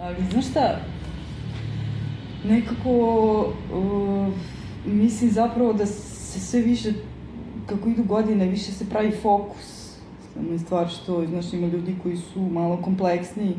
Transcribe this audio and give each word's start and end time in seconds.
Ali 0.00 0.16
znaš 0.30 0.50
šta, 0.50 0.80
nekako 2.44 2.90
uh, 3.74 4.28
mislim 4.86 5.30
zapravo 5.30 5.72
da 5.72 5.86
se 5.86 6.40
sve 6.40 6.60
više, 6.60 6.92
kako 7.66 7.88
idu 7.88 8.04
godine, 8.04 8.46
više 8.46 8.72
se 8.72 8.88
pravi 8.90 9.10
fokus. 9.22 9.78
Je 10.52 10.58
stvar 10.58 10.88
što, 10.88 11.26
znaš, 11.26 11.52
ima 11.52 11.66
ljudi 11.66 11.96
koji 12.02 12.16
su 12.16 12.40
malo 12.40 12.76
kompleksniji 12.82 13.54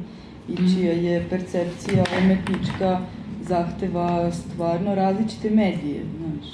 i 0.49 0.53
Mhm. 0.53 0.67
čija 0.69 0.91
je 0.93 1.25
percepcija 1.29 2.03
umetnička 2.19 2.99
zahteva 3.43 4.31
stvarno 4.31 4.95
različite 4.95 5.49
medije, 5.49 6.03
znaš. 6.17 6.53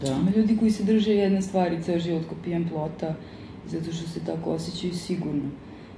Da. 0.00 0.06
Ima 0.12 0.30
ljudi 0.36 0.56
koji 0.56 0.70
se 0.70 0.84
drže 0.84 1.12
jedne 1.12 1.42
stvari 1.42 1.82
ceo 1.82 1.98
život 1.98 2.22
ko 2.28 2.34
pijan 2.44 2.68
plota, 2.68 3.14
zato 3.66 3.92
što 3.92 4.08
se 4.08 4.20
tako 4.20 4.50
osjećaju 4.50 4.94
sigurno. 4.94 5.42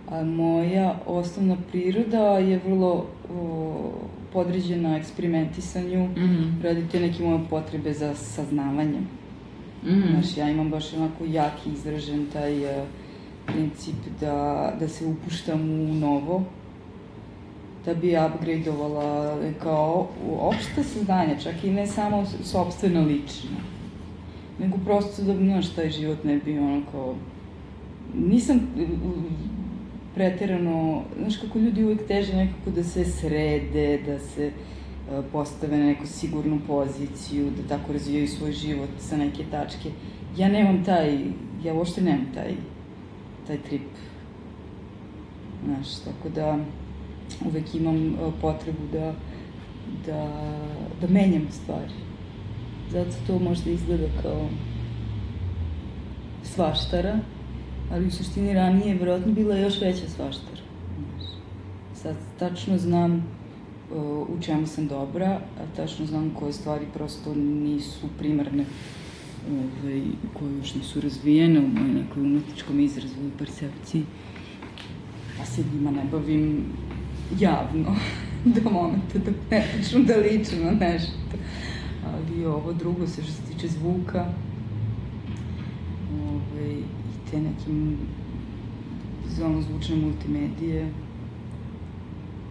A 0.09 0.25
moja 0.25 1.01
osnovna 1.07 1.57
priroda 1.73 2.39
je 2.39 2.61
vrlo 2.67 3.07
o, 3.31 3.93
podređena 4.33 4.97
eksperimentisanju, 4.97 6.05
Mhm. 6.07 6.61
radi 6.63 6.85
te 6.93 7.01
neke 7.01 7.23
moje 7.23 7.41
potrebe 7.51 7.93
za 7.93 8.15
saznavanjem. 8.15 9.07
Mhm. 9.85 10.01
Znaš, 10.11 10.37
ja 10.37 10.51
imam 10.51 10.71
baš 10.71 10.95
onako 10.95 11.25
jaki 11.25 11.71
izražen 11.71 12.27
taj 12.33 12.65
uh, 12.65 12.71
princip 13.47 13.95
da, 14.21 14.35
da 14.81 14.89
se 14.89 15.07
upuštam 15.07 15.61
u 15.63 15.95
novo, 15.95 16.45
da 17.87 17.95
bi 17.95 18.17
upgradeovala 18.35 19.39
kao 19.63 20.09
opšte 20.41 20.83
saznanje, 20.83 21.37
čak 21.43 21.65
i 21.65 21.71
ne 21.71 21.87
samo 21.87 22.27
sobstveno 22.43 23.01
lično. 23.01 23.57
Nego 24.59 24.79
prosto 24.85 25.23
da, 25.23 25.37
znaš, 25.37 25.75
taj 25.75 25.91
život 25.91 26.25
ne 26.25 26.39
bi 26.39 26.59
ono 26.59 26.83
kao... 26.93 27.15
Nisam 28.15 28.57
uh, 28.57 28.89
preterano, 30.15 31.03
znaš 31.21 31.37
kako 31.37 31.59
ljudi 31.59 31.85
uvek 31.85 32.07
teže 32.07 32.37
nekako 32.37 32.71
da 32.71 32.85
se 32.85 33.05
srede, 33.05 34.01
da 34.07 34.19
se 34.19 34.51
uh, 34.51 35.25
postave 35.33 35.79
na 35.79 35.87
neku 35.87 36.07
sigurnu 36.07 36.61
poziciju, 36.67 37.51
da 37.57 37.77
tako 37.77 37.93
razvijaju 37.93 38.29
svoj 38.29 38.53
život 38.53 38.89
sa 38.99 39.17
neke 39.17 39.45
tačke. 39.51 39.91
Ja 40.37 40.49
nemam 40.49 40.85
taj, 40.85 41.19
ja 41.65 41.75
uopšte 41.75 42.01
nemam 42.01 42.27
taj, 42.35 42.55
taj 43.47 43.59
trip. 43.59 43.83
Znaš, 45.65 45.99
tako 46.05 46.29
da 46.29 46.59
uvek 47.47 47.75
imam 47.75 48.07
uh, 48.07 48.35
potrebu 48.41 48.83
da, 48.93 49.15
da, 50.07 50.31
da 51.01 51.09
menjam 51.09 51.47
stvari. 51.51 51.93
Zato 52.91 53.11
to 53.27 53.39
možda 53.39 53.71
izgleda 53.71 54.07
kao 54.23 54.49
svaštara, 56.43 57.19
ali 57.93 58.07
u 58.07 58.11
suštini 58.11 58.55
ranije 58.55 58.89
je 58.89 58.99
verovatno 58.99 59.33
bila 59.33 59.57
još 59.57 59.81
veća 59.81 60.09
svaštara. 60.09 60.63
Sad 61.95 62.17
tačno 62.39 62.79
znam 62.79 63.13
uh, 63.15 64.29
u 64.29 64.41
čemu 64.41 64.67
sam 64.67 64.87
dobra, 64.87 65.41
a 65.61 65.77
tačno 65.77 66.07
znam 66.07 66.35
koje 66.39 66.53
stvari 66.53 66.87
prosto 66.95 67.35
nisu 67.35 68.07
primarne 68.19 68.65
ovaj, 69.51 70.03
koje 70.39 70.57
još 70.57 70.75
nisu 70.75 71.01
razvijene 71.01 71.61
u 71.61 71.69
mojoj 71.69 71.95
nekoj 71.95 72.23
umetničkom 72.23 72.81
izrazu 72.81 73.15
i 73.27 73.39
percepciji. 73.39 74.03
Pa 75.39 75.45
se 75.45 75.65
njima 75.75 75.91
ne 75.91 76.05
bavim 76.11 76.65
javno 77.39 77.97
do 78.55 78.71
momenta 78.71 79.19
dok 79.19 79.35
ne 79.51 79.67
počnu 79.77 80.05
da 80.05 80.17
ličim 80.17 80.65
na 80.65 80.71
nešto. 80.71 81.13
Ali 82.07 82.47
ovo 82.47 82.73
drugo 82.73 83.07
se 83.07 83.23
što 83.23 83.33
se 83.33 83.43
tiče 83.53 83.69
zvuka 83.69 84.27
ovaj, 86.23 86.73
i 86.73 87.31
te 87.31 87.41
nekim 87.41 87.99
ono 89.45 89.63
zvučne 89.63 89.97
multimedije, 89.97 90.89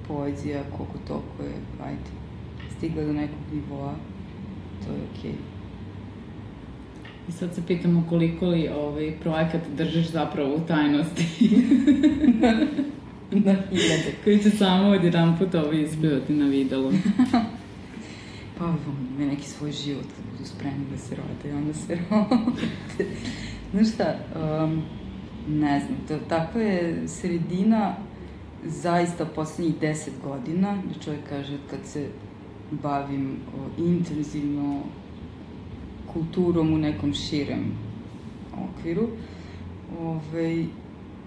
poezija, 0.08 0.64
koliko 0.78 0.98
toliko 1.08 1.44
je, 1.44 1.56
ajde, 1.86 2.10
stigla 2.78 3.04
do 3.04 3.14
nekog 3.14 3.40
nivoa, 3.54 3.94
to 4.86 4.94
je 4.94 5.00
okej. 5.12 5.32
Okay. 5.32 5.36
I 7.30 7.32
sad 7.32 7.56
se 7.56 7.62
pitamo 7.68 8.04
koliko 8.10 8.46
li 8.46 8.70
ovaj 8.70 9.12
projekat 9.22 9.62
držiš 9.78 10.12
zapravo 10.12 10.56
u 10.56 10.60
tajnosti. 10.60 11.26
Na 13.32 13.56
hiljade. 13.70 14.14
koji 14.24 14.40
će 14.40 14.50
samo 14.50 14.90
od 14.90 15.04
jedan 15.04 15.38
put 15.38 15.56
ovaj 15.56 15.82
isplivati 15.82 16.34
na 16.34 16.46
videlu. 16.46 16.92
Pa, 18.58 18.66
ima 19.18 19.32
neki 19.32 19.50
svoj 19.50 19.72
život 19.72 20.06
kad 20.16 20.26
budu 20.32 20.50
spremni 20.50 20.86
da 20.92 20.98
se 20.98 21.16
rode 21.16 21.50
i 21.50 21.58
onda 21.58 21.74
se 21.74 21.98
rode. 22.10 23.12
Znaš 23.72 23.94
šta, 23.94 24.16
um, 24.64 24.84
ne 25.48 25.80
znam, 25.80 25.98
to, 26.08 26.26
takva 26.30 26.62
je 26.62 27.08
sredina 27.08 27.96
zaista 28.64 29.26
poslednjih 29.26 29.76
deset 29.82 30.14
godina, 30.24 30.78
da 30.94 31.04
čovjek 31.04 31.30
kaže 31.30 31.58
kad 31.70 31.80
se 31.84 32.08
bavim 32.72 33.38
o, 33.58 33.82
intenzivno 33.82 34.82
kulturom 36.14 36.74
u 36.74 36.78
nekom 36.78 37.14
širem 37.14 37.72
okviru. 38.70 39.08
Ove, 40.00 40.66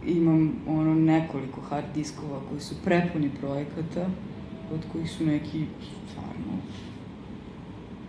imam 0.06 0.52
ono 0.66 0.94
nekoliko 0.94 1.60
hard 1.60 1.86
diskova 1.94 2.40
koji 2.48 2.60
su 2.60 2.74
prepuni 2.84 3.30
projekata, 3.40 4.10
od 4.74 4.80
kojih 4.92 5.10
su 5.10 5.26
neki 5.26 5.64
stvarno 6.10 6.58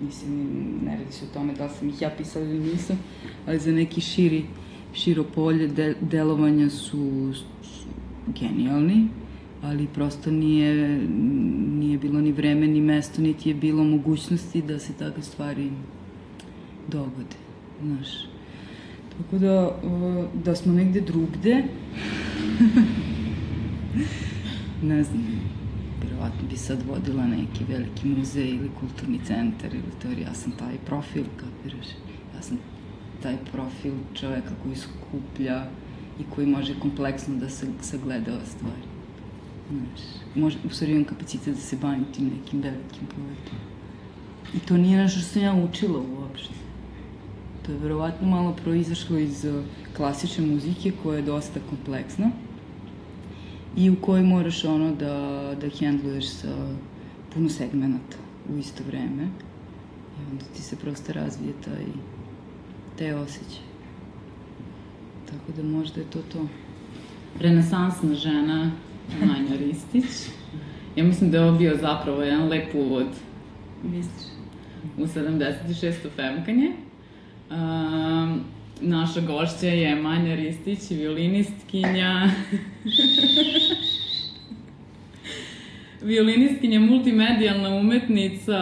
mislim, 0.02 0.48
ne 0.86 0.98
radi 0.98 1.12
se 1.12 1.26
o 1.26 1.34
tome 1.34 1.54
da 1.54 1.70
sam 1.70 1.90
ih 1.90 2.02
ja 2.02 2.10
pisala 2.18 2.46
ili 2.46 2.60
nisam, 2.60 3.00
ali 3.48 3.60
za 3.60 3.72
neki 3.72 4.02
širi, 4.02 4.46
širo 4.94 5.24
polje 5.24 5.68
de, 5.68 5.96
delovanja 6.02 6.70
su, 6.70 7.34
su 7.64 7.88
genijalni, 8.40 9.08
ali 9.62 9.88
prosto 9.94 10.32
nije, 10.32 11.00
nije 11.80 11.98
bilo 11.98 12.22
ni 12.22 12.32
vreme, 12.32 12.68
ni 12.68 12.82
mesto, 12.82 13.22
niti 13.22 13.50
je 13.50 13.56
bilo 13.56 13.84
mogućnosti 13.84 14.62
da 14.62 14.80
se 14.80 14.94
takve 14.94 15.24
stvari 15.24 15.72
dogode, 16.88 17.36
znaš. 17.84 18.29
Tako 19.20 19.38
da, 19.38 19.80
da 20.44 20.56
smo 20.56 20.74
negde 20.74 21.02
drugde, 21.02 21.64
ne 24.92 25.04
znam, 25.04 25.26
verovatno 26.04 26.48
bi 26.50 26.58
sad 26.58 26.84
vodila 26.88 27.28
neki 27.28 27.64
veliki 27.70 28.08
muzej 28.08 28.50
ili 28.50 28.70
kulturni 28.80 29.20
centar 29.26 29.74
ili 29.74 29.92
to, 30.02 30.08
jer 30.08 30.20
ja 30.20 30.34
sam 30.34 30.52
taj 30.52 30.78
profil, 30.86 31.24
kapiraš? 31.38 31.88
Ja 32.36 32.42
sam 32.42 32.58
taj 33.24 33.38
profil 33.52 33.94
čoveka 34.14 34.52
koji 34.64 34.76
skuplja 34.76 35.66
i 36.20 36.24
koji 36.36 36.48
može 36.48 36.80
kompleksno 36.80 37.36
da 37.36 37.50
se 37.50 37.68
sagleda 37.82 38.34
ove 38.34 38.46
stvari. 38.46 38.88
Znaš, 39.70 40.02
može, 40.36 40.58
u 40.66 40.70
stvari 40.70 40.92
imam 40.92 41.06
kapacitet 41.06 41.56
da 41.56 41.62
se 41.62 41.78
bavim 41.78 42.06
tim 42.16 42.26
nekim 42.26 42.62
velikim 42.62 43.08
projektima. 43.08 43.60
I 44.56 44.60
to 44.60 44.78
nije 44.78 44.98
nešto 44.98 45.20
što 45.20 45.30
sam 45.30 45.42
ja 45.42 45.54
učila 45.54 46.00
uopšte. 46.00 46.69
To 47.66 47.72
je 47.72 47.78
verovatno 47.78 48.28
malo 48.28 48.56
proizašlo 48.64 49.18
iz 49.18 49.46
uh, 49.46 49.64
klasične 49.98 50.46
muzike 50.46 50.92
koja 51.04 51.16
je 51.16 51.22
dosta 51.22 51.60
kompleksna 51.70 52.32
i 53.78 53.90
u 53.90 53.96
kojoj 54.02 54.24
moraš 54.24 54.66
ono 54.66 54.96
da, 54.96 55.16
da 55.62 55.70
hendluješ 55.80 56.28
sa 56.30 56.76
puno 57.34 57.50
segmenata 57.50 58.18
u 58.54 58.58
isto 58.58 58.84
vreme. 58.88 59.24
I 59.24 60.32
onda 60.32 60.46
ti 60.56 60.62
se 60.62 60.76
prosto 60.76 61.14
razvije 61.14 61.54
taj, 61.66 61.86
taj 62.98 63.14
osjećaj. 63.14 63.64
Tako 65.26 65.62
da 65.62 65.64
možda 65.64 66.02
je 66.02 66.10
to 66.10 66.20
to. 66.34 66.48
Renesansna 67.40 68.14
žena 68.14 68.72
Manja 69.20 69.56
Ristić. 69.60 70.30
Ja 70.96 71.04
mislim 71.04 71.32
da 71.32 71.38
je 71.38 71.50
ovo 71.50 71.58
bio 71.58 71.78
zapravo 71.82 72.22
jedan 72.22 72.48
lep 72.48 72.76
uvod 72.76 73.08
Misliš? 73.84 74.32
u 74.98 75.02
76. 75.02 75.94
femkanje. 76.16 76.72
Um, 77.52 78.44
naša 78.82 79.22
gošća 79.22 79.68
je 79.68 79.96
Manja 79.96 80.36
Ristić, 80.36 80.80
violinistkinja. 80.92 82.30
violinistkinja, 86.02 86.80
multimedijalna 86.80 87.70
umetnica, 87.70 88.58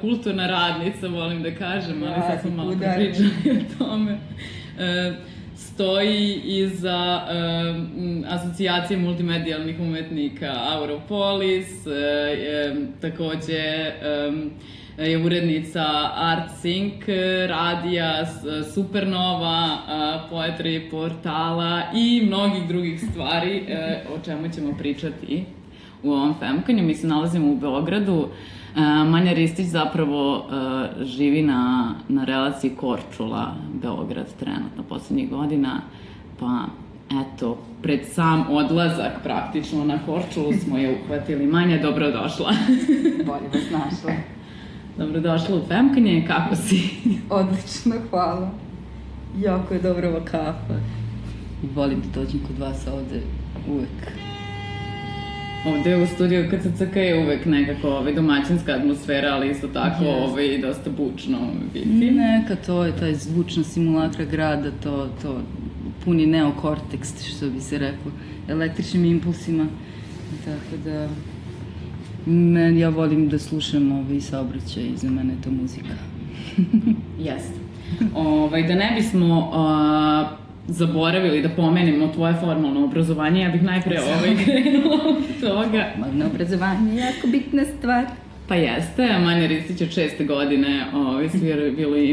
kulturna 0.00 0.46
radnica, 0.46 1.08
volim 1.08 1.42
da 1.42 1.54
kažem, 1.54 2.02
ali 2.02 2.22
sad 2.28 2.40
smo 2.40 2.50
malo 2.50 2.72
pričali 2.72 3.30
o 3.46 3.78
tome. 3.78 4.18
E, 4.78 5.12
stoji 5.56 6.40
iza 6.44 7.22
um, 7.22 8.24
asocijacije 8.28 8.98
multimedijalnih 8.98 9.80
umetnika 9.80 10.54
Auropolis, 10.56 11.86
e, 11.86 11.90
e, 11.90 12.74
takođe 13.00 13.92
um, 14.28 14.50
je 14.98 15.18
urednica 15.18 15.84
Art 16.14 16.50
Sync 16.54 17.02
radija, 17.48 18.26
s- 18.26 18.44
Supernova, 18.74 19.78
Poetry 20.30 20.90
portala 20.90 21.82
i 21.94 22.22
mnogih 22.26 22.68
drugih 22.68 23.00
stvari 23.02 23.56
e, 23.58 23.76
o 24.08 24.24
čemu 24.24 24.48
ćemo 24.48 24.72
pričati 24.72 25.44
u 26.02 26.12
ovom 26.12 26.34
Femkanju. 26.34 26.82
Mi 26.82 26.94
se 26.94 27.06
nalazimo 27.06 27.46
u 27.48 27.56
Beogradu. 27.56 28.28
Manja 29.06 29.32
Ristić 29.32 29.66
zapravo 29.66 30.46
živi 31.02 31.42
na, 31.42 31.94
na 32.08 32.24
relaciji 32.24 32.70
Korčula, 32.70 33.54
Beograd 33.74 34.26
trenutno 34.34 34.82
poslednjih 34.82 35.30
godina, 35.30 35.80
pa 36.40 36.64
eto, 37.12 37.50
pred 37.82 38.00
sam 38.04 38.46
odlazak 38.50 39.12
praktično 39.22 39.84
na 39.84 39.98
Korčulu 40.06 40.52
smo 40.54 40.78
je 40.78 40.96
uhvatili. 40.96 41.46
Manja, 41.46 41.82
dobrodošla. 41.82 42.52
Bolje 43.26 43.48
vas 43.48 43.70
našla. 43.72 44.12
Dobrodošla 44.98 45.56
u 45.56 45.66
Femkanje, 45.68 46.24
kako 46.26 46.56
si? 46.56 46.80
Odlično, 47.30 47.94
hvala. 48.10 48.50
Jako 49.38 49.74
je 49.74 49.80
dobra 49.80 50.08
ova 50.08 50.24
kafa. 50.24 50.74
I 51.62 51.66
volim 51.74 52.00
da 52.00 52.20
dođem 52.20 52.40
kod 52.46 52.58
vas 52.58 52.86
ovde 52.86 53.20
uvek. 53.68 54.12
Ovde 55.66 55.96
u 55.96 56.06
studiju 56.06 56.50
KCCK 56.50 56.96
je 56.96 57.24
uvek 57.24 57.44
nekako 57.46 57.88
ovaj, 57.88 58.14
domaćinska 58.14 58.72
atmosfera, 58.72 59.28
ali 59.32 59.50
isto 59.50 59.68
tako 59.68 60.04
yes. 60.04 60.28
ovaj, 60.28 60.58
dosta 60.58 60.90
bučno 60.90 61.38
biti. 61.74 61.88
Neka, 61.88 62.56
to 62.66 62.84
je 62.84 62.96
taj 62.96 63.14
zvučna 63.14 63.64
simulakra 63.64 64.24
grada, 64.24 64.70
to, 64.82 65.08
to 65.22 65.40
puni 66.04 66.26
neokorteks, 66.26 67.36
što 67.36 67.50
bi 67.50 67.60
se 67.60 67.78
reklo, 67.78 68.12
električnim 68.48 69.04
impulsima. 69.04 69.66
Tako 70.44 70.82
da, 70.84 71.08
men, 72.26 72.78
ja 72.78 72.88
volim 72.88 73.28
da 73.28 73.38
slušam 73.38 73.92
ovaj 73.92 74.20
saobraćaj 74.20 74.82
i 74.82 74.96
za 74.96 75.10
mene 75.10 75.32
je 75.32 75.42
to 75.44 75.50
muzika. 75.50 75.94
Jeste. 77.28 77.60
ovaj, 78.14 78.62
da 78.62 78.74
ne 78.74 78.92
bismo 78.96 79.38
uh, 79.38 80.38
zaboravili 80.68 81.42
da 81.42 81.48
pomenemo 81.48 82.08
tvoje 82.08 82.34
formalno 82.34 82.84
obrazovanje, 82.84 83.42
ja 83.42 83.50
bih 83.50 83.62
najpre 83.62 84.00
ovaj 84.18 84.44
krenula 84.44 85.00
od 85.08 85.40
toga. 85.40 85.92
Formalno 85.92 86.26
obrazovanje 86.26 86.92
je 86.92 87.00
jako 87.00 87.26
bitna 87.26 87.62
stvar. 87.78 88.04
Pa 88.48 88.54
jeste, 88.54 89.18
Manja 89.18 89.46
Ristić 89.46 89.80
od 89.80 89.90
šeste 89.90 90.24
godine 90.24 90.86
ovaj, 90.94 91.28
svira 91.28 91.62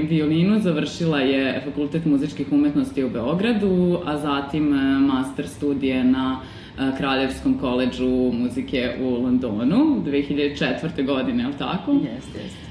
violinu, 0.09 0.59
završila 0.59 1.19
je 1.19 1.61
Fakultet 1.65 2.05
muzičkih 2.05 2.51
umetnosti 2.51 3.03
u 3.03 3.09
Beogradu, 3.09 3.99
a 4.05 4.17
zatim 4.17 4.73
e, 4.73 4.99
master 4.99 5.47
studije 5.47 6.03
na 6.03 6.39
e, 6.43 6.58
Kraljevskom 6.97 7.59
koleđu 7.59 8.31
muzike 8.33 8.95
u 9.01 9.09
Londonu 9.09 10.03
2004. 10.05 11.05
godine, 11.05 11.43
je 11.43 11.47
li 11.47 11.57
tako? 11.57 11.91
Jeste, 11.91 12.39
jeste. 12.43 12.69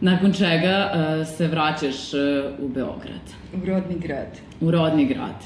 Nakon 0.00 0.32
čega 0.32 0.92
uh, 0.92 1.28
se 1.36 1.48
vraćaš 1.48 2.14
uh, 2.14 2.20
u 2.64 2.68
Beograd. 2.68 3.34
U 3.62 3.66
rodni 3.66 3.98
grad. 3.98 4.38
U 4.60 4.70
rodni 4.70 5.06
grad. 5.06 5.44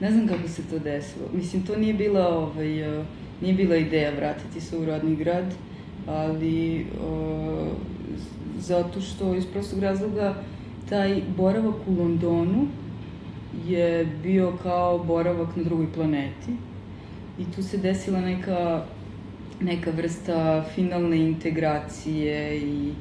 Ne 0.00 0.10
znam 0.10 0.28
kako 0.28 0.48
se 0.48 0.62
to 0.70 0.78
desilo. 0.78 1.26
Mislim, 1.32 1.66
to 1.66 1.76
nije 1.76 1.94
bila, 1.94 2.28
ovaj, 2.28 2.98
uh, 2.98 3.04
nije 3.42 3.54
bila 3.54 3.76
ideja 3.76 4.10
vratiti 4.16 4.60
se 4.60 4.78
u 4.78 4.84
rodni 4.84 5.16
grad, 5.16 5.54
ali 6.06 6.80
uh, 6.80 7.68
zato 8.58 9.00
što 9.00 9.34
iz 9.34 9.46
prostog 9.46 9.78
razloga 9.78 10.34
taj 10.88 11.22
boravak 11.36 11.74
u 11.86 11.92
Londonu 11.92 12.66
je 13.66 14.08
bio 14.22 14.52
kao 14.62 14.98
boravak 14.98 15.56
na 15.56 15.62
drugoj 15.62 15.92
planeti 15.94 16.52
i 17.38 17.44
tu 17.54 17.62
se 17.62 17.78
desila 17.78 18.20
neka 18.20 18.84
neka 19.62 19.90
vrsta 19.90 20.64
finalne 20.74 21.16
integracije 21.16 22.58
i 22.58 22.92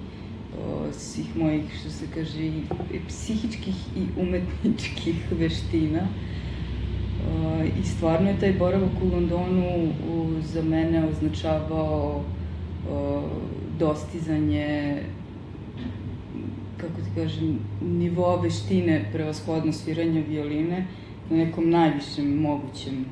o, 0.60 0.92
svih 0.92 1.38
mojih, 1.38 1.64
što 1.80 1.90
se 1.90 2.06
kaže, 2.14 2.46
i, 2.46 2.64
psihičkih 3.08 3.76
i 3.98 4.22
umetničkih 4.22 5.16
veština. 5.40 6.08
O, 7.30 7.64
I 7.64 7.84
stvarno 7.86 8.30
je 8.30 8.40
taj 8.40 8.54
boravak 8.54 9.04
u 9.04 9.16
Londonu 9.16 9.94
u, 10.14 10.42
za 10.42 10.62
mene 10.62 11.08
označavao 11.08 12.24
o, 12.90 13.24
dostizanje 13.80 14.98
kako 16.78 16.94
ti 16.94 17.10
kažem, 17.16 17.60
nivoa 17.82 18.42
veštine 18.42 19.06
prevashodno 19.14 19.74
sviranja 19.74 20.22
violine 20.30 20.86
na 21.30 21.38
nekom 21.38 21.70
najvišem 21.70 22.42
mogućem 22.42 23.06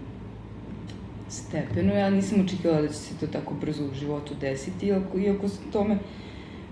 stepenu. 1.30 1.94
Ja 1.94 2.10
nisam 2.10 2.42
očekivala 2.42 2.82
da 2.82 2.88
će 2.88 2.94
se 2.94 3.14
to 3.20 3.28
tako 3.28 3.54
brzo 3.62 3.84
u 3.86 3.94
životu 3.94 4.34
desiti, 4.42 4.86
iako, 4.86 5.20
iako 5.20 5.48
tome 5.72 5.98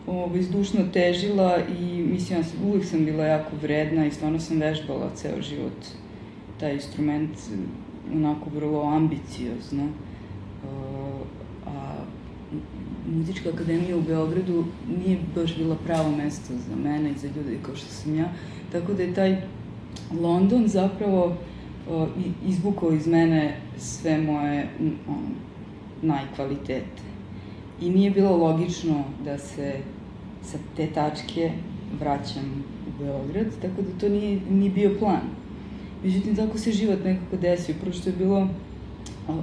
ovaj, 0.08 0.42
zdušno 0.42 0.80
težila 0.94 1.58
i 1.80 2.04
mislim, 2.12 2.40
ja 2.40 2.44
sam, 2.44 2.60
uvijek 2.66 2.86
sam 2.86 3.06
bila 3.06 3.26
jako 3.26 3.52
vredna 3.62 4.06
i 4.06 4.12
stvarno 4.12 4.40
sam 4.40 4.60
vežbala 4.60 5.12
ceo 5.16 5.42
život 5.42 5.86
taj 6.60 6.74
instrument 6.74 7.38
onako 8.14 8.50
vrlo 8.56 8.84
ambiciozno. 8.84 9.84
Uh, 9.84 11.28
a 11.66 11.94
Muzička 13.08 13.50
akademija 13.50 13.98
u 13.98 14.02
Beogradu 14.02 14.66
nije 14.98 15.20
baš 15.36 15.58
bila 15.58 15.76
pravo 15.86 16.12
mesto 16.12 16.54
za 16.70 16.76
mene 16.76 17.10
i 17.10 17.18
za 17.18 17.28
ljude 17.28 17.58
kao 17.62 17.76
što 17.76 17.88
sam 17.88 18.16
ja. 18.16 18.30
Tako 18.72 18.94
da 18.94 19.04
je 19.04 19.14
taj 19.14 19.42
London 20.22 20.68
zapravo 20.68 21.26
uh, 21.26 21.34
izbukao 22.48 22.94
iz 22.94 23.08
mene 23.08 23.56
sve 23.78 24.18
moje 24.18 24.70
najkvalitete. 26.02 27.08
I 27.82 27.90
nije 27.90 28.12
bilo 28.12 28.38
logično 28.38 29.04
da 29.26 29.38
se 29.38 29.74
sa 30.44 30.58
te 30.76 30.88
tačke 30.88 31.52
vraćam 32.00 32.64
u 32.88 33.04
Beograd, 33.04 33.48
tako 33.62 33.82
da 33.82 34.00
to 34.00 34.10
nije, 34.10 34.40
nije 34.50 34.72
bio 34.72 34.96
plan. 35.00 35.22
Međutim, 36.04 36.36
tako 36.36 36.58
se 36.58 36.72
život 36.72 37.00
nekako 37.04 37.38
desio, 37.38 37.76
prvo 37.82 37.94
što 37.94 38.10
je 38.10 38.16
bilo 38.16 38.48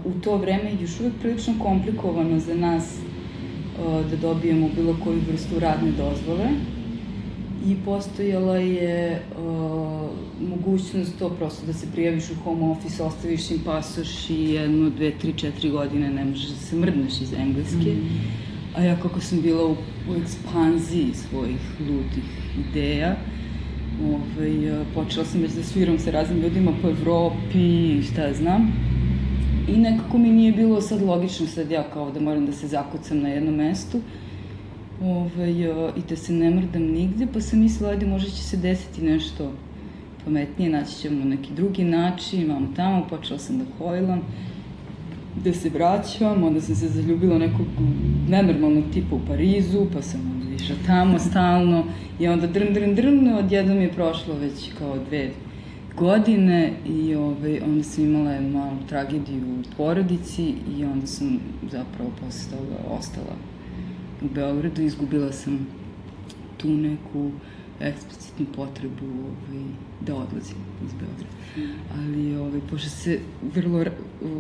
u 0.05 0.21
to 0.21 0.37
vreme 0.37 0.73
još 0.81 1.01
uvek 1.01 1.13
prilično 1.21 1.55
komplikovano 1.63 2.39
za 2.39 2.55
nas 2.55 2.99
da 4.11 4.17
dobijemo 4.17 4.69
bilo 4.77 4.97
koju 5.05 5.21
vrstu 5.31 5.59
radne 5.59 5.91
dozvole 5.91 6.49
i 7.67 7.77
postojala 7.85 8.57
je 8.57 9.23
mogućnost 10.41 11.19
to 11.19 11.31
prosto 11.31 11.67
da 11.67 11.73
se 11.73 11.87
prijaviš 11.93 12.31
u 12.31 12.35
home 12.45 12.65
office, 12.65 13.03
ostaviš 13.03 13.51
im 13.51 13.61
pasoš 13.65 14.31
i 14.31 14.51
jednu, 14.51 14.91
dve, 14.91 15.11
tri, 15.19 15.33
četiri 15.37 15.71
godine 15.71 16.11
ne 16.11 16.25
možeš 16.25 16.49
da 16.49 16.57
se 16.57 16.77
mrdneš 16.77 17.21
iz 17.21 17.33
engleske. 17.33 17.95
Mm 17.95 18.45
A 18.77 18.83
ja 18.83 18.97
kako 18.97 19.21
sam 19.21 19.41
bila 19.41 19.67
u, 19.67 19.77
u 20.11 20.15
ekspanziji 20.23 21.15
svojih 21.15 21.61
ludih 21.81 22.25
ideja, 22.59 23.17
ovaj, 24.05 24.85
počela 24.95 25.25
sam 25.25 25.41
već 25.41 25.53
da 25.53 25.63
sviram 25.63 25.99
sa 25.99 26.11
raznim 26.11 26.43
ljudima 26.43 26.73
po 26.83 26.89
Evropi 26.89 27.59
i 27.59 28.03
šta 28.03 28.33
znam. 28.33 28.73
I 29.69 29.77
nekako 29.77 30.19
mi 30.19 30.31
nije 30.31 30.53
bilo 30.53 30.81
sad 30.81 31.03
logično 31.03 31.47
sad 31.47 31.71
ja 31.71 31.85
kao 31.93 32.11
da 32.11 32.21
moram 32.21 32.47
da 32.47 32.53
se 32.53 32.69
zakucam 32.69 33.21
na 33.21 33.29
jednom 33.29 33.55
mestu 33.55 34.01
ovaj, 35.03 35.51
i 35.97 36.03
da 36.09 36.17
se 36.17 36.33
ne 36.33 36.51
mrdam 36.51 36.83
nigde, 36.83 37.27
pa 37.33 37.41
sam 37.41 37.61
mislila, 37.61 37.91
ajde, 37.91 38.07
možda 38.07 38.31
će 38.31 38.43
se 38.43 38.57
desiti 38.57 39.03
nešto 39.03 39.53
pametnije, 40.25 40.71
naći 40.71 40.95
ćemo 40.95 41.25
neki 41.25 41.55
drugi 41.55 41.85
način, 41.85 42.43
imamo 42.43 42.69
tamo, 42.77 43.07
počela 43.11 43.39
sam 43.39 43.59
da 43.59 43.65
hojlam 43.79 44.21
gde 45.37 45.53
se 45.55 45.69
vraćam, 45.69 46.43
onda 46.43 46.61
sam 46.61 46.75
se 46.75 46.89
zaljubila 46.89 47.39
nekog 47.39 47.67
nenormalnog 48.29 48.85
tipa 48.93 49.17
u 49.17 49.21
Parizu, 49.29 49.87
pa 49.93 50.03
sam 50.03 50.21
onda 50.35 50.55
išla 50.55 50.77
tamo 50.87 51.19
stalno 51.31 51.85
i 52.19 52.29
onda 52.29 52.47
drn, 52.47 52.75
drn, 52.75 52.95
drn, 52.95 53.29
odjednom 53.29 53.81
je 53.81 53.93
prošlo 53.93 54.35
već 54.35 54.73
kao 54.79 54.97
dve 55.09 55.31
godine 55.97 56.73
i 56.87 57.15
ovaj, 57.15 57.61
onda 57.65 57.83
sam 57.83 58.05
imala 58.05 58.41
malu 58.41 58.79
tragediju 58.89 59.43
u 59.61 59.77
porodici 59.77 60.55
i 60.79 60.85
onda 60.85 61.07
sam 61.07 61.41
zapravo 61.73 62.11
posle 62.21 62.51
toga 62.51 62.97
ostala 62.99 63.37
u 64.23 64.35
Beogradu. 64.35 64.83
I 64.83 64.87
izgubila 64.87 65.33
sam 65.33 65.67
tu 66.57 66.69
neku 66.69 67.31
eksplicitnu 67.89 68.47
potrebu 68.57 69.07
ovaj, 69.07 69.65
da 70.01 70.15
odlazim 70.15 70.57
iz 70.87 70.93
Beograda. 70.93 71.35
Ali, 71.99 72.37
ovaj, 72.37 72.61
pošto 72.71 72.89
se 72.89 73.19
vrlo 73.55 73.85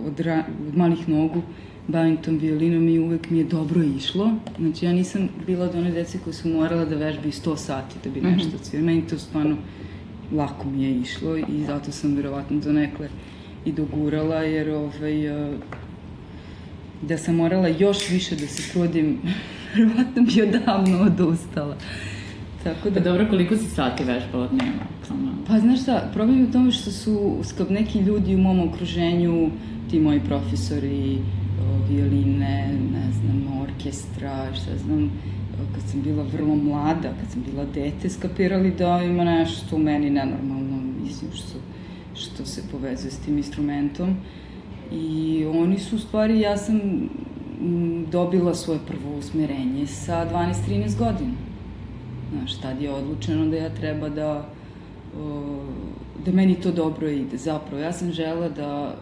od, 0.06 0.20
ra, 0.20 0.44
od 0.68 0.76
malih 0.76 1.08
nogu 1.08 1.42
bavim 1.88 2.16
tom 2.16 2.38
violinom 2.38 2.88
i 2.88 2.98
uvek 2.98 3.30
mi 3.30 3.38
je 3.38 3.44
dobro 3.44 3.82
išlo. 3.82 4.30
Znači, 4.58 4.86
ja 4.86 4.92
nisam 4.92 5.28
bila 5.46 5.64
od 5.64 5.74
one 5.74 5.90
dece 5.90 6.18
koje 6.24 6.34
su 6.34 6.48
morala 6.48 6.84
da 6.84 6.96
vežbi 6.96 7.30
100 7.30 7.56
sati 7.56 7.96
da 8.04 8.10
bi 8.10 8.20
mhm. 8.20 8.28
nešto 8.28 8.48
mm 8.48 8.60
-hmm. 8.60 8.82
Meni 8.82 9.06
to 9.06 9.18
stvarno 9.18 9.56
lako 10.32 10.70
mi 10.70 10.82
je 10.82 11.00
išlo 11.00 11.36
i 11.36 11.64
zato 11.66 11.92
sam 11.92 12.14
verovatno 12.14 12.60
donekle 12.60 13.08
i 13.64 13.72
dogurala, 13.72 14.36
jer 14.36 14.70
ovaj, 14.70 15.14
da 17.02 17.18
sam 17.18 17.34
morala 17.34 17.68
još 17.68 18.10
više 18.10 18.36
da 18.36 18.46
se 18.46 18.72
trudim, 18.72 19.18
verovatno 19.74 20.22
bi 20.22 20.42
odavno 20.42 20.98
odustala. 20.98 21.76
Tako 22.64 22.90
da... 22.90 22.94
Pa 22.94 23.00
dobro, 23.00 23.26
koliko 23.30 23.56
si 23.56 23.64
sati 23.64 24.04
vežbala 24.04 24.48
dnevno? 24.48 24.82
Samo... 25.08 25.32
Pa 25.46 25.58
znaš 25.58 25.82
šta, 25.82 26.10
problem 26.12 26.38
je 26.38 26.44
u 26.44 26.52
tome 26.52 26.70
što 26.70 26.90
su 26.90 27.36
skab 27.42 27.70
neki 27.70 27.98
ljudi 27.98 28.34
u 28.34 28.38
mom 28.38 28.68
okruženju, 28.68 29.50
ti 29.90 30.00
moji 30.00 30.20
profesori, 30.20 31.18
violine, 31.88 32.68
ne 32.92 33.12
znam, 33.12 33.60
orkestra, 33.62 34.54
šta 34.54 34.78
znam, 34.84 35.10
kad 35.74 35.82
sam 35.90 36.02
bila 36.02 36.24
vrlo 36.32 36.54
mlada, 36.54 37.12
kad 37.20 37.30
sam 37.30 37.42
bila 37.50 37.64
dete, 37.74 38.08
skapirali 38.08 38.70
da 38.70 39.02
ima 39.04 39.24
nešto 39.24 39.76
u 39.76 39.78
meni 39.78 40.10
nenormalno, 40.10 40.82
mislim, 41.02 41.30
što, 41.32 41.58
što 42.14 42.44
se 42.44 42.62
povezuje 42.72 43.10
s 43.10 43.18
tim 43.18 43.36
instrumentom. 43.36 44.16
I 44.92 45.44
oni 45.54 45.78
su 45.78 45.96
u 45.96 45.98
stvari, 45.98 46.40
ja 46.40 46.56
sam 46.56 46.80
dobila 48.12 48.54
svoje 48.54 48.80
prvo 48.86 49.18
usmerenje 49.18 49.86
sa 49.86 50.26
12-13 50.68 50.98
godina. 50.98 51.43
Znaš, 52.38 52.56
tad 52.56 52.82
je 52.82 52.90
odlučeno 52.90 53.46
da 53.46 53.56
ja 53.56 53.74
treba 53.74 54.08
da 54.08 54.48
da 56.24 56.32
meni 56.32 56.54
to 56.54 56.72
dobro 56.72 57.08
ide. 57.08 57.36
Zapravo, 57.36 57.82
ja 57.82 57.92
sam 57.92 58.12
žela 58.12 58.48
da 58.48 58.96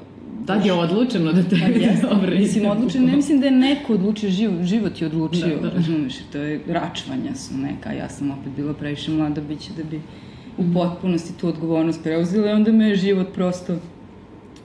Tad 0.46 0.66
je 0.66 0.72
odlučeno 0.72 1.32
da 1.32 1.42
tebi 1.42 1.60
pa, 1.60 1.78
jeste, 1.78 2.06
dobro 2.06 2.30
Mislim, 2.38 2.66
odlučeno, 2.66 3.06
ne 3.06 3.16
mislim 3.16 3.40
da 3.40 3.46
je 3.46 3.52
neko 3.52 3.92
odlučio, 3.92 4.30
život, 4.30 4.62
život 4.62 5.00
je 5.00 5.06
odlučio, 5.06 5.56
da, 5.56 5.68
da. 5.68 5.74
razumiješ, 5.74 6.14
to 6.32 6.38
je 6.38 6.60
račvanja 6.68 7.34
su 7.34 7.54
neka, 7.58 7.92
ja 7.92 8.08
sam 8.08 8.30
opet 8.30 8.52
bila 8.56 8.74
previše 8.74 9.10
mlada 9.10 9.40
biće 9.40 9.70
da 9.76 9.84
bi 9.84 10.00
u 10.58 10.62
mhm. 10.62 10.72
potpunosti 10.72 11.38
tu 11.40 11.48
odgovornost 11.48 12.02
preuzela 12.02 12.50
i 12.50 12.52
onda 12.52 12.72
me 12.72 12.88
je 12.88 12.96
život 12.96 13.26
prosto 13.34 13.76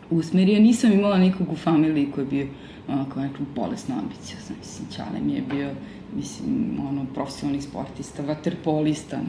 usmerio. 0.10 0.60
Nisam 0.60 0.92
imala 0.92 1.18
nikog 1.18 1.52
u 1.52 1.56
familiji 1.56 2.12
koji 2.12 2.26
je 2.26 2.30
bio 2.30 2.48
onako 2.88 3.20
nekom 3.20 3.46
bolesno 3.56 3.96
ambiciozan, 3.96 4.56
mislim, 4.60 4.88
Ćale 4.92 5.20
mi 5.26 5.34
je 5.34 5.42
bio, 5.52 5.72
mislim, 6.18 6.80
ono, 6.90 7.06
profesionalni 7.14 7.62
sportista, 7.62 8.24
vaterpolista, 8.24 9.20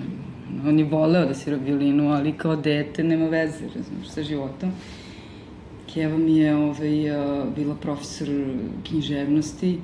on 0.66 0.78
je 0.78 0.85
voleo 0.85 1.26
da 1.26 1.35
svira 1.35 1.57
violinu, 1.57 2.11
ali 2.12 2.33
kao 2.33 2.57
dete 2.57 3.04
nema 3.04 3.26
veze, 3.26 3.68
razumiješ, 3.75 4.09
sa 4.09 4.23
životom. 4.23 4.73
Keva 5.95 6.18
mi 6.18 6.37
je 6.37 6.57
ovaj, 6.57 6.90
bila 7.57 7.75
profesor 7.75 8.28
književnosti 8.88 9.78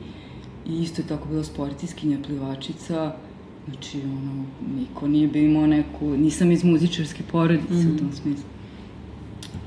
i 0.67 0.83
isto 0.83 1.03
je 1.03 1.09
tako 1.09 1.29
bila 1.29 1.45
sportiskinja, 1.45 2.19
plivačica. 2.27 3.17
Znači, 3.69 4.01
ono, 4.05 4.45
niko 4.77 5.09
nije 5.09 5.29
bio 5.29 5.43
imao 5.43 5.67
neku, 5.67 6.17
nisam 6.17 6.51
iz 6.51 6.65
muzičarske 6.65 7.23
porodice 7.33 7.75
mm 7.75 7.77
-hmm. 7.77 7.95
u 7.95 7.99
tom 7.99 8.13
smislu. 8.13 8.45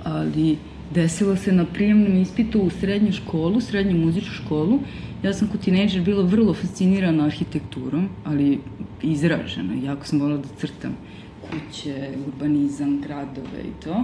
Ali 0.03 0.58
desilo 0.94 1.36
se 1.36 1.51
na 1.51 1.65
prijemnom 1.65 2.22
ispitu 2.22 2.62
u 2.62 2.70
srednju 2.70 3.12
školu, 3.12 3.62
srednju 3.62 4.06
muzičku 4.06 4.34
školu. 4.34 4.79
Ja 5.24 5.33
sam 5.33 5.47
kod 5.47 5.62
tineđer 5.62 6.01
bila 6.01 6.24
vrlo 6.24 6.53
fascinirana 6.53 7.25
arhitekturom, 7.25 8.09
ali 8.24 8.59
izražena. 9.01 9.74
Jako 9.83 10.05
sam 10.05 10.19
volila 10.19 10.38
da 10.38 10.47
crtam 10.59 10.97
kuće, 11.41 12.09
urbanizam, 12.27 13.01
gradove 13.01 13.62
i 13.63 13.83
to. 13.83 14.03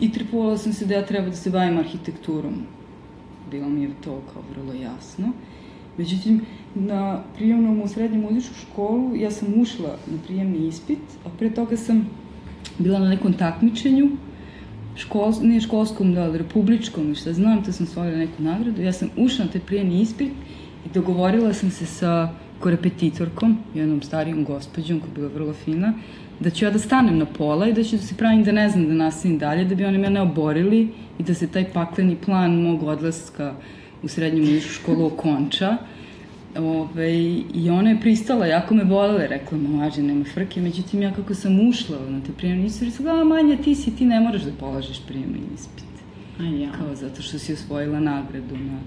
I 0.00 0.12
tripovala 0.12 0.58
sam 0.58 0.72
se 0.72 0.86
da 0.86 0.94
ja 0.94 1.06
treba 1.06 1.28
da 1.28 1.36
se 1.36 1.50
bavim 1.50 1.78
arhitekturom. 1.78 2.54
Bilo 3.50 3.68
mi 3.68 3.82
je 3.82 3.90
to 4.04 4.22
kao 4.32 4.42
vrlo 4.54 4.72
jasno. 4.72 5.32
Međutim, 5.98 6.40
na 6.74 7.22
prijemnom 7.36 7.82
u 7.82 7.88
srednju 7.88 8.20
muzičku 8.20 8.54
školu 8.54 9.16
ja 9.16 9.30
sam 9.30 9.60
ušla 9.60 9.96
na 10.06 10.18
prijemni 10.26 10.66
ispit, 10.68 10.98
a 11.24 11.28
pre 11.38 11.50
toga 11.50 11.76
sam 11.76 12.08
bila 12.78 12.98
na 12.98 13.08
nekom 13.08 13.32
takmičenju, 13.32 14.10
škol, 14.96 15.32
nije 15.42 15.60
školskom, 15.60 16.14
da, 16.14 16.22
ali 16.22 16.38
republičkom, 16.38 17.14
šta 17.14 17.32
znam, 17.32 17.64
to 17.64 17.72
sam 17.72 17.86
osvojila 17.86 18.18
neku 18.18 18.42
nagradu. 18.42 18.82
Ja 18.82 18.92
sam 18.92 19.10
ušla 19.16 19.44
na 19.44 19.50
taj 19.50 19.60
prijemni 19.60 20.00
ispit 20.00 20.32
i 20.86 20.88
dogovorila 20.94 21.52
sam 21.52 21.70
se 21.70 21.86
sa 21.86 22.28
korepetitorkom, 22.60 23.58
jednom 23.74 24.02
starijom 24.02 24.44
gospođom 24.44 25.00
koja 25.00 25.08
je 25.08 25.14
bila 25.14 25.28
vrlo 25.28 25.52
fina, 25.52 25.92
da 26.40 26.50
ću 26.50 26.64
ja 26.64 26.70
da 26.70 26.78
stanem 26.78 27.18
na 27.18 27.24
pola 27.24 27.68
i 27.68 27.72
da 27.72 27.84
ću 27.84 27.96
da 27.96 28.02
se 28.02 28.14
pravim 28.14 28.44
da 28.44 28.52
ne 28.52 28.68
znam 28.68 28.86
da 28.88 28.94
nastavim 28.94 29.38
dalje, 29.38 29.64
da 29.64 29.74
bi 29.74 29.84
oni 29.84 29.98
mene 29.98 30.20
oborili 30.20 30.88
i 31.18 31.22
da 31.22 31.34
se 31.34 31.46
taj 31.46 31.64
pakleni 31.72 32.16
plan 32.16 32.62
mog 32.62 32.82
odlaska 32.82 33.54
u 34.02 34.08
srednju 34.08 34.44
muzičku 34.44 34.72
školu 34.72 35.06
okonča. 35.06 35.76
Ove, 36.58 37.22
I 37.54 37.70
ona 37.70 37.90
je 37.90 38.00
pristala, 38.00 38.46
jako 38.46 38.74
me 38.74 38.84
volela, 38.84 39.26
rekla, 39.26 39.58
mlađe, 39.58 40.02
nema 40.02 40.24
frke, 40.24 40.60
međutim 40.60 41.02
ja 41.02 41.12
kako 41.14 41.34
sam 41.34 41.68
ušla 41.68 41.98
na 42.08 42.20
te 42.20 42.32
prijemne 42.32 42.66
ispit, 42.66 42.88
rekla, 42.88 43.20
a 43.20 43.24
manja, 43.24 43.56
ti 43.56 43.74
si, 43.74 43.96
ti 43.96 44.04
ne 44.04 44.20
moraš 44.20 44.42
da 44.42 44.52
polažeš 44.60 45.00
prijemni 45.06 45.40
ispit. 45.54 45.84
A 46.40 46.42
ja. 46.42 46.72
Kao 46.72 46.94
zato 46.94 47.22
što 47.22 47.38
si 47.38 47.52
osvojila 47.52 48.00
nagradu 48.00 48.56
na 48.56 48.78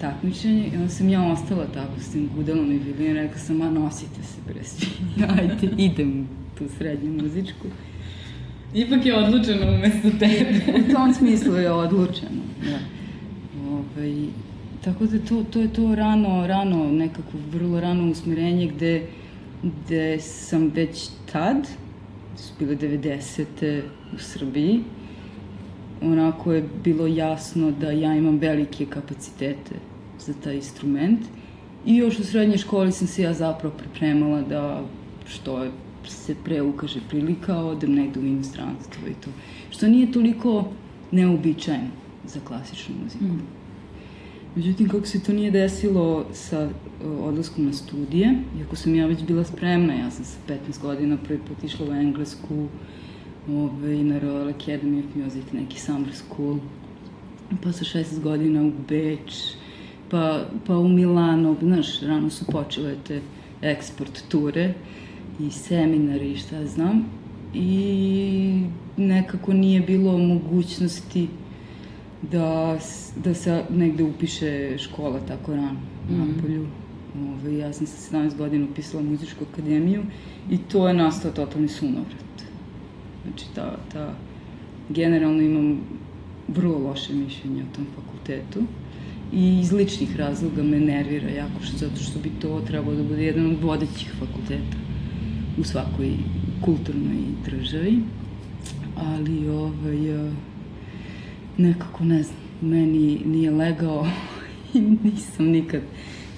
takmičenje 0.00 0.70
i 0.72 0.76
onda 0.76 0.88
sam 0.88 1.08
ja 1.08 1.22
ostala 1.22 1.66
tako 1.66 2.00
s 2.00 2.12
tim 2.12 2.28
gudelom 2.36 2.72
i 2.72 2.78
violinom, 2.78 3.16
rekla 3.16 3.38
sam, 3.38 3.62
a 3.62 3.70
nosite 3.70 4.22
se 4.22 4.38
bre 4.48 4.64
svi, 4.64 4.86
ajde, 5.38 5.68
idem 5.76 6.28
tu 6.58 6.64
srednju 6.78 7.22
muzičku. 7.22 7.66
Ipak 8.74 9.06
je 9.06 9.18
odlučeno 9.18 9.72
umesto 9.74 10.10
tebe. 10.18 10.60
u 10.78 10.92
tom 10.92 11.14
smislu 11.14 11.54
je 11.54 11.70
odlučeno, 11.70 12.42
da. 12.64 12.78
Ove, 13.70 13.82
ovaj, 13.96 14.26
tako 14.84 15.06
da 15.06 15.18
to, 15.18 15.44
to 15.50 15.60
je 15.60 15.72
to 15.72 15.94
rano, 15.94 16.46
rano, 16.46 16.92
nekako 16.92 17.38
vrlo 17.52 17.80
rano 17.80 18.10
usmerenje 18.10 18.66
gde, 18.66 19.06
gde 19.62 20.20
sam 20.20 20.70
već 20.74 21.08
tad, 21.32 21.68
su 22.36 22.52
bile 22.58 22.76
90. 22.76 23.82
u 24.14 24.18
Srbiji, 24.18 24.80
onako 26.02 26.52
je 26.52 26.68
bilo 26.84 27.06
jasno 27.06 27.70
da 27.70 27.90
ja 27.90 28.14
imam 28.14 28.38
velike 28.38 28.86
kapacitete 28.86 29.74
za 30.18 30.32
taj 30.44 30.54
instrument. 30.54 31.20
I 31.86 31.96
još 31.96 32.18
u 32.18 32.24
srednjoj 32.24 32.58
školi 32.58 32.92
sam 32.92 33.06
se 33.06 33.22
ja 33.22 33.32
zapravo 33.34 33.74
pripremala 33.78 34.42
da 34.42 34.82
što 35.26 35.62
je 35.62 35.70
se 36.08 36.34
pre 36.44 36.62
ukaže 36.62 37.00
prilika, 37.08 37.56
odem 37.56 37.94
negde 37.94 38.20
u 38.20 38.24
inostranstvo 38.24 39.08
i 39.08 39.14
to. 39.14 39.30
Što 39.70 39.88
nije 39.88 40.12
toliko 40.12 40.68
neobičajno 41.10 41.90
za 42.24 42.40
klasičnu 42.40 42.94
muziku. 43.04 43.24
Mm. 43.24 43.59
Međutim, 44.56 44.88
kako 44.88 45.06
se 45.06 45.22
to 45.22 45.32
nije 45.32 45.50
desilo 45.50 46.26
sa 46.32 46.64
uh, 46.64 46.70
odlaskom 47.26 47.66
na 47.66 47.72
studije, 47.72 48.34
iako 48.60 48.76
sam 48.76 48.94
ja 48.94 49.06
već 49.06 49.22
bila 49.24 49.44
spremna, 49.44 49.94
ja 49.94 50.10
sam 50.10 50.24
sa 50.24 50.38
15 50.48 50.82
godina 50.82 51.16
prvi 51.16 51.40
put 51.48 51.64
išla 51.64 51.86
u 51.88 51.92
Englesku, 51.92 52.66
ovaj, 53.48 54.04
na 54.04 54.20
Royal 54.20 54.54
Academy 54.54 54.98
of 54.98 55.14
Music, 55.14 55.44
neki 55.52 55.80
summer 55.80 56.14
school, 56.14 56.58
pa 57.62 57.72
sa 57.72 57.84
16 57.84 58.20
godina 58.20 58.62
u 58.62 58.72
Beč, 58.88 59.54
pa, 60.08 60.44
pa 60.66 60.78
u 60.78 60.88
Milano, 60.88 61.56
znaš, 61.62 62.00
rano 62.00 62.30
su 62.30 62.44
počele 62.44 62.94
te 63.06 63.20
eksport 63.62 64.22
ture 64.28 64.74
i 65.40 65.50
seminari 65.50 66.32
i 66.32 66.36
šta 66.36 66.66
znam. 66.66 67.04
I 67.54 68.62
nekako 68.96 69.52
nije 69.52 69.80
bilo 69.80 70.18
mogućnosti 70.18 71.28
da, 72.22 72.78
da 73.16 73.34
se 73.34 73.64
negde 73.70 74.04
upiše 74.04 74.78
škola 74.78 75.20
tako 75.28 75.54
rano 75.54 75.80
mm. 76.10 76.18
na 76.18 76.24
polju. 76.42 76.66
Ove, 77.16 77.32
ovaj, 77.32 77.58
ja 77.58 77.72
sam 77.72 77.86
sa 77.86 78.16
17 78.16 78.36
godina 78.36 78.66
upisala 78.70 79.02
muzičku 79.02 79.44
akademiju 79.52 80.02
i 80.50 80.58
to 80.58 80.88
je 80.88 80.94
nastao 80.94 81.30
totalni 81.30 81.68
sunovrat. 81.68 82.44
Znači, 83.22 83.44
ta, 83.54 83.76
ta, 83.92 84.14
generalno 84.88 85.42
imam 85.42 85.80
vrlo 86.48 86.78
loše 86.78 87.14
mišljenje 87.14 87.62
o 87.62 87.74
tom 87.74 87.86
fakultetu 87.94 88.60
i 89.32 89.60
iz 89.60 89.72
ličnih 89.72 90.16
razloga 90.16 90.62
me 90.62 90.80
nervira 90.80 91.28
jako 91.28 91.62
što, 91.62 91.76
zato 91.76 92.00
što 92.00 92.18
bi 92.18 92.30
to 92.40 92.60
trebalo 92.60 92.96
da 92.96 93.02
bude 93.02 93.24
jedan 93.24 93.46
od 93.46 93.62
vodećih 93.62 94.12
fakulteta 94.18 94.76
u 95.58 95.64
svakoj 95.64 96.10
kulturnoj 96.64 97.22
državi. 97.44 97.98
Ali 98.96 99.48
ovaj, 99.48 100.30
nekako 101.60 102.04
ne 102.04 102.22
znam, 102.22 102.38
meni 102.60 103.20
nije 103.24 103.50
legao 103.50 104.06
i 104.74 104.80
nisam 104.80 105.46
nikad 105.46 105.80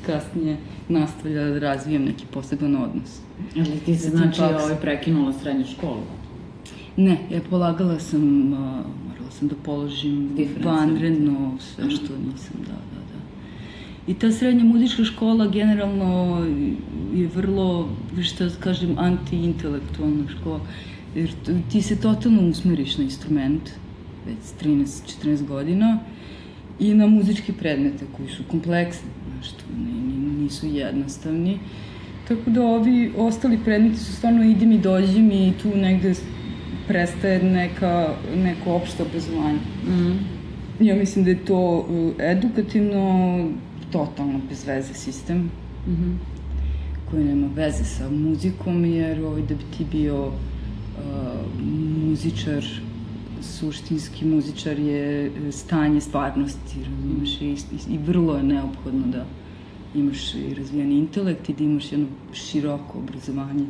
kasnije 0.06 0.56
nastavljala 0.88 1.50
da 1.50 1.58
razvijem 1.58 2.04
neki 2.04 2.24
poseban 2.30 2.76
odnos. 2.76 3.20
Ali 3.56 3.80
ti 3.86 3.96
se 3.96 4.10
znači 4.10 4.42
ovaj 4.42 4.76
prekinula 4.80 5.32
srednju 5.32 5.64
školu? 5.64 6.02
Ne, 6.96 7.18
ja 7.30 7.40
polagala 7.50 7.98
sam, 7.98 8.52
uh, 8.52 8.58
morala 9.08 9.30
sam 9.30 9.48
da 9.48 9.54
položim 9.64 10.30
vanredno 10.64 11.56
sve 11.58 11.90
što 11.90 12.12
nisam, 12.16 12.56
da, 12.58 12.72
da, 12.72 13.00
da. 13.12 13.20
I 14.06 14.14
ta 14.14 14.32
srednja 14.32 14.64
muzička 14.64 15.04
škola 15.04 15.46
generalno 15.46 16.44
je 17.14 17.28
vrlo, 17.34 17.88
što 18.22 18.48
kažem, 18.60 18.98
anti-intelektualna 18.98 20.28
škola, 20.28 20.60
jer 21.14 21.30
ti 21.72 21.82
se 21.82 22.00
totalno 22.00 22.48
usmeriš 22.48 22.98
na 22.98 23.04
instrument, 23.04 23.70
već 24.26 24.38
13-14 24.62 25.46
godina, 25.46 25.98
i 26.78 26.94
na 26.94 27.06
muzičke 27.06 27.52
predmete 27.52 28.04
koji 28.16 28.28
su 28.28 28.42
kompleksni, 28.50 29.08
što 29.42 29.64
nisu 30.38 30.66
jednostavni. 30.66 31.58
Tako 32.28 32.50
da 32.50 32.62
ovi 32.62 33.12
ostali 33.16 33.58
predmeti 33.64 33.98
su 33.98 34.12
stvarno 34.12 34.44
idem 34.44 34.72
i 34.72 34.78
dođem 34.78 35.30
i 35.30 35.52
tu 35.62 35.76
negde 35.76 36.14
prestaje 36.88 37.42
neka, 37.42 38.08
neko 38.36 38.72
opšte 38.72 39.02
obrazovanje. 39.02 39.58
Mm. 39.86 40.18
Ja 40.80 40.96
mislim 40.96 41.24
da 41.24 41.30
je 41.30 41.44
to 41.44 41.78
uh, 41.78 42.12
edukativno 42.18 43.48
totalno 43.90 44.40
bez 44.48 44.66
veze 44.66 44.94
sistem 44.94 45.38
mm 45.38 45.50
-hmm. 45.90 46.14
koji 47.10 47.24
nema 47.24 47.48
veze 47.54 47.84
sa 47.84 48.10
muzikom 48.10 48.84
jer 48.84 49.24
ovaj, 49.24 49.42
da 49.42 49.54
bi 49.54 49.64
ti 49.76 49.86
bio 49.92 50.26
uh, 50.26 50.32
muzičar 52.04 52.64
suštinski 53.42 54.24
muzičar 54.24 54.78
je 54.78 55.32
stanje 55.50 56.00
stvarnosti, 56.00 56.76
razumiješ, 56.84 57.40
i, 57.40 57.44
i, 57.46 57.94
i 57.94 57.98
vrlo 57.98 58.36
je 58.36 58.42
neophodno 58.42 59.06
da 59.06 59.24
imaš 59.94 60.34
i 60.34 60.54
razvijan 60.54 60.92
intelekt 60.92 61.48
i 61.48 61.54
da 61.54 61.64
imaš 61.64 61.92
jedno 61.92 62.06
široko 62.32 62.98
obrazovanje 62.98 63.66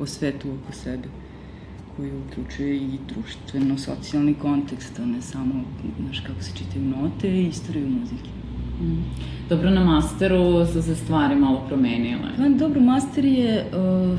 o 0.00 0.06
svetu 0.06 0.48
oko 0.48 0.72
sebe 0.72 1.08
koji 1.96 2.10
uključuje 2.28 2.76
i 2.76 2.98
društveno-socijalni 3.08 4.34
kontekst, 4.34 4.98
a 4.98 5.06
ne 5.06 5.22
samo, 5.22 5.64
znaš, 6.00 6.20
kako 6.20 6.42
se 6.42 6.50
čitaju 6.56 6.84
note 6.84 7.28
i 7.28 7.46
istoriju 7.46 7.88
muzike. 7.88 8.30
Mm. 8.80 9.04
Dobro, 9.48 9.70
na 9.70 9.84
masteru 9.84 10.66
su 10.66 10.82
se 10.82 10.94
stvari 10.94 11.36
malo 11.36 11.64
promenile. 11.68 12.30
Pa, 12.36 12.48
dobro, 12.48 12.80
master 12.80 13.24
je, 13.24 13.64
uh, 14.12 14.18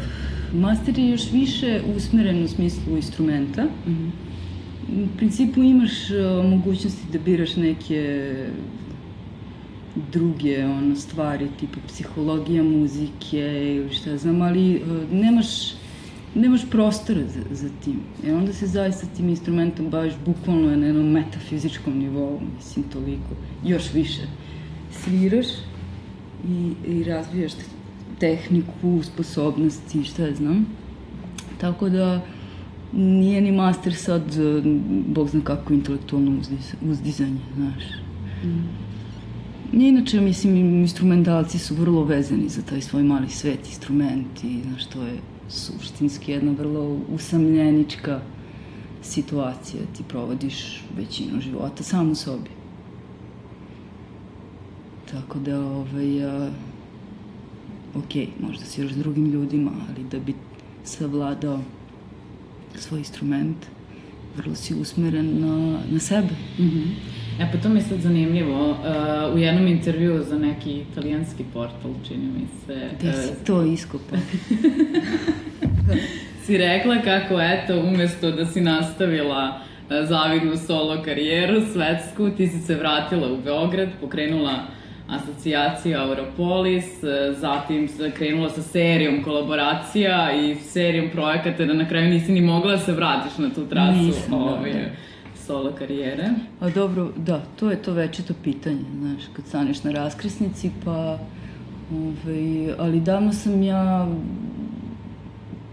master 0.61 0.99
je 0.99 1.09
još 1.09 1.31
više 1.31 1.81
usmeren 1.95 2.43
u 2.43 2.47
smislu 2.47 2.95
instrumenta. 2.95 3.63
Mm 3.63 3.89
-hmm. 3.89 4.26
U 4.89 5.17
principu 5.17 5.63
imaš 5.63 5.91
mogućnosti 6.49 7.11
da 7.11 7.19
biraš 7.19 7.55
neke 7.55 8.31
druge 10.11 10.65
ono, 10.65 10.95
stvari, 10.95 11.47
tipa 11.59 11.77
psihologija 11.87 12.63
muzike 12.63 13.39
ili 13.75 13.93
šta 13.93 14.17
znam, 14.17 14.41
ali 14.41 14.81
nemaš, 15.11 15.47
nemaš 16.35 16.61
prostora 16.69 17.21
za, 17.21 17.41
za 17.51 17.69
tim. 17.83 17.99
E 18.27 18.33
onda 18.33 18.53
se 18.53 18.67
zaista 18.67 19.07
tim 19.17 19.29
instrumentom 19.29 19.89
baviš 19.89 20.13
bukvalno 20.25 20.75
na 20.75 20.85
jednom 20.85 21.11
metafizičkom 21.11 21.97
nivou, 21.97 22.39
mislim, 22.57 22.85
toliko, 22.93 23.35
još 23.65 23.93
više. 23.93 24.21
Sviraš 24.91 25.47
i, 26.49 26.73
i 26.87 27.03
razvijaš 27.03 27.51
tehniku, 28.19 29.03
sposobnosti, 29.03 30.03
šta 30.03 30.33
znam. 30.35 30.65
Tako 31.57 31.89
da, 31.89 32.21
nije 32.93 33.41
ni 33.41 33.51
master 33.51 33.95
sad, 33.95 34.23
bog 35.07 35.29
zna 35.29 35.41
kako, 35.43 35.73
intelektualno 35.73 36.41
uzdizanje, 36.81 37.39
znaš. 37.55 37.83
Mm. 38.43 38.87
Inače, 39.73 40.21
mislim, 40.21 40.55
instrumentalci 40.81 41.59
su 41.59 41.75
vrlo 41.75 42.03
vezani 42.03 42.49
za 42.49 42.61
taj 42.61 42.81
svoj 42.81 43.03
mali 43.03 43.29
svet, 43.29 43.67
instrumenti, 43.67 44.61
znaš, 44.63 44.85
to 44.85 45.01
je 45.03 45.13
suštinski 45.49 46.31
jedna 46.31 46.51
vrlo 46.51 46.99
usamljenička 47.13 48.21
situacija. 49.01 49.81
Ti 49.97 50.03
provodiš 50.07 50.83
većinu 50.97 51.41
života 51.41 51.83
sam 51.83 52.11
u 52.11 52.15
sobi. 52.15 52.49
Tako 55.11 55.39
da, 55.39 55.61
ovaj, 55.61 56.25
a, 56.25 56.49
ok, 57.95 58.15
možda 58.39 58.65
si 58.65 58.81
još 58.81 58.91
s 58.91 58.97
drugim 58.97 59.25
ljudima, 59.25 59.71
ali 59.89 60.07
da 60.11 60.19
bi 60.19 60.33
savladao 60.83 61.59
svoj 62.79 62.99
instrument, 62.99 63.65
vrlo 64.35 64.55
si 64.55 64.73
usmeren 64.73 65.39
na, 65.41 65.79
na 65.91 65.99
sebe. 65.99 66.35
Mm 66.59 66.69
-hmm. 66.69 67.17
E 67.39 67.51
pa 67.51 67.57
to 67.57 67.69
mi 67.69 67.79
je 67.79 67.83
sad 67.83 67.99
zanimljivo. 67.99 68.69
Uh, 68.69 69.35
u 69.35 69.37
jednom 69.37 69.67
intervju 69.67 70.23
za 70.23 70.37
neki 70.37 70.71
italijanski 70.91 71.43
portal, 71.53 71.91
čini 72.07 72.25
mi 72.25 72.47
se... 72.65 72.89
Gde 72.99 73.13
si 73.13 73.29
uh, 73.29 73.45
to 73.45 73.63
iskopa? 73.63 74.15
si 76.45 76.57
rekla 76.57 77.01
kako, 77.01 77.41
eto, 77.41 77.79
umesto 77.79 78.31
da 78.31 78.45
si 78.45 78.61
nastavila 78.61 79.59
uh, 79.59 80.07
zavidnu 80.07 80.57
solo 80.67 81.03
karijeru 81.03 81.61
svetsku, 81.73 82.29
ti 82.37 82.47
si 82.47 82.59
se 82.59 82.75
vratila 82.75 83.31
u 83.33 83.41
Beograd, 83.41 83.89
pokrenula 84.01 84.76
asocijacija 85.09 86.03
Europolis, 86.03 86.85
uh, 86.85 87.37
zatim 87.39 87.89
krenula 88.17 88.49
sa 88.49 88.61
serijom 88.61 89.23
kolaboracija 89.23 90.31
i 90.35 90.55
serijom 90.55 91.09
projekata 91.11 91.65
da 91.65 91.73
na 91.73 91.87
kraju 91.89 92.09
nisi 92.09 92.31
ni 92.31 92.41
mogla 92.41 92.71
da 92.71 92.77
se 92.77 92.91
vratiš 92.91 93.37
na 93.37 93.49
tu 93.49 93.65
trasu. 93.65 93.97
Nisam, 93.97 94.33
ovaj, 94.33 94.73
da, 94.73 94.79
da 94.79 94.85
solo 95.47 95.71
karijere? 95.71 96.29
A 96.59 96.69
dobro, 96.69 97.11
da, 97.15 97.41
to 97.59 97.71
je 97.71 97.81
to 97.81 97.93
večito 97.93 98.33
pitanje, 98.43 98.83
znaš, 98.99 99.23
kad 99.35 99.45
staneš 99.45 99.83
na 99.83 99.91
raskrsnici, 99.91 100.71
pa, 100.85 101.19
ovaj, 101.91 102.73
ali 102.77 102.99
davno 102.99 103.33
sam 103.33 103.63
ja, 103.63 104.07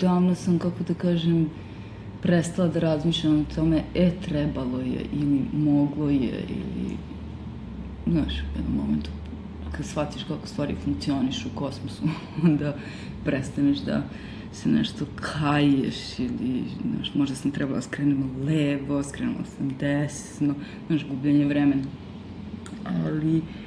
davno 0.01 0.35
sam, 0.35 0.59
kako 0.59 0.85
da 0.89 0.95
kažem, 0.95 1.51
prestala 2.23 2.69
da 2.69 2.81
razmišljam 2.81 3.41
o 3.41 3.55
tome, 3.55 3.83
e, 3.95 4.11
trebalo 4.25 4.79
je, 4.79 5.01
ili 5.13 5.41
moglo 5.53 6.11
je, 6.11 6.45
ili, 6.49 6.97
znaš, 8.07 8.33
u 8.33 8.59
jednom 8.59 8.77
momentu, 8.77 9.11
shvatiš 9.83 10.23
kako 10.23 10.47
stvari 10.47 10.77
funkcioniš 10.85 11.47
u 11.47 11.49
kosmosu, 11.55 12.03
onda 12.45 12.77
prestaneš 13.25 13.79
da 13.79 14.03
se 14.53 14.69
nešto 14.69 15.07
kaješ 15.17 16.19
ili, 16.19 16.65
znaš, 16.95 17.15
možda 17.15 17.37
sam 17.37 17.51
trebala 17.51 17.77
da 17.77 17.83
skrenuti 17.83 18.41
levo, 18.47 19.03
skrenula 19.03 19.45
sam 19.57 19.77
desno, 19.81 20.55
znaš, 20.87 21.07
gubljenje 21.09 21.45
vremena. 21.45 21.83
Ali, 22.85 23.39
o, 23.39 23.64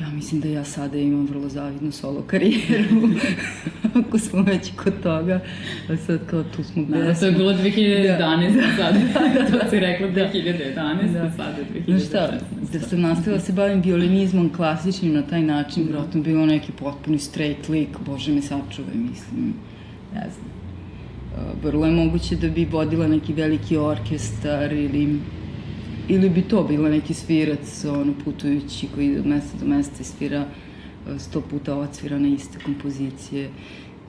ja 0.00 0.10
mislim 0.14 0.40
da 0.40 0.48
ja 0.48 0.64
sada 0.64 0.98
imam 0.98 1.26
vrlo 1.26 1.48
zavidnu 1.48 1.92
solo 1.92 2.22
karijeru, 2.22 3.08
ako 4.06 4.18
smo 4.18 4.42
već 4.42 4.70
kod 4.76 5.02
toga, 5.02 5.40
a 5.88 5.96
sad 5.96 6.26
kao 6.26 6.44
tu 6.56 6.64
smo 6.64 6.82
gde 6.82 6.98
da, 6.98 7.14
to 7.14 7.26
je 7.26 7.32
bilo 7.32 7.52
2011, 7.52 8.54
da. 8.54 8.62
sad, 8.76 8.94
to 9.50 9.70
si 9.70 9.80
rekla 9.80 10.08
2011, 10.08 11.12
da. 11.12 11.30
sada 11.30 11.56
2016. 11.74 11.84
Znaš 11.86 12.02
šta, 12.08 12.30
da 12.72 12.80
sam 12.80 13.00
nastavila 13.00 13.38
da 13.38 13.44
se 13.44 13.52
bavim 13.52 13.82
violinizmom 13.82 14.52
klasičnim 14.56 15.14
na 15.14 15.22
taj 15.22 15.42
način, 15.42 15.84
vjerojatno 15.84 16.22
bilo 16.22 16.46
neki 16.46 16.72
potpuni 16.72 17.18
straight 17.18 17.68
lik, 17.68 17.88
bože 18.06 18.32
me 18.32 18.42
sačuvaj, 18.42 18.94
mislim, 18.94 19.54
ne 20.14 20.26
znam. 20.34 20.52
Vrlo 21.62 21.86
je 21.86 21.92
moguće 21.92 22.36
da 22.36 22.48
bi 22.48 22.64
vodila 22.64 23.06
neki 23.06 23.32
veliki 23.32 23.76
orkestar 23.76 24.72
ili 24.72 25.18
ili 26.08 26.30
bi 26.30 26.42
to 26.42 26.62
bila 26.64 26.88
neki 26.88 27.14
svirac, 27.14 27.84
ono, 27.84 28.12
putujući 28.24 28.88
koji 28.94 29.06
ide 29.06 29.20
od 29.20 29.26
mesta 29.26 29.58
do 29.60 29.66
mesta 29.66 29.96
i 30.00 30.04
svira 30.04 30.46
sto 31.18 31.40
puta 31.40 31.76
odsvira 31.76 32.18
na 32.18 32.28
iste 32.28 32.58
kompozicije. 32.64 33.50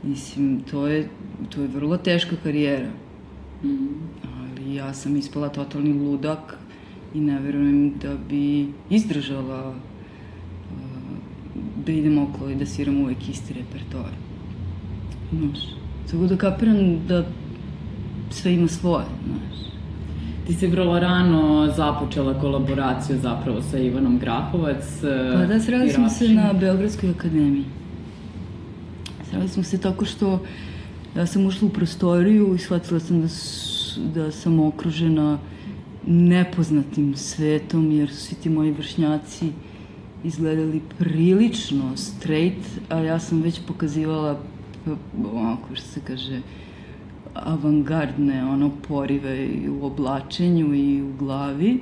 Mislim, 0.04 0.62
to 0.72 0.88
je, 0.88 1.10
to 1.50 1.62
je 1.62 1.68
vrlo 1.68 1.98
teška 1.98 2.36
karijera. 2.44 2.90
Mm. 3.64 3.88
Ali 4.38 4.76
ja 4.76 4.94
sam 4.94 5.16
ispala 5.16 5.50
totalni 5.50 5.94
ludak 5.94 6.58
i 7.14 7.22
ne 7.22 7.40
verujem 7.40 7.94
da 8.02 8.16
bi 8.30 8.68
izdržala 8.90 9.70
uh, 9.70 9.76
da 11.86 11.92
idem 11.92 12.18
okolo 12.18 12.50
i 12.50 12.56
da 12.56 12.66
sviram 12.66 13.02
uvek 13.02 13.30
isti 13.30 13.54
repertoar. 13.54 14.12
Znaš, 15.32 15.60
tako 16.12 16.28
da 16.28 16.38
kapiram 16.38 17.08
da 17.08 17.26
sve 18.30 18.54
ima 18.54 18.68
svoje, 18.68 19.06
znaš. 19.26 19.73
Ti 20.48 20.54
si 20.54 20.68
vrlo 20.68 21.00
rano 21.00 21.72
započela 21.76 22.34
kolaboraciju 22.40 23.20
zapravo 23.20 23.62
sa 23.62 23.78
Ivanom 23.78 24.20
Grahovac. 24.20 24.84
Pa 25.34 25.46
da, 25.46 25.60
sreli 25.60 25.90
smo 25.90 26.10
se 26.10 26.30
na 26.30 26.54
Beogradskoj 26.54 27.10
akademiji. 27.10 27.66
Sreli 29.30 29.48
smo 29.48 29.64
se 29.64 29.78
tako 29.82 30.06
što 30.06 30.40
ja 31.16 31.26
sam 31.26 31.46
ušla 31.46 31.68
u 31.68 31.72
prostoriju 31.72 32.56
i 32.56 32.58
shvatila 32.58 33.00
sam 33.00 33.22
da, 33.22 33.28
da 34.14 34.32
sam 34.32 34.60
okružena 34.60 35.40
nepoznatim 36.08 37.16
svetom, 37.16 37.92
jer 37.92 38.10
su 38.10 38.16
svi 38.16 38.36
ti 38.36 38.50
moji 38.50 38.72
vršnjaci 38.72 39.52
izgledali 40.24 40.82
prilično 40.98 41.98
straight, 41.98 42.66
a 42.90 43.00
ja 43.00 43.20
sam 43.20 43.42
već 43.42 43.60
pokazivala 43.68 44.40
ovako 45.34 45.76
što 45.76 45.88
se 45.88 46.00
kaže 46.08 46.42
avangardne 47.34 48.46
ono 48.46 48.72
porive 48.88 49.46
i 49.46 49.70
u 49.70 49.86
oblačenju 49.86 50.74
i 50.76 51.02
u 51.02 51.14
glavi. 51.20 51.80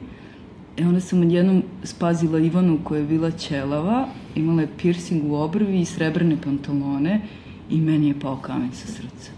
E 0.78 0.88
onda 0.88 1.00
sam 1.00 1.22
odjednom 1.22 1.64
spazila 1.84 2.40
Ivanu 2.40 2.80
koja 2.84 3.00
je 3.00 3.08
bila 3.08 3.32
ćelava, 3.32 4.08
imala 4.36 4.62
je 4.62 4.70
piercing 4.78 5.32
u 5.32 5.36
obrvi 5.36 5.82
i 5.82 5.86
srebrne 5.86 6.38
pantalone 6.44 7.22
i 7.70 7.82
meni 7.82 8.08
je 8.08 8.20
pao 8.20 8.38
kamen 8.38 8.72
sa 8.72 8.88
srca. 8.88 9.32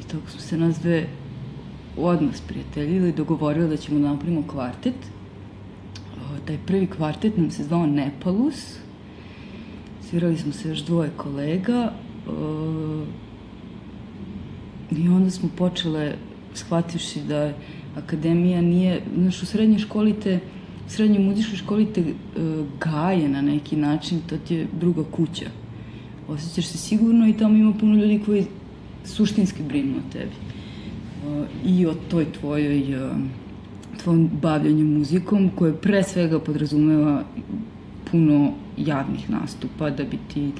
I 0.00 0.02
tako 0.02 0.30
smo 0.30 0.40
se 0.40 0.56
nas 0.56 0.78
dve 0.78 1.06
odmah 1.96 2.36
sprijateljili, 2.36 3.12
dogovorili 3.12 3.68
da 3.68 3.76
ćemo 3.76 4.00
da 4.00 4.08
napravimo 4.08 4.42
kvartet. 4.46 4.94
O, 6.16 6.46
taj 6.46 6.58
prvi 6.66 6.86
kvartet 6.86 7.36
nam 7.36 7.50
se 7.50 7.64
zvao 7.64 7.86
Nepalus. 7.86 8.78
Svirali 10.10 10.38
smo 10.38 10.52
se 10.52 10.68
još 10.68 10.78
dvoje 10.78 11.10
kolega. 11.16 11.92
O, 12.28 13.04
I 14.90 15.08
onda 15.08 15.30
smo 15.30 15.48
počele, 15.56 16.14
shvativši 16.54 17.20
da 17.28 17.52
akademija 17.96 18.60
nije, 18.60 19.02
znaš, 19.16 19.42
u 19.42 19.46
srednjoj 19.46 19.78
školi 19.78 20.12
te, 20.12 20.40
u 20.86 20.90
srednjoj 20.90 21.24
muzičkoj 21.24 21.56
školi 21.56 21.86
te 21.92 22.00
uh, 22.00 22.66
gaje 22.80 23.28
na 23.28 23.42
neki 23.42 23.76
način, 23.76 24.20
to 24.26 24.36
ti 24.36 24.54
je 24.54 24.66
druga 24.80 25.04
kuća. 25.10 25.46
Osjećaš 26.28 26.66
se 26.66 26.78
sigurno 26.78 27.28
i 27.28 27.36
tamo 27.36 27.56
ima 27.56 27.72
puno 27.80 27.96
ljudi 27.96 28.20
koji 28.26 28.46
suštinski 29.04 29.62
brinu 29.62 29.96
o 29.96 30.12
tebi. 30.12 30.32
Uh, 31.26 31.46
I 31.64 31.86
o 31.86 31.94
toj 32.10 32.32
tvojoj, 32.32 32.96
uh, 32.96 33.16
tvojom 34.02 34.30
bavljanju 34.42 34.84
muzikom, 34.84 35.50
koje 35.56 35.76
pre 35.76 36.02
svega 36.02 36.40
podrazumeva 36.40 37.24
puno 38.10 38.52
javnih 38.76 39.30
nastupa 39.30 39.90
da 39.90 40.04
bi 40.04 40.18
ti 40.34 40.50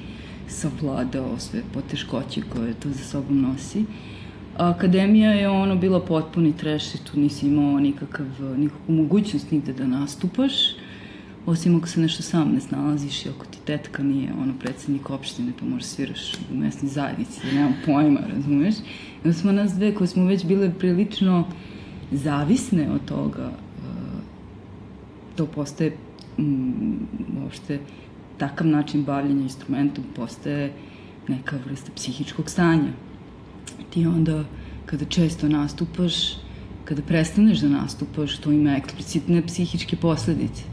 savladao 0.47 1.39
sve 1.39 1.61
poteškoće 1.73 2.41
koje 2.53 2.73
to 2.73 2.89
za 2.89 3.03
sobom 3.03 3.41
nosi. 3.41 3.79
Uh, 3.79 4.18
Akademija 4.59 5.31
je 5.31 5.49
ono 5.49 5.75
bila 5.75 5.99
potpuni 5.99 6.57
treš 6.57 6.95
i 6.95 6.97
tu 6.97 7.19
nisi 7.19 7.47
imao 7.47 7.79
nikakav, 7.79 8.25
nikakvu 8.57 8.95
mogućnost 8.95 9.51
nigde 9.51 9.73
da 9.73 9.87
nastupaš, 9.87 10.53
osim 11.45 11.77
ako 11.77 11.87
se 11.87 11.99
nešto 11.99 12.23
sam 12.23 12.51
ne 12.53 12.59
snalaziš 12.59 13.25
i 13.25 13.29
ako 13.29 13.45
ti 13.45 13.57
tetka 13.65 14.03
nije 14.03 14.33
ono 14.41 14.53
predsednik 14.59 15.09
opštine 15.09 15.51
pa 15.59 15.65
možeš 15.65 15.85
sviraš 15.85 16.33
u 16.33 16.55
mesnoj 16.55 16.89
zajednici, 16.89 17.39
da 17.43 17.51
nemam 17.51 17.73
pojma, 17.85 18.19
razumeš? 18.35 18.75
I 18.75 18.81
onda 19.23 19.37
smo 19.37 19.51
nas 19.51 19.73
dve 19.73 19.95
koje 19.95 20.07
smo 20.07 20.25
već 20.25 20.45
bile 20.45 20.71
prilično 20.79 21.47
zavisne 22.11 22.91
od 22.91 23.05
toga, 23.05 23.51
to 25.35 25.45
postaje 25.45 25.97
m, 26.37 26.73
uopšte 27.43 27.79
takav 28.37 28.67
način 28.67 29.03
bavljanja 29.03 29.41
instrumentom 29.41 30.03
postaje 30.15 30.73
neka 31.27 31.57
vrsta 31.65 31.91
psihičkog 31.95 32.49
stanja. 32.49 32.91
Ti 33.89 34.05
onda, 34.05 34.43
kada 34.85 35.05
često 35.05 35.49
nastupaš, 35.49 36.13
kada 36.85 37.01
prestaneš 37.01 37.59
da 37.59 37.69
nastupaš, 37.69 38.37
to 38.37 38.51
ima 38.51 38.77
eksplicitne 38.77 39.41
psihičke 39.45 39.95
posledice. 39.95 40.63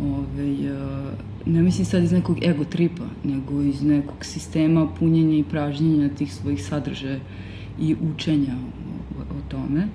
Ove, 0.00 0.56
ne 1.46 1.62
mislim 1.62 1.84
sad 1.84 2.02
iz 2.02 2.12
nekog 2.12 2.44
ego 2.44 2.64
tripa, 2.64 3.04
nego 3.24 3.62
iz 3.62 3.82
nekog 3.82 4.24
sistema 4.24 4.88
punjenja 4.98 5.38
i 5.38 5.44
pražnjenja 5.44 6.08
tih 6.08 6.34
svojih 6.34 6.64
sadržaja 6.64 7.18
i 7.80 7.96
učenja 8.14 8.54
o, 9.18 9.20
o 9.20 9.40
tome. 9.48 9.88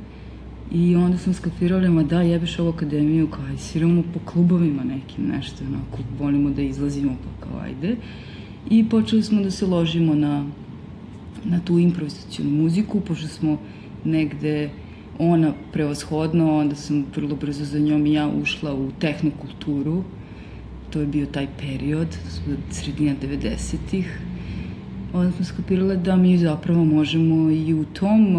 I 0.71 0.95
onda 0.95 1.17
smo 1.17 1.33
skapirali, 1.33 1.89
ma 1.89 2.03
da, 2.03 2.21
jebeš 2.21 2.59
ovu 2.59 2.69
akademiju, 2.69 3.27
kao 3.27 3.45
aj 3.45 3.57
sviramo 3.57 4.03
po 4.13 4.19
klubovima 4.31 4.83
nekim, 4.83 5.27
nešto, 5.27 5.63
onako, 5.67 5.97
volimo 6.19 6.49
da 6.49 6.61
izlazimo, 6.61 7.15
pa 7.23 7.45
kao 7.45 7.59
ajde. 7.59 7.95
I 8.69 8.89
počeli 8.89 9.23
smo 9.23 9.41
da 9.41 9.51
se 9.51 9.65
ložimo 9.65 10.15
na, 10.15 10.45
na 11.45 11.59
tu 11.59 11.79
improvizacijonu 11.79 12.51
muziku, 12.51 13.01
pošto 13.01 13.27
smo 13.27 13.57
negde 14.05 14.69
ona 15.19 15.53
prevashodno, 15.73 16.57
onda 16.57 16.75
sam 16.75 17.05
vrlo 17.15 17.35
brzo 17.35 17.65
za 17.65 17.79
njom 17.79 18.05
i 18.05 18.13
ja 18.13 18.27
ušla 18.27 18.73
u 18.73 18.91
tehnokulturu. 18.99 20.03
To 20.89 20.99
je 20.99 21.05
bio 21.05 21.25
taj 21.25 21.47
period, 21.59 22.07
sredina 22.71 23.15
90-ih. 23.21 24.19
Onda 25.13 25.31
smo 25.31 25.45
skapirale 25.45 25.95
da 25.97 26.15
mi 26.15 26.37
zapravo 26.37 26.85
možemo 26.85 27.51
i 27.51 27.73
u 27.73 27.85
tom, 27.85 28.35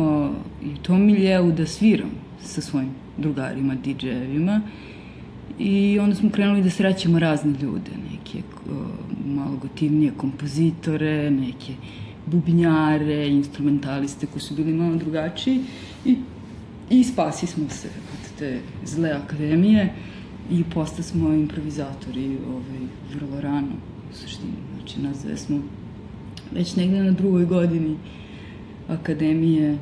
i 0.65 0.69
u 0.69 0.77
tom 0.83 1.03
miljeu 1.03 1.53
da 1.53 1.67
sviramo 1.67 2.11
sa 2.41 2.61
svojim 2.61 2.91
drugarima, 3.19 3.77
DJ-evima. 3.85 4.61
I 5.59 5.99
onda 5.99 6.15
smo 6.15 6.31
krenuli 6.31 6.63
da 6.63 6.71
srećemo 6.71 7.19
razne 7.19 7.53
ljude, 7.63 7.91
neke 8.13 8.43
malo 9.27 9.57
gotivnije 9.63 10.13
kompozitore, 10.17 11.31
neke 11.31 11.73
bubnjare, 12.27 13.29
instrumentaliste 13.29 14.27
koji 14.27 14.43
su 14.43 14.55
bili 14.55 14.73
malo 14.73 14.97
drugačiji 14.97 15.61
i, 16.05 16.17
i 16.91 17.05
spasi 17.05 17.47
smo 17.47 17.69
se 17.69 17.89
od 17.89 18.39
te 18.39 18.61
zle 18.85 19.11
akademije 19.11 19.95
i 20.51 20.65
posta 20.75 21.03
smo 21.03 21.33
improvizatori 21.33 22.39
ovaj, 22.49 22.87
vrlo 23.15 23.41
rano 23.41 23.73
u 24.11 24.15
suštini. 24.15 24.53
Znači, 24.77 25.01
nas 25.01 25.23
dve 25.23 25.37
smo 25.37 25.59
već 26.53 26.77
negde 26.77 27.03
na 27.03 27.11
drugoj 27.11 27.45
godini 27.45 27.97
akademije 28.89 29.79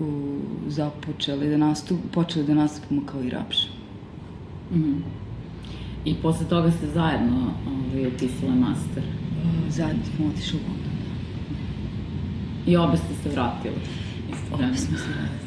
u, 0.00 0.38
započeli 0.68 1.48
da 1.48 1.56
nastup, 1.56 1.98
počeli 2.12 2.46
da 2.46 2.54
nastupamo 2.54 3.02
kao 3.06 3.22
i 3.22 3.30
rapše. 3.30 3.68
Mm 4.72 4.76
-hmm. 4.76 4.98
I 6.04 6.14
posle 6.14 6.48
toga 6.48 6.70
ste 6.70 6.86
zajedno 6.86 7.52
ovaj, 7.66 8.06
upisale 8.06 8.54
master? 8.54 9.02
Zajedno 9.68 10.02
smo 10.16 10.26
otišli 10.26 10.58
u. 10.58 10.83
I 12.66 12.76
obe 12.76 12.96
ste 12.96 13.14
se 13.22 13.28
vratili? 13.28 13.74
Obe 14.52 14.76
smo 14.76 14.98
se 14.98 15.04
vratili. 15.04 15.44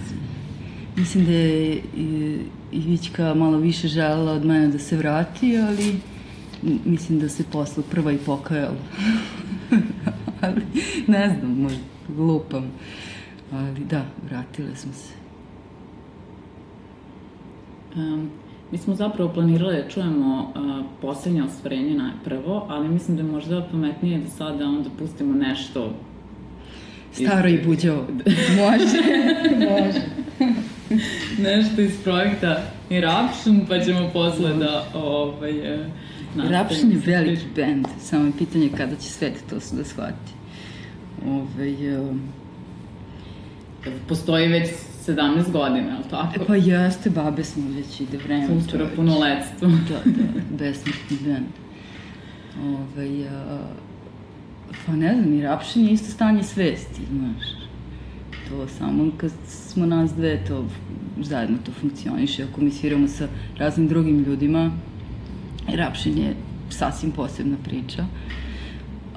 Mislim 0.96 1.26
da 1.26 1.32
je 1.32 1.82
Ivićka 2.72 3.34
malo 3.34 3.58
više 3.58 3.88
želela 3.88 4.32
od 4.32 4.46
mene 4.46 4.68
da 4.68 4.80
se 4.80 4.98
vrati, 4.98 5.58
ali 5.58 5.96
mislim 6.86 7.20
da 7.20 7.30
se 7.30 7.44
posle 7.52 7.84
prva 7.92 8.12
i 8.12 8.18
pokajala. 8.18 8.78
ali 10.42 10.62
ne 11.08 11.38
znam, 11.40 11.62
možda 11.62 11.80
glupam. 12.08 12.72
Ali 13.52 13.86
da, 13.90 14.06
vratile 14.30 14.76
smo 14.76 14.94
se. 14.94 15.14
Um, 17.96 18.30
mi 18.72 18.78
smo 18.78 18.96
zapravo 18.96 19.34
planirali 19.34 19.76
da 19.76 19.90
čujemo 19.90 20.42
uh, 20.42 20.86
poslednje 21.02 21.44
ostvarenje 21.44 21.96
najprvo, 21.96 22.66
ali 22.70 22.90
mislim 22.90 23.18
da 23.18 23.24
je 23.24 23.32
možda 23.32 23.68
pametnije 23.72 24.20
da 24.20 24.30
sada 24.30 24.66
onda 24.66 24.90
pustimo 25.00 25.34
nešto 25.34 25.94
Staro 27.26 27.50
i 27.50 27.62
buđavo. 27.66 28.08
može, 28.62 28.98
može. 29.70 30.02
nešto 31.40 31.82
iz 31.82 32.04
projekta 32.04 32.62
Eruption, 32.90 33.66
pa 33.68 33.80
ćemo 33.80 34.10
posle 34.14 34.54
da 34.54 34.86
ovaj, 34.94 35.76
e, 35.76 35.90
Eruption 36.36 36.92
je 36.92 36.98
veliki 37.06 37.46
band, 37.56 37.88
samo 38.02 38.26
je 38.26 38.32
pitanje 38.38 38.70
kada 38.78 38.96
će 38.96 39.10
svet 39.10 39.34
to 39.50 39.56
da 39.56 39.84
shvati. 39.84 40.32
Ove, 41.26 41.36
ovaj, 41.36 41.98
um, 41.98 42.22
postoji 44.08 44.48
već 44.48 44.70
17 45.08 45.52
godina, 45.52 45.88
je 45.88 45.98
li 45.98 46.10
tako? 46.10 46.44
E 46.44 46.46
pa 46.48 46.56
jeste, 46.56 47.10
babe 47.10 47.44
smo 47.44 47.64
već 47.76 48.00
ide 48.00 48.18
vreme. 48.18 48.48
Uskoro 48.54 48.88
punoletstvo. 48.96 49.68
da, 49.68 50.12
da, 50.12 50.66
besmrtni 50.66 51.18
band. 51.26 51.46
Ove, 52.64 52.76
ovaj, 52.76 53.28
a, 53.28 53.60
pa 54.86 54.96
ne 54.96 55.16
znam, 55.16 55.34
i 55.34 55.42
rapšin 55.42 55.86
je 55.86 55.92
isto 55.92 56.12
stanje 56.12 56.44
svesti, 56.44 57.02
znaš. 57.12 57.46
To 58.50 58.68
samo 58.68 59.12
kad 59.18 59.32
smo 59.48 59.86
nas 59.86 60.14
dve, 60.14 60.46
to 60.48 60.66
zajedno 61.22 61.58
to 61.66 61.72
funkcioniše. 61.72 62.44
Ako 62.44 62.62
mi 62.62 62.72
sviramo 62.72 63.08
sa 63.08 63.28
raznim 63.58 63.88
drugim 63.88 64.24
ljudima, 64.24 64.72
rapšin 65.68 66.18
je 66.18 66.36
sasvim 66.70 67.12
posebna 67.12 67.58
priča. 67.64 68.06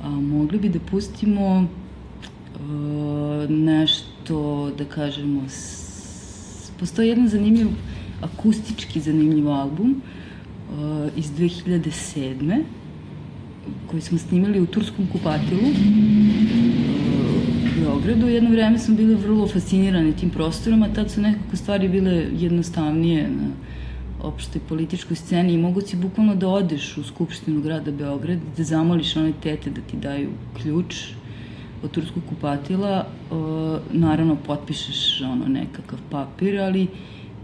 A, 0.03 0.11
mogli 0.11 0.59
bi 0.59 0.69
da 0.69 0.79
pustimo 0.91 1.59
uh, 1.59 3.51
nešto, 3.51 4.71
da 4.79 4.85
kažemo, 4.85 5.43
s... 5.49 6.71
postoji 6.79 7.09
jedan 7.09 7.29
zanimljiv, 7.29 7.67
akustički 8.21 9.01
zanimljiv 9.01 9.49
album 9.49 9.91
uh, 9.91 11.09
iz 11.17 11.31
2007 11.31 12.63
koji 13.87 14.02
smo 14.02 14.18
snimali 14.18 14.61
u 14.61 14.66
Turskom 14.66 15.06
kupatilu 15.12 15.61
u 17.76 17.80
Beogradu. 17.80 18.28
Jedno 18.28 18.50
vreme 18.50 18.78
smo 18.78 18.94
bili 18.94 19.14
vrlo 19.14 19.48
fascinirani 19.48 20.16
tim 20.16 20.30
prostorama, 20.30 20.88
tad 20.94 21.11
su 21.11 21.20
nekako 21.20 21.56
stvari 21.56 21.88
bile 21.88 22.26
jednostavnije 22.38 23.22
na 23.22 23.48
opštoj 24.22 24.61
političkoj 24.68 25.16
sceni 25.16 25.52
i 25.52 25.59
mogu 25.59 25.80
si 25.80 25.96
bukvalno 25.96 26.35
da 26.35 26.48
odeš 26.48 26.96
u 26.96 27.02
Skupštinu 27.04 27.61
grada 27.61 27.90
Beograd, 27.90 28.38
da 28.56 28.64
zamoliš 28.64 29.16
one 29.16 29.33
tete 29.42 29.70
da 29.70 29.80
ti 29.80 29.96
daju 29.96 30.28
ključ 30.62 30.94
od 31.83 31.90
turskog 31.90 32.22
kupatila, 32.28 33.06
naravno 33.92 34.37
potpišeš 34.46 35.20
ono 35.20 35.48
nekakav 35.48 35.98
papir, 36.11 36.61
ali 36.61 36.87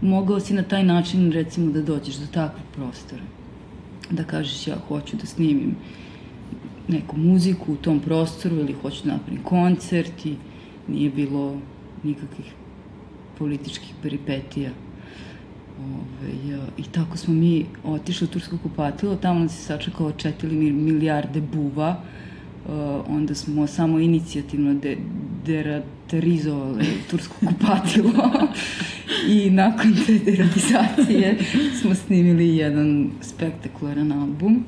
mogao 0.01 0.39
si 0.39 0.53
na 0.53 0.63
taj 0.63 0.83
način 0.83 1.31
recimo 1.31 1.71
da 1.71 1.81
dođeš 1.81 2.15
do 2.15 2.27
takvog 2.33 2.65
prostora. 2.75 3.21
Da 4.11 4.23
kažeš 4.23 4.67
ja 4.67 4.75
hoću 4.87 5.17
da 5.17 5.25
snimim 5.25 5.75
neku 6.87 7.17
muziku 7.17 7.73
u 7.73 7.75
tom 7.75 7.99
prostoru 7.99 8.55
ili 8.55 8.73
hoću 8.73 9.05
da 9.05 9.11
napravim 9.11 9.43
koncert 9.43 10.25
i 10.25 10.35
nije 10.87 11.09
bilo 11.09 11.57
nikakvih 12.03 12.53
političkih 13.37 13.93
peripetija. 14.01 14.71
Ove, 15.79 16.51
ja, 16.51 16.65
I 16.77 16.83
tako 16.83 17.17
smo 17.17 17.33
mi 17.33 17.65
otišli 17.83 18.25
u 18.25 18.27
Tursko 18.27 18.57
kupatilo, 18.63 19.15
tamo 19.15 19.39
nas 19.39 19.59
je 19.59 19.63
sačekao 19.63 20.11
4 20.11 20.51
milijarde 20.71 21.41
buva, 21.41 22.01
onda 23.07 23.35
smo 23.35 23.67
samo 23.67 23.99
inicijativno 23.99 24.73
de, 24.73 24.97
deraterizovali 25.45 26.85
Tursko 27.09 27.35
kupatilo 27.47 28.13
i 29.35 29.49
nakon 29.49 29.95
te 30.05 30.19
deratizacije 30.19 31.37
smo 31.81 31.95
snimili 31.95 32.57
jedan 32.57 33.09
spektakularan 33.21 34.11
album. 34.11 34.63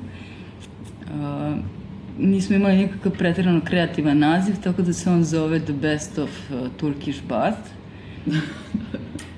Uh, 1.00 1.79
nismo 2.20 2.56
imali 2.56 2.76
nikakav 2.76 3.12
pretredano 3.12 3.60
kreativan 3.64 4.18
naziv, 4.18 4.54
tako 4.62 4.82
da 4.82 4.92
se 4.92 5.10
on 5.10 5.24
zove 5.24 5.60
The 5.60 5.72
Best 5.72 6.18
of 6.18 6.30
uh, 6.50 6.68
Turkish 6.76 7.22
Bath. 7.28 7.58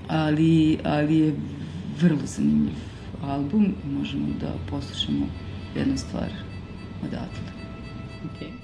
ali, 0.09 0.79
ali 0.85 1.18
je 1.18 1.35
vrlo 2.01 2.21
zanimljiv 2.25 2.75
album 3.23 3.64
i 3.64 3.88
možemo 3.99 4.27
da 4.40 4.55
poslušamo 4.71 5.27
jednu 5.77 5.97
stvar 5.99 6.29
odatle. 7.03 7.53
Okay. 8.25 8.62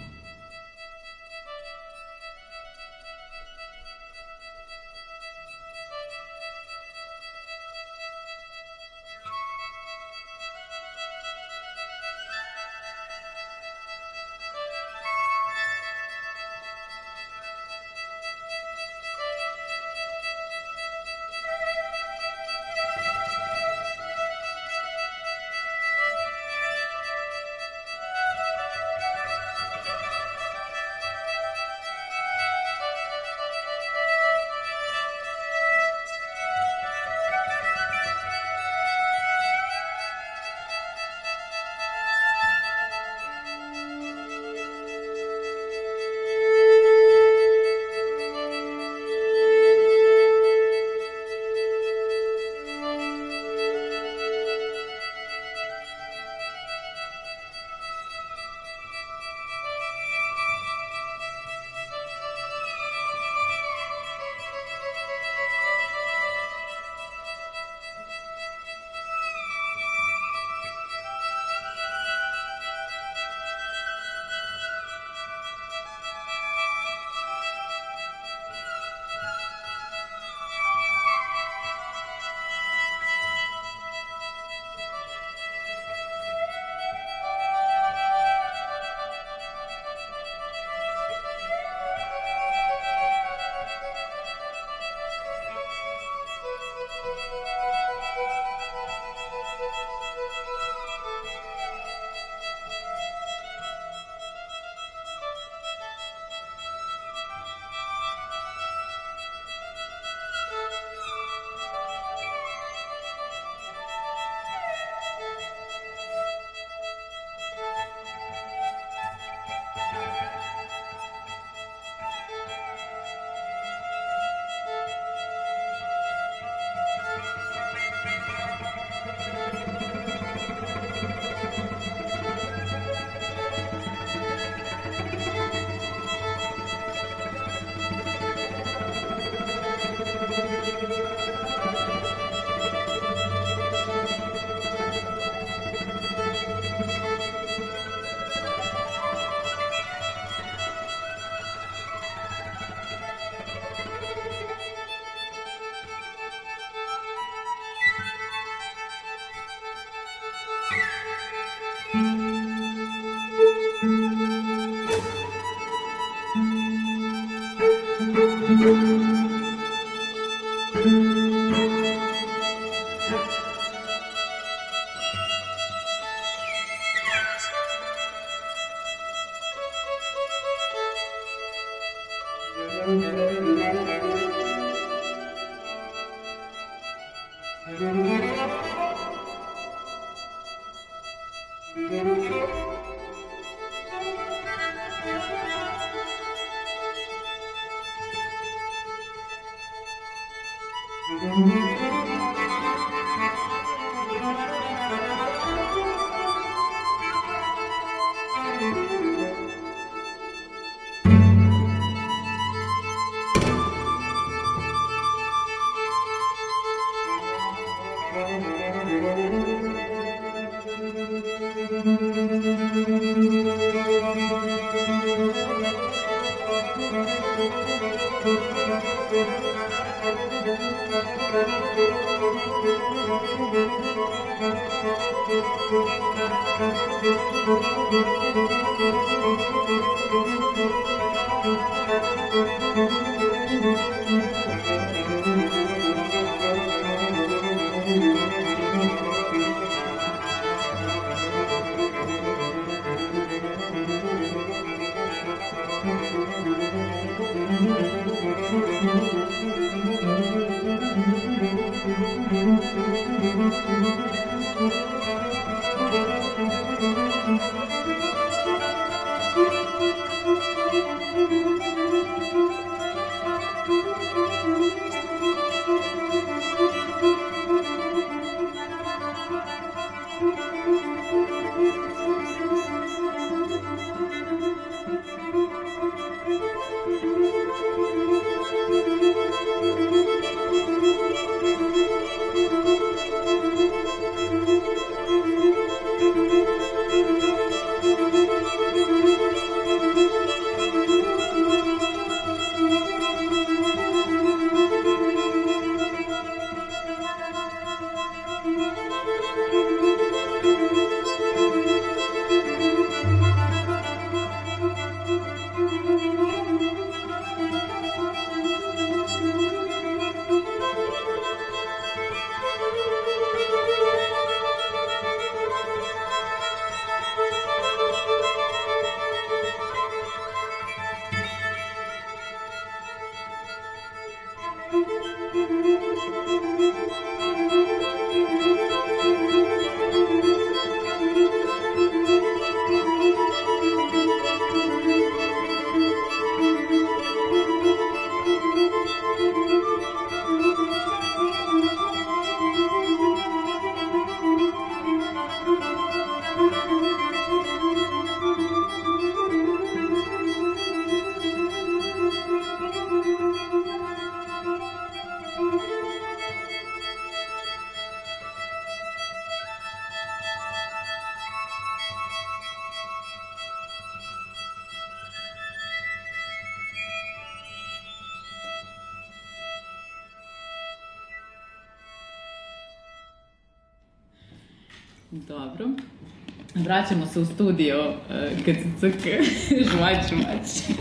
Vraćamo 386.88 387.06
se 387.06 387.20
u 387.20 387.24
studio 387.24 387.88
uh, 387.88 387.94
KCCK, 388.38 389.04
žvač, 389.70 389.96
žvač. 390.08 390.76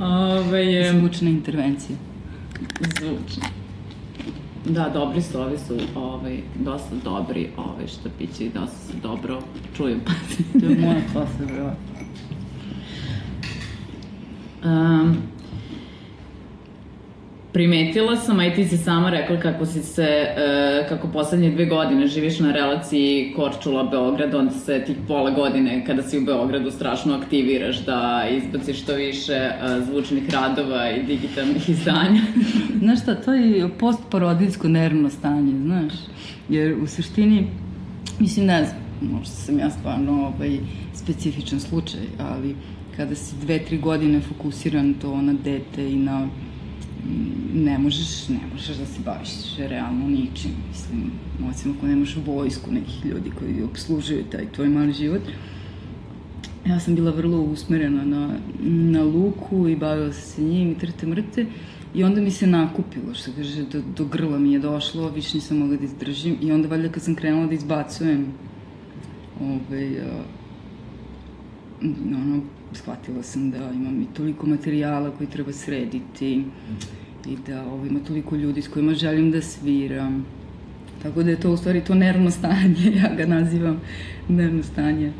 Ove, 0.00 0.66
je... 0.66 0.92
Zvučna 0.92 1.30
intervencija. 1.30 1.96
Zvučna. 2.80 3.48
Da, 4.64 4.88
dobri 4.94 5.22
su, 5.22 5.40
ovi 5.40 5.58
su 5.58 5.78
ovaj, 5.94 6.38
dosta 6.54 6.94
dobri, 7.04 7.48
ovaj, 7.56 7.86
štapići, 7.86 8.50
dosta 8.54 8.76
se 8.76 8.92
dobro 9.02 9.42
čuju. 9.76 10.00
to 10.60 10.66
je 10.66 10.76
moja 10.76 11.00
klasa, 11.12 11.44
bro. 11.46 11.72
Um, 14.64 15.16
primetila 17.64 18.16
sam, 18.16 18.38
a 18.38 18.46
i 18.46 18.54
ti 18.54 18.64
si 18.64 18.76
sama 18.76 19.10
rekla 19.10 19.40
kako 19.40 19.66
si 19.66 19.82
se, 19.82 20.26
uh, 20.82 20.88
kako 20.88 21.08
poslednje 21.08 21.50
dve 21.50 21.66
godine 21.66 22.06
živiš 22.06 22.40
na 22.40 22.52
relaciji 22.52 23.34
Korčula-Beograd, 23.36 24.34
onda 24.34 24.52
se 24.52 24.84
tih 24.86 24.96
pola 25.08 25.30
godine 25.30 25.84
kada 25.86 26.02
si 26.02 26.18
u 26.18 26.24
Beogradu 26.24 26.70
strašno 26.70 27.14
aktiviraš 27.14 27.84
da 27.84 28.24
izbaciš 28.30 28.82
što 28.82 28.94
više 28.94 29.50
uh, 29.50 29.86
zvučnih 29.86 30.30
radova 30.30 30.90
i 30.90 31.02
digitalnih 31.02 31.68
izdanja. 31.74 32.20
znaš 32.78 33.02
šta, 33.02 33.14
to 33.14 33.32
je 33.32 33.68
postparodijsko 33.78 34.68
nervno 34.68 35.10
stanje, 35.10 35.52
znaš, 35.62 35.92
jer 36.48 36.76
u 36.82 36.86
suštini, 36.86 37.46
mislim, 38.18 38.46
ne 38.46 38.64
znam, 38.64 39.12
možda 39.12 39.34
sam 39.34 39.58
ja 39.58 39.70
stvarno 39.70 40.12
ovaj, 40.12 40.58
specifičan 40.94 41.60
slučaj, 41.60 42.00
ali 42.18 42.54
kada 42.96 43.14
si 43.14 43.36
dve, 43.36 43.58
tri 43.58 43.78
godine 43.78 44.20
fokusiran 44.20 44.94
to 44.94 45.22
na 45.22 45.32
dete 45.32 45.90
i 45.90 45.96
na 45.96 46.28
ne 47.54 47.78
možeš, 47.78 48.28
ne 48.28 48.40
možeš 48.52 48.76
da 48.76 48.86
se 48.86 49.00
baviš 49.04 49.30
realno 49.58 50.08
ničim, 50.08 50.50
mislim, 50.68 51.10
osim 51.50 51.74
ako 51.76 51.86
nemaš 51.86 52.16
vojsku 52.26 52.72
nekih 52.72 53.06
ljudi 53.06 53.30
koji 53.38 53.62
obslužuju 53.62 54.24
taj 54.24 54.52
tvoj 54.52 54.68
mali 54.68 54.92
život. 54.92 55.22
Ja 56.66 56.80
sam 56.80 56.94
bila 56.94 57.10
vrlo 57.10 57.40
usmerena 57.40 58.04
na, 58.04 58.30
na 58.62 59.02
luku 59.02 59.68
i 59.68 59.76
bavila 59.76 60.12
se 60.12 60.20
sa 60.20 60.42
njim 60.42 60.70
i 60.70 60.78
trte 60.78 61.06
mrte. 61.06 61.46
I 61.94 62.04
onda 62.04 62.20
mi 62.20 62.30
se 62.30 62.46
nakupilo, 62.46 63.14
što 63.14 63.30
kaže, 63.36 63.62
do, 63.62 63.82
do 63.96 64.04
grla 64.04 64.38
mi 64.38 64.52
je 64.52 64.58
došlo, 64.58 65.10
više 65.10 65.36
nisam 65.36 65.58
mogla 65.58 65.76
da 65.76 65.84
izdržim. 65.84 66.36
I 66.40 66.52
onda 66.52 66.68
valjda 66.68 66.88
kad 66.88 67.02
sam 67.02 67.14
krenula 67.14 67.46
da 67.46 67.54
izbacujem 67.54 68.26
ovaj, 69.40 70.00
a, 70.00 70.22
ono, 72.04 72.42
shvatila 72.74 73.22
sam 73.22 73.50
da 73.50 73.70
imam 73.74 74.02
i 74.02 74.06
toliko 74.16 74.46
materijala 74.46 75.10
koji 75.10 75.30
treba 75.30 75.52
srediti 75.52 76.44
i 77.26 77.36
da 77.46 77.66
ovo, 77.66 77.86
ima 77.86 78.00
toliko 78.00 78.36
ljudi 78.36 78.62
s 78.62 78.68
kojima 78.68 78.94
želim 78.94 79.30
da 79.30 79.42
sviram. 79.42 80.26
Tako 81.02 81.22
da 81.22 81.30
je 81.30 81.40
to 81.40 81.52
u 81.52 81.56
stvari 81.56 81.80
to 81.84 81.94
nervno 81.94 82.30
stanje, 82.30 82.92
ja 83.02 83.14
ga 83.16 83.26
nazivam 83.26 83.80
nervno 84.28 84.62
stanje. 84.62 85.12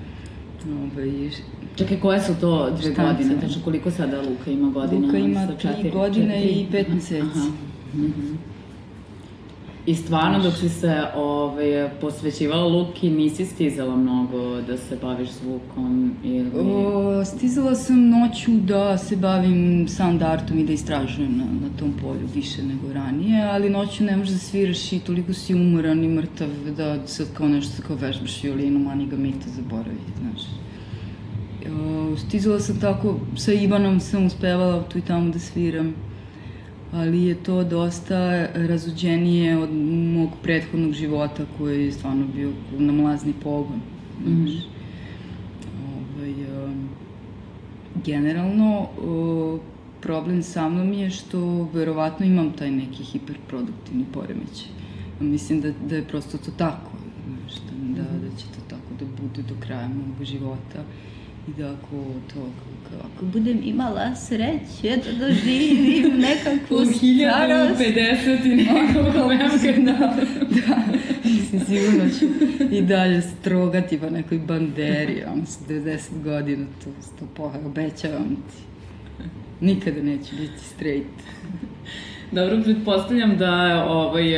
Ovaj, 0.68 1.30
Čekaj, 1.76 2.00
koje 2.00 2.20
su 2.20 2.34
to 2.40 2.70
dve 2.70 2.92
Štance. 2.92 3.02
godine? 3.02 3.38
Znači, 3.38 3.64
koliko 3.64 3.90
sada 3.90 4.20
Luka 4.20 4.50
ima 4.50 4.70
godina? 4.70 5.06
Luka 5.06 5.18
ima 5.18 5.46
tri 5.46 5.90
godine 5.90 6.40
četiri? 6.40 6.60
i 6.60 6.66
pet 6.70 6.88
meseci. 6.88 7.22
Aha. 7.22 7.50
Mhm. 7.94 8.53
I 9.86 9.94
stvarno 9.94 10.42
dok 10.42 10.54
si 10.54 10.68
se 10.68 11.04
ovaj, 11.16 11.90
posvećivala 12.00 12.66
Luki 12.66 13.10
nisi 13.10 13.46
stizala 13.46 13.96
mnogo 13.96 14.60
da 14.60 14.76
se 14.76 14.96
baviš 15.02 15.30
zvukom 15.30 16.14
ili... 16.24 16.50
O, 16.54 17.24
stizala 17.24 17.74
sam 17.74 18.08
noću 18.08 18.50
da 18.50 18.98
se 18.98 19.16
bavim 19.16 19.88
sound 19.88 20.22
artom 20.22 20.58
i 20.58 20.64
da 20.64 20.72
istražujem 20.72 21.36
na, 21.36 21.44
na 21.44 21.76
tom 21.78 21.92
polju 22.02 22.28
više 22.34 22.62
nego 22.62 22.92
ranije, 22.92 23.42
ali 23.42 23.70
noću 23.70 24.04
ne 24.04 24.16
možeš 24.16 24.32
da 24.32 24.38
sviraš 24.38 24.92
i 24.92 24.98
toliko 24.98 25.32
si 25.32 25.54
umoran 25.54 26.04
i 26.04 26.08
mrtav 26.08 26.48
da 26.76 27.06
sad 27.06 27.26
kao 27.34 27.48
nešto 27.48 27.82
kao 27.86 27.96
vežbaš 27.96 28.42
violinu, 28.42 28.78
mani 28.78 29.06
ga 29.06 29.16
mita 29.16 29.46
zaboravi, 29.56 29.98
znaš. 30.20 30.42
O, 31.80 32.16
stizala 32.16 32.60
sam 32.60 32.80
tako, 32.80 33.20
sa 33.36 33.52
Ivanom 33.52 34.00
sam 34.00 34.26
uspevala 34.26 34.82
tu 34.82 34.98
i 34.98 35.02
tamo 35.02 35.30
da 35.30 35.38
sviram, 35.38 35.94
ali 36.94 37.22
je 37.24 37.35
to 37.35 37.64
dosta 37.64 38.46
razuđenije 38.54 39.59
od 39.59 39.72
mog 40.14 40.30
prethodnog 40.42 40.92
života 40.92 41.44
koji 41.59 41.85
je 41.85 41.92
stvarno 41.92 42.26
bio 42.35 42.52
na 42.78 42.92
mlazni 42.92 43.33
pogon. 43.42 43.80
Znaš. 44.26 44.50
Ovaj, 46.16 46.64
um, 46.64 46.88
generalno, 48.04 48.88
o, 48.98 49.59
problem 50.00 50.42
sa 50.42 50.68
mnom 50.68 50.92
je 50.92 51.11
što 51.11 51.68
verovatno 51.72 52.26
imam 52.26 52.52
taj 52.52 52.70
neki 52.70 53.04
hiperproduktivni 53.04 54.04
poremećaj. 54.12 54.68
Mislim 55.20 55.61
da, 55.61 55.72
da 55.88 55.96
je 55.96 56.09
prosto 56.09 56.38
to 56.38 56.50
tako, 56.50 56.90
znaš, 57.26 57.61
da, 57.61 58.02
da, 58.02 58.09
da 58.18 58.37
će 58.37 58.44
to 58.46 58.61
tako 58.68 58.94
da 59.00 59.07
bude 59.22 59.42
do 59.42 59.54
kraja 59.61 59.88
mog 59.88 60.24
života 60.24 60.85
i 61.48 61.52
da 61.59 61.72
ako 61.72 61.96
to, 62.35 62.46
ako 63.00 63.24
budem 63.24 63.61
imala 63.64 64.14
sreće 64.16 64.96
da 64.96 65.26
doživim 65.26 66.18
nekakvu 66.28 66.85
starost, 66.85 67.80
1050 67.80 68.52
i 68.52 68.57
nekako 68.57 69.02
da, 69.85 69.92
da, 70.66 70.76
mislim, 71.24 71.61
sigurno 71.61 72.11
ću 72.18 72.26
i 72.76 72.83
dalje 72.83 73.22
strogati 73.22 73.98
po 73.98 74.11
nekoj 74.11 74.38
banderi, 74.38 75.24
on 75.33 75.46
s 75.46 75.59
90 75.68 76.22
godina, 76.24 76.66
to 76.85 76.90
sto 77.02 77.26
poha, 77.37 77.59
obećavam 77.66 78.28
ti. 78.28 78.62
Nikada 79.61 80.02
neću 80.02 80.37
biti 80.37 80.64
straight. 80.74 81.20
Dobro, 82.33 82.62
pretpostavljam 82.64 83.37
da 83.37 83.85
ovaj, 83.88 84.35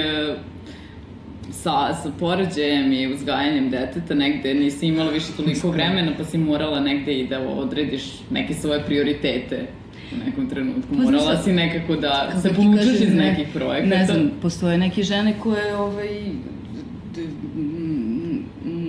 sa, 1.50 1.94
sa 2.02 2.10
porođajem 2.18 2.92
i 2.92 3.14
uzgajanjem 3.14 3.70
deteta 3.70 4.14
negde 4.14 4.54
nisi 4.54 4.86
imala 4.86 5.10
više 5.10 5.26
toliko 5.36 5.70
vremena 5.70 6.12
pa 6.18 6.24
si 6.24 6.38
morala 6.38 6.80
negde 6.80 7.12
i 7.12 7.28
da 7.28 7.40
odrediš 7.40 8.02
neke 8.30 8.54
svoje 8.54 8.84
prioritete 8.84 9.66
u 10.12 10.26
nekom 10.26 10.48
trenutku. 10.48 10.88
Pa, 10.88 11.02
Morala 11.02 11.22
znaš 11.22 11.34
šta, 11.34 11.42
si 11.42 11.52
nekako 11.52 11.96
da 11.96 12.32
se 12.42 12.54
povučeš 12.54 13.00
iz 13.00 13.14
ne- 13.14 13.30
nekih 13.30 13.48
projekata. 13.54 13.96
Ne 13.98 14.06
znam, 14.06 14.30
postoje 14.42 14.78
neke 14.78 15.02
žene 15.02 15.34
koje 15.42 15.76
ovaj, 15.76 16.08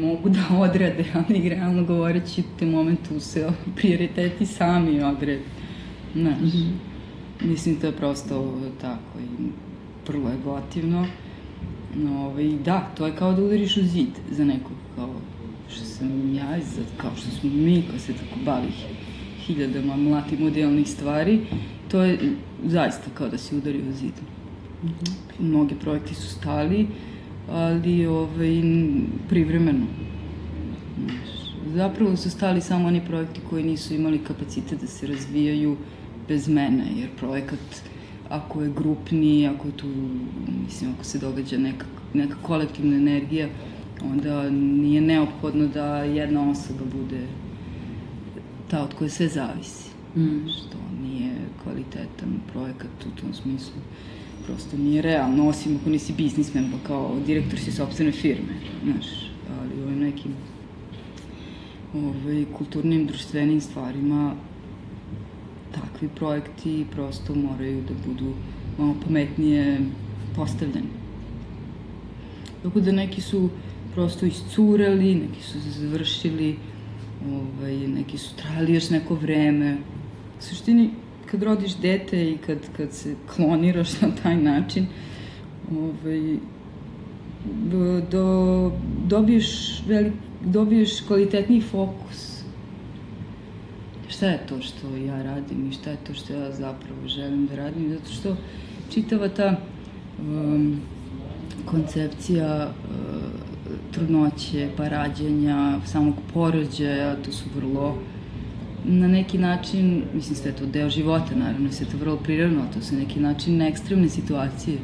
mogu 0.01 0.29
da 0.29 0.57
odrade, 0.59 1.05
ali 1.13 1.49
realno 1.49 1.83
govoreći 1.83 2.41
u 2.41 2.59
tem 2.59 2.69
momentu 2.69 3.19
se 3.19 3.49
prioriteti 3.75 4.45
sami 4.45 5.01
odrede. 5.01 5.41
Znaš, 6.15 6.37
mislim 7.41 7.75
to 7.75 7.87
je 7.87 7.93
prosto 7.93 8.59
tako 8.81 9.19
i 9.19 9.45
vrlo 10.07 10.31
egotivno. 10.31 11.07
No, 11.97 12.25
ovaj, 12.25 12.49
da, 12.65 12.91
to 12.97 13.05
je 13.05 13.15
kao 13.15 13.33
da 13.33 13.43
udariš 13.43 13.77
u 13.77 13.83
zid 13.83 14.09
za 14.31 14.45
nekog, 14.45 14.77
kao 14.95 15.09
što 15.69 15.85
sam 15.85 16.33
ja, 16.35 16.59
kao 16.97 17.11
što 17.15 17.29
smo 17.29 17.49
mi, 17.49 17.83
ko 17.91 17.99
se 17.99 18.13
tako 18.13 18.39
bavi 18.45 18.67
hiljadama 19.47 19.95
mlati 19.95 20.37
modelnih 20.37 20.87
stvari, 20.89 21.39
to 21.91 22.01
je 22.03 22.19
zaista 22.65 23.09
kao 23.13 23.29
da 23.29 23.37
si 23.37 23.55
udario 23.55 23.89
u 23.89 23.93
zid. 23.93 24.13
Mnogi 25.39 25.75
projekti 25.75 26.15
su 26.15 26.27
stali, 26.27 26.87
ali 27.49 28.05
ovaj, 28.05 28.61
privremeno. 29.29 29.85
Zapravo 31.75 32.17
su 32.17 32.29
stali 32.29 32.61
samo 32.61 32.87
oni 32.87 33.01
projekti 33.05 33.41
koji 33.49 33.63
nisu 33.63 33.93
imali 33.93 34.23
kapacitet 34.23 34.81
da 34.81 34.87
se 34.87 35.07
razvijaju 35.07 35.77
bez 36.27 36.47
mene, 36.47 36.85
jer 36.95 37.09
projekat 37.19 37.59
ako 38.29 38.61
je 38.61 38.73
grupni, 38.75 39.47
ako 39.47 39.67
je 39.67 39.77
tu, 39.77 39.87
mislim, 40.65 40.91
ako 40.93 41.03
se 41.03 41.19
događa 41.19 41.57
neka, 41.57 41.85
neka 42.13 42.35
kolektivna 42.41 42.95
energija, 42.95 43.47
onda 44.11 44.49
nije 44.49 45.01
neophodno 45.01 45.67
da 45.67 46.03
jedna 46.03 46.49
osoba 46.49 46.83
bude 46.93 47.21
ta 48.67 48.83
od 48.83 48.93
koje 48.93 49.09
sve 49.09 49.27
zavisi. 49.27 49.89
Mm. 50.15 50.47
Što 50.49 50.77
nije 51.01 51.31
kvalitetan 51.63 52.39
projekat 52.51 53.05
u 53.05 53.21
tom 53.21 53.33
smislu. 53.33 53.81
Prosto 54.45 54.77
nije 54.77 55.01
realno, 55.01 55.47
osim 55.47 55.77
ako 55.81 55.89
nisi 55.89 56.13
biznismen, 56.13 56.71
pa 56.71 56.87
kao 56.87 57.15
direktor 57.25 57.59
si 57.59 57.71
sobstvene 57.71 58.11
firme, 58.11 58.53
znaš, 58.83 59.31
ali 59.59 59.81
u 59.81 59.83
ovim 59.83 59.99
nekim 59.99 60.31
ovaj, 61.93 62.45
kulturnim, 62.57 63.05
društvenim 63.07 63.61
stvarima 63.61 64.35
takvi 65.81 66.09
projekti 66.15 66.85
prosto 66.91 67.35
moraju 67.35 67.81
da 67.87 67.93
budu 68.07 68.33
malo 68.77 68.95
pametnije 69.05 69.79
postavljeni. 70.35 70.87
Tako 72.63 72.79
da 72.79 72.91
neki 72.91 73.21
su 73.21 73.49
prosto 73.93 74.25
iscureli, 74.25 75.15
neki 75.15 75.43
su 75.43 75.61
se 75.61 75.69
završili, 75.69 76.55
ovaj, 77.31 77.77
neki 77.87 78.17
su 78.17 78.35
trajali 78.35 78.73
još 78.73 78.89
neko 78.89 79.15
vreme. 79.15 79.77
U 80.39 80.43
suštini, 80.43 80.89
kad 81.25 81.43
rodiš 81.43 81.75
dete 81.75 82.31
i 82.31 82.37
kad, 82.37 82.57
kad 82.77 82.93
se 82.93 83.15
kloniraš 83.35 84.01
na 84.01 84.07
taj 84.23 84.35
način, 84.35 84.85
ovaj, 85.71 86.37
do, 87.71 88.01
do, 88.11 88.71
dobiješ, 89.07 89.81
velik, 89.87 90.13
dobiješ 90.45 91.01
kvalitetniji 91.01 91.61
fokus. 91.61 92.26
Šta 94.09 94.27
je 94.27 94.39
to 94.49 94.61
što 94.61 94.95
ja 94.95 95.23
radim 95.23 95.69
i 95.69 95.73
šta 95.73 95.89
je 95.89 95.97
to 96.07 96.13
što 96.13 96.33
ja 96.33 96.51
zapravo 96.51 97.07
želim 97.07 97.47
da 97.47 97.55
radim? 97.55 97.89
Zato 97.89 98.11
što 98.11 98.35
čitava 98.93 99.29
ta 99.29 99.55
um, 100.19 100.81
koncepcija 101.65 102.69
uh, 102.69 103.67
trudnoće, 103.91 104.69
pa 104.77 104.87
rađanja, 104.87 105.79
samog 105.85 106.15
porođaja, 106.33 107.15
to 107.15 107.31
su 107.31 107.45
vrlo 107.55 107.97
na 108.85 109.07
neki 109.07 109.37
način, 109.37 110.03
mislim 110.13 110.35
sve 110.35 110.51
to 110.51 110.65
deo 110.65 110.89
života, 110.89 111.35
naravno, 111.35 111.71
sve 111.71 111.85
to 111.85 111.97
vrlo 111.97 112.17
prirodno, 112.17 112.61
to 112.73 112.81
su 112.81 112.95
na 112.95 112.99
neki 112.99 113.19
način 113.19 113.61
ekstremne 113.61 114.09
situacije. 114.09 114.77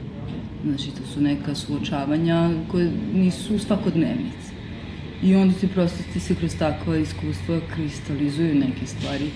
Znači, 0.66 0.92
to 0.92 1.08
su 1.14 1.22
neka 1.22 1.56
suočavanja 1.56 2.50
koje 2.72 2.92
nisu 3.14 3.60
svakodnevnice. 3.60 4.53
I 5.24 5.36
onda 5.36 5.56
ti 5.56 5.68
prosto 5.68 6.04
ti 6.14 6.20
se 6.20 6.36
kroz 6.36 6.56
takva 6.56 6.98
iskustva 6.98 7.60
kristalizuju 7.76 8.56
neke 8.56 8.86
stvari, 8.86 9.30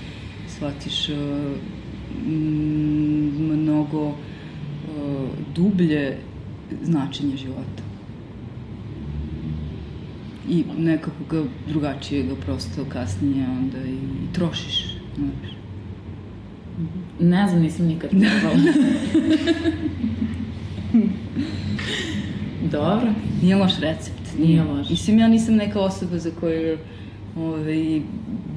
shvatiš 0.47 1.09
uh, 1.09 1.15
mnogo 3.39 4.07
uh, 4.07 4.15
dublje 5.55 6.17
značenje 6.83 7.37
života. 7.37 7.83
I 10.49 10.63
nekako 10.77 11.23
ga 11.29 11.43
drugačije 11.67 12.23
ga 12.23 12.35
prosto 12.35 12.85
kasnije 12.89 13.45
onda 13.49 13.77
i 13.77 13.97
trošiš, 14.33 14.97
znaš. 15.15 15.51
Ne 17.19 17.47
znam, 17.47 17.61
nisam 17.61 17.85
nikad 17.85 18.09
probala. 18.09 18.59
Dobro. 22.71 23.13
Nije 23.41 23.55
loš 23.55 23.79
recept. 23.79 24.16
Nije 24.37 24.63
loš. 24.63 24.89
Mislim, 24.89 25.19
ja 25.19 25.27
nisam 25.27 25.55
neka 25.55 25.79
osoba 25.79 26.17
za 26.17 26.31
koju 26.39 26.61
je 26.61 26.77
ovaj, 27.37 28.01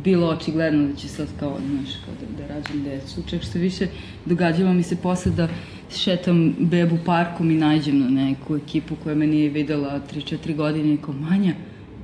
bilo 0.04 0.28
očigledno 0.28 0.88
da 0.88 0.96
će 0.96 1.08
sad 1.08 1.28
kao, 1.40 1.58
znaš, 1.70 1.94
kao 2.04 2.14
da, 2.20 2.42
da 2.42 2.54
rađam 2.54 2.82
decu. 2.82 3.22
Čak 3.30 3.42
što 3.42 3.58
više, 3.58 3.86
događalo 4.26 4.72
mi 4.72 4.82
se 4.82 4.96
posle 4.96 5.32
da 5.32 5.48
šetam 5.96 6.54
bebu 6.58 6.98
parkom 7.06 7.50
i 7.50 7.54
nađem 7.54 8.00
na 8.00 8.10
neku 8.10 8.56
ekipu 8.56 8.96
koja 9.02 9.14
me 9.14 9.26
nije 9.26 9.48
videla 9.48 10.00
3-4 10.14 10.56
godine 10.56 10.94
i 10.94 10.96
kao, 10.96 11.14
Manja, 11.14 11.54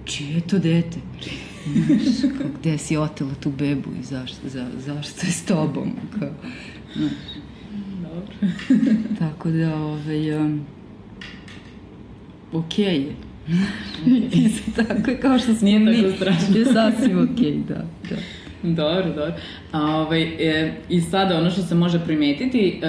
čije 0.04 0.34
je 0.34 0.40
to 0.40 0.58
dete? 0.58 0.98
Znaš, 1.86 2.32
kao, 2.38 2.46
gde 2.60 2.78
si 2.78 2.96
otela 2.96 3.34
tu 3.34 3.50
bebu 3.50 3.90
i 4.00 4.04
zašto, 4.04 4.48
za, 4.48 4.66
zašto 4.78 5.26
je 5.26 5.32
s 5.32 5.44
tobom? 5.44 5.92
Kao, 6.18 6.30
znaš. 6.96 7.12
Dobro. 8.02 8.52
Tako 9.18 9.50
da, 9.50 9.76
ovaj, 9.76 10.36
um, 10.36 10.60
okej 12.52 12.96
je. 12.96 13.25
Isto 14.32 14.82
tako 14.82 15.10
je 15.10 15.20
kao 15.20 15.38
što 15.38 15.54
smo 15.54 15.68
Nije 15.68 15.78
mi. 15.78 16.02
tako 16.02 16.16
strašno. 16.16 16.56
Je 16.56 16.64
sasvim 16.64 17.28
okej, 17.32 17.54
da, 17.68 17.84
da. 18.10 18.16
Dobro, 18.62 19.08
dobro. 19.08 19.34
A, 19.72 19.96
ovaj, 19.96 20.22
e, 20.22 20.74
I 20.88 21.00
sada 21.00 21.38
ono 21.38 21.50
što 21.50 21.62
se 21.62 21.74
može 21.74 22.04
primetiti 22.04 22.68
e, 22.68 22.80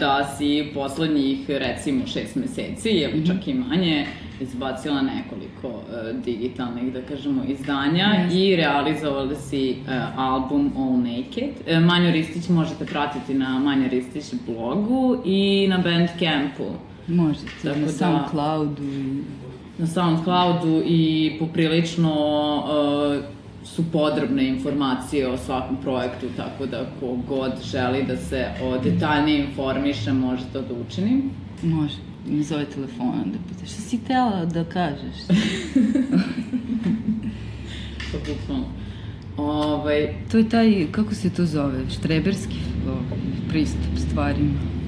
da 0.00 0.34
si 0.38 0.66
poslednjih 0.74 1.38
recimo 1.48 2.06
šest 2.06 2.36
meseci 2.36 2.88
ili 2.88 3.26
čak 3.26 3.48
i 3.48 3.54
manje 3.54 4.06
izbacila 4.40 5.02
nekoliko 5.02 5.68
uh, 5.68 6.22
digitalnih, 6.24 6.92
da 6.92 7.02
kažemo, 7.02 7.44
izdanja 7.48 8.06
yes. 8.06 8.36
i 8.36 8.56
realizovali 8.56 9.36
si 9.36 9.70
uh, 9.70 10.18
album 10.18 10.72
All 10.76 10.98
Naked. 10.98 11.50
Uh, 11.66 11.84
Manjo 11.84 12.10
Ristić 12.10 12.48
možete 12.48 12.86
pratiti 12.86 13.34
na 13.34 13.58
Manjo 13.58 13.88
Ristić 13.88 14.24
blogu 14.46 15.22
i 15.24 15.66
na 15.68 15.78
Bandcampu. 15.78 16.64
Možete, 17.06 17.46
Tako 17.62 17.78
na 17.78 17.86
da, 17.86 17.92
Soundcloudu. 17.92 18.82
Na 19.80 19.86
Soundcloudu 19.86 20.82
i 20.86 21.32
poprilično 21.38 22.12
uh, 22.12 23.24
su 23.64 23.84
podrobne 23.92 24.48
informacije 24.48 25.28
o 25.28 25.38
svakom 25.38 25.76
projektu, 25.82 26.26
tako 26.36 26.66
da 26.66 26.86
ko 27.00 27.16
god 27.28 27.52
želi 27.64 28.02
da 28.02 28.16
se 28.16 28.46
o 28.62 28.78
detaljnije 28.78 29.44
informiše, 29.44 30.12
može 30.12 30.42
to 30.52 30.62
da 30.62 30.74
učini. 30.74 31.22
Može 31.62 31.96
mi 32.26 32.42
zove 32.42 32.64
telefonom 32.64 33.32
da 33.32 33.38
pita 33.48 33.66
šta 33.66 33.82
si 33.82 34.04
tela 34.04 34.44
da 34.44 34.64
kažeš? 34.64 35.26
pa 38.12 38.18
bukvalno. 38.18 38.66
Ovaj... 39.36 40.14
To 40.30 40.38
je 40.38 40.48
taj, 40.48 40.86
kako 40.92 41.14
se 41.14 41.30
to 41.30 41.46
zove, 41.46 41.90
štreberski 41.90 42.56
ovaj, 42.86 43.20
pristup 43.48 43.98
stvarima. 44.08 44.79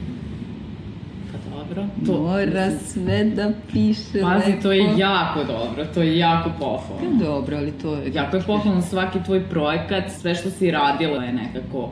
To, 2.07 2.23
Mora 2.23 2.71
sve 2.71 3.25
da 3.25 3.51
piše 3.73 4.21
Pazi, 4.23 4.51
lepo. 4.51 4.63
to 4.63 4.73
je 4.73 4.99
jako 4.99 5.45
dobro, 5.45 5.85
to 5.95 6.03
je 6.03 6.19
jako 6.19 6.51
pohvalno. 6.59 7.11
Je 7.11 7.25
dobro, 7.25 7.57
ali 7.57 7.73
to 7.73 7.95
je... 7.95 8.13
Jako 8.15 8.37
je 8.37 8.43
pohvalno 8.43 8.83
svaki 8.83 9.19
tvoj 9.25 9.49
projekat, 9.49 10.05
sve 10.11 10.35
što 10.35 10.51
si 10.51 10.71
radila 10.71 11.25
je 11.25 11.33
nekako 11.33 11.79
uh, 11.79 11.91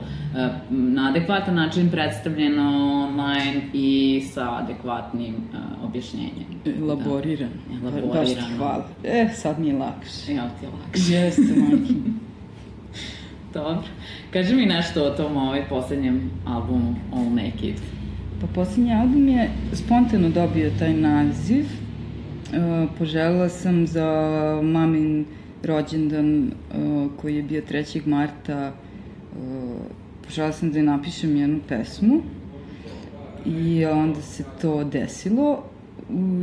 na 0.71 1.09
adekvatan 1.09 1.55
način 1.55 1.91
predstavljeno 1.91 2.63
online 3.09 3.61
i 3.73 4.23
sa 4.33 4.57
adekvatnim 4.57 5.35
uh, 5.35 5.85
objašnjenjem. 5.85 6.47
Elaboriran. 6.81 7.51
Da. 7.69 7.75
Elaboriran. 7.75 8.25
Baš 8.25 8.29
ti 8.29 8.57
hvala. 8.57 8.85
E, 9.05 9.29
sad 9.35 9.59
mi 9.59 9.69
je 9.69 9.75
lakše. 9.75 10.33
Jel 10.33 10.45
ti 10.61 10.67
je 10.67 10.71
lakše? 10.71 11.13
Jeste, 11.13 11.43
majke. 11.57 11.95
Dobro. 13.55 13.83
Kaži 14.33 14.55
mi 14.55 14.67
nešto 14.67 15.05
o 15.05 15.11
tom 15.11 15.37
ovaj 15.37 15.69
poslednjem 15.69 16.31
albumu 16.47 16.95
All 17.13 17.31
Naked. 17.35 18.00
Pa 18.41 18.47
posljednji 18.47 18.95
album 18.95 19.29
je 19.29 19.51
spontano 19.73 20.29
dobio 20.29 20.71
taj 20.79 20.95
naziv. 20.95 21.65
E, 21.65 22.87
poželjela 22.99 23.49
sam 23.49 23.87
za 23.87 24.07
mamin 24.63 25.25
rođendan 25.63 26.47
e, 26.47 26.53
koji 27.21 27.37
je 27.37 27.43
bio 27.43 27.63
3. 27.71 28.07
marta 28.07 28.53
e, 28.53 28.73
poželjela 30.27 30.53
sam 30.53 30.73
da 30.73 30.79
je 30.79 30.85
napišem 30.85 31.37
jednu 31.37 31.61
pesmu 31.69 32.23
i 33.47 33.85
onda 33.85 34.23
se 34.23 34.45
to 34.61 34.85
desilo 34.85 35.63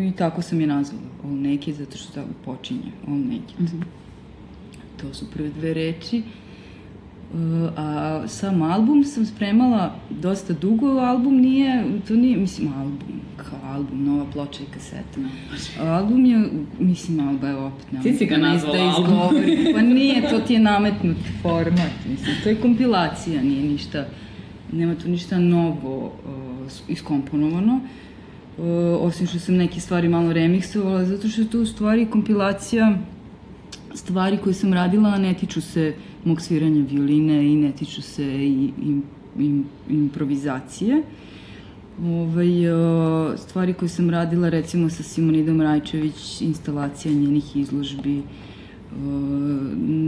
i 0.09 0.11
tako 0.17 0.41
sam 0.41 0.61
je 0.61 0.67
nazvala 0.67 1.03
All 1.23 1.35
Naked 1.35 1.75
zato 1.75 1.97
što 1.97 2.13
tako 2.13 2.29
počinje 2.45 2.91
All 3.07 3.17
Naked. 3.17 3.59
Mm 3.59 3.65
-hmm. 3.65 3.83
To 5.01 5.13
su 5.13 5.31
prve 5.31 5.49
dve 5.49 5.73
reči. 5.73 6.23
A 7.75 8.23
sam 8.27 8.61
album 8.61 9.03
sam 9.03 9.25
spremala 9.25 9.95
dosta 10.09 10.53
dugo, 10.53 10.87
album 10.87 11.37
nije, 11.37 11.83
to 12.07 12.13
nije, 12.13 12.37
mislim, 12.37 12.73
album, 12.73 13.21
kao 13.37 13.59
album, 13.63 14.05
nova 14.05 14.25
ploča 14.33 14.63
i 14.63 14.73
kaseta. 14.73 15.19
Album 15.79 16.25
je, 16.25 16.49
mislim, 16.79 17.27
alba 17.27 17.47
je 17.47 17.55
opet 17.55 17.91
ne. 17.91 18.01
Ti 18.01 18.13
si 18.13 18.25
ga 18.25 18.37
nazvala 18.37 18.77
da 18.77 18.83
album. 18.83 19.43
Pa 19.73 19.81
nije, 19.81 20.29
to 20.29 20.39
ti 20.39 20.53
je 20.53 20.59
nametnut 20.59 21.17
format, 21.41 21.91
mislim, 22.09 22.35
to 22.43 22.49
je 22.49 22.55
kompilacija, 22.55 23.41
nije 23.41 23.63
ništa, 23.63 24.05
nema 24.71 24.95
tu 24.95 25.09
ništa 25.09 25.39
novo 25.39 26.05
uh, 26.05 26.11
iskomponovano. 26.87 27.79
Uh, 28.57 28.63
osim 28.99 29.27
što 29.27 29.39
sam 29.39 29.55
neke 29.55 29.79
stvari 29.79 30.09
malo 30.09 30.33
remiksovala, 30.33 31.05
zato 31.05 31.27
što 31.27 31.41
je 31.41 31.49
to 31.49 31.59
u 31.59 31.65
stvari 31.65 32.05
kompilacija 32.05 32.97
stvari 33.97 34.37
koje 34.37 34.53
sam 34.53 34.73
radila 34.73 35.17
ne 35.17 35.33
tiču 35.33 35.61
se 35.61 35.93
mog 36.27 36.41
sviranja 36.41 36.85
violine 36.89 37.45
i 37.51 37.55
ne 37.55 37.71
tiču 37.71 38.01
se 38.01 38.25
i, 38.25 38.71
i, 38.83 38.99
i 39.39 39.61
improvizacije. 39.89 41.03
Ovaj, 42.03 42.47
stvari 43.37 43.73
koje 43.73 43.89
sam 43.89 44.09
radila 44.09 44.49
recimo 44.49 44.89
sa 44.89 45.03
Simonidom 45.03 45.61
Rajčević, 45.61 46.41
instalacija 46.41 47.13
njenih 47.13 47.55
izložbi, 47.55 48.21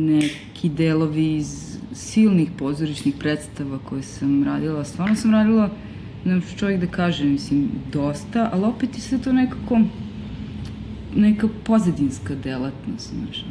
neki 0.10 0.70
delovi 0.70 1.36
iz 1.36 1.78
silnih 1.94 2.50
pozorišnih 2.58 3.16
predstava 3.20 3.80
koje 3.90 4.04
sam 4.04 4.44
radila. 4.44 4.84
Stvarno 4.84 5.16
sam 5.16 5.32
radila, 5.32 5.70
ne 6.26 6.42
što 6.42 6.58
čovjek 6.58 6.82
da 6.82 6.88
kaže, 6.88 7.26
mislim, 7.26 7.70
dosta, 7.92 8.50
ali 8.54 8.66
opet 8.66 8.96
je 8.96 9.02
sve 9.02 9.18
to 9.18 9.34
nekako 9.34 9.82
neka 11.16 11.48
pozadinska 11.64 12.36
delatnost, 12.36 13.14
znaš, 13.14 13.46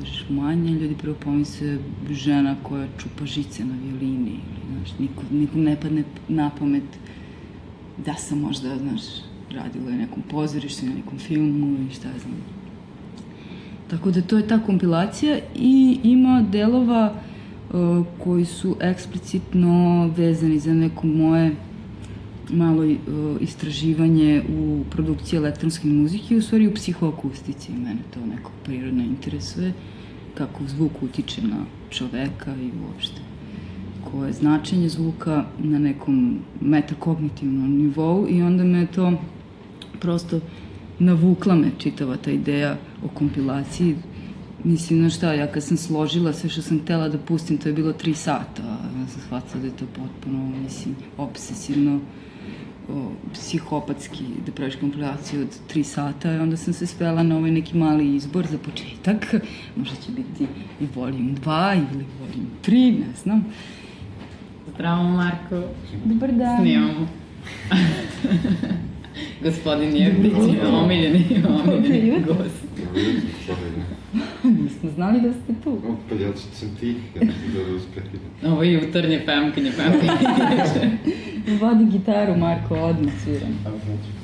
kažeš 0.00 0.26
manja, 0.28 0.70
ljudi 0.70 0.94
prvo 1.02 1.14
pomisle 1.24 1.78
žena 2.10 2.56
koja 2.62 2.86
čupa 2.98 3.26
žice 3.26 3.64
na 3.64 3.74
violini, 3.84 4.30
ili, 4.30 4.40
znaš, 4.72 4.98
nikom, 4.98 5.24
nikom 5.30 5.62
ne 5.62 5.76
padne 5.80 6.04
na 6.28 6.50
pamet 6.58 6.98
da 8.04 8.14
sam 8.14 8.40
možda, 8.40 8.78
znaš, 8.78 9.02
radila 9.50 9.86
u 9.88 9.92
nekom 9.92 10.22
pozorištu, 10.30 10.86
na 10.86 10.94
nekom 10.94 11.18
filmu 11.18 11.76
i 11.90 11.94
šta 11.94 12.08
znam. 12.22 12.36
Tako 13.90 14.10
da 14.10 14.22
to 14.22 14.36
je 14.36 14.48
ta 14.48 14.58
kompilacija 14.58 15.38
i 15.54 15.98
ima 16.02 16.44
delova 16.52 17.14
uh, 17.14 18.06
koji 18.18 18.44
su 18.44 18.76
eksplicitno 18.80 20.06
vezani 20.16 20.58
za 20.58 20.74
neko 20.74 21.06
moje 21.06 21.56
malo 22.52 22.84
uh, 22.84 22.96
istraživanje 23.40 24.42
u 24.58 24.84
produkciji 24.90 25.36
elektronske 25.36 25.88
muzike, 25.88 26.36
u 26.36 26.42
stvari 26.42 26.66
u 26.66 26.74
psihoakustici. 26.74 27.72
Mene 27.72 28.00
to 28.14 28.26
neko 28.26 28.50
prirodno 28.64 29.02
interesuje, 29.02 29.72
kako 30.34 30.64
zvuk 30.66 31.02
utiče 31.02 31.42
na 31.42 31.64
čoveka 31.90 32.54
i 32.62 32.70
uopšte 32.86 33.20
koje 34.04 34.28
je 34.28 34.32
značenje 34.32 34.88
zvuka 34.88 35.44
na 35.58 35.78
nekom 35.78 36.38
metakognitivnom 36.60 37.76
nivou 37.76 38.26
i 38.28 38.42
onda 38.42 38.64
me 38.64 38.86
to 38.86 39.12
prosto 40.00 40.40
navukla 40.98 41.54
me 41.54 41.70
čitava 41.78 42.16
ta 42.16 42.30
ideja 42.30 42.76
o 43.04 43.08
kompilaciji. 43.08 43.96
Mislim, 44.64 44.98
znaš 44.98 45.16
šta, 45.16 45.32
ja 45.32 45.52
kad 45.52 45.62
sam 45.64 45.76
složila 45.76 46.32
sve 46.32 46.50
što 46.50 46.62
sam 46.62 46.80
htela 46.80 47.08
da 47.08 47.18
pustim, 47.18 47.58
to 47.58 47.68
je 47.68 47.72
bilo 47.72 47.92
tri 47.92 48.14
sata, 48.14 48.62
ja 49.00 49.06
sam 49.08 49.20
shvatila 49.20 49.60
da 49.60 49.66
je 49.66 49.76
to 49.76 49.84
potpuno, 49.86 50.52
mislim, 50.62 50.96
obsesivno 51.18 52.00
psihopatski 53.32 54.24
da 54.46 54.52
praviš 54.52 54.76
kompilaciju 54.76 55.40
od 55.40 55.48
3 55.74 55.82
sata 55.82 56.32
i 56.32 56.38
onda 56.38 56.56
sam 56.56 56.72
se 56.72 56.86
svela 56.86 57.22
na 57.22 57.36
ovaj 57.36 57.50
neki 57.50 57.76
mali 57.76 58.16
izbor 58.16 58.46
za 58.46 58.58
početak. 58.58 59.34
Možda 59.76 59.96
će 59.96 60.12
biti 60.12 60.46
i 60.80 60.86
volume 60.94 61.32
2 61.44 61.74
ili 61.74 62.04
volume 62.20 62.50
3, 62.66 62.98
ne 62.98 63.14
znam. 63.22 63.44
Zdravo 64.74 65.02
Marko. 65.02 65.62
Dobar 66.04 66.32
dan. 66.32 66.60
Snimamo. 66.60 67.08
Gospodin 69.44 69.96
Jevdić 69.96 70.32
je 70.32 70.66
omiljeni, 70.66 71.42
omiljeni 71.48 72.24
gost. 72.26 72.64
Nismo 74.42 74.90
znali 74.94 75.20
da 75.20 75.32
ste 75.32 75.54
tu. 75.64 75.78
Pa 76.08 76.14
ja 76.14 76.28
sam 76.52 76.68
ti, 76.80 76.94
ja 77.14 77.20
da 77.24 77.74
uspehim. 77.76 78.20
Ovo 78.44 78.62
je 78.62 78.72
jutarnje 78.72 79.22
pemkanje, 79.26 79.72
pemkanje. 79.76 80.98
Vodi 81.60 81.84
gitaru, 81.84 82.36
Marko, 82.36 82.74
odmah 82.74 83.12
sviram. 83.24 83.58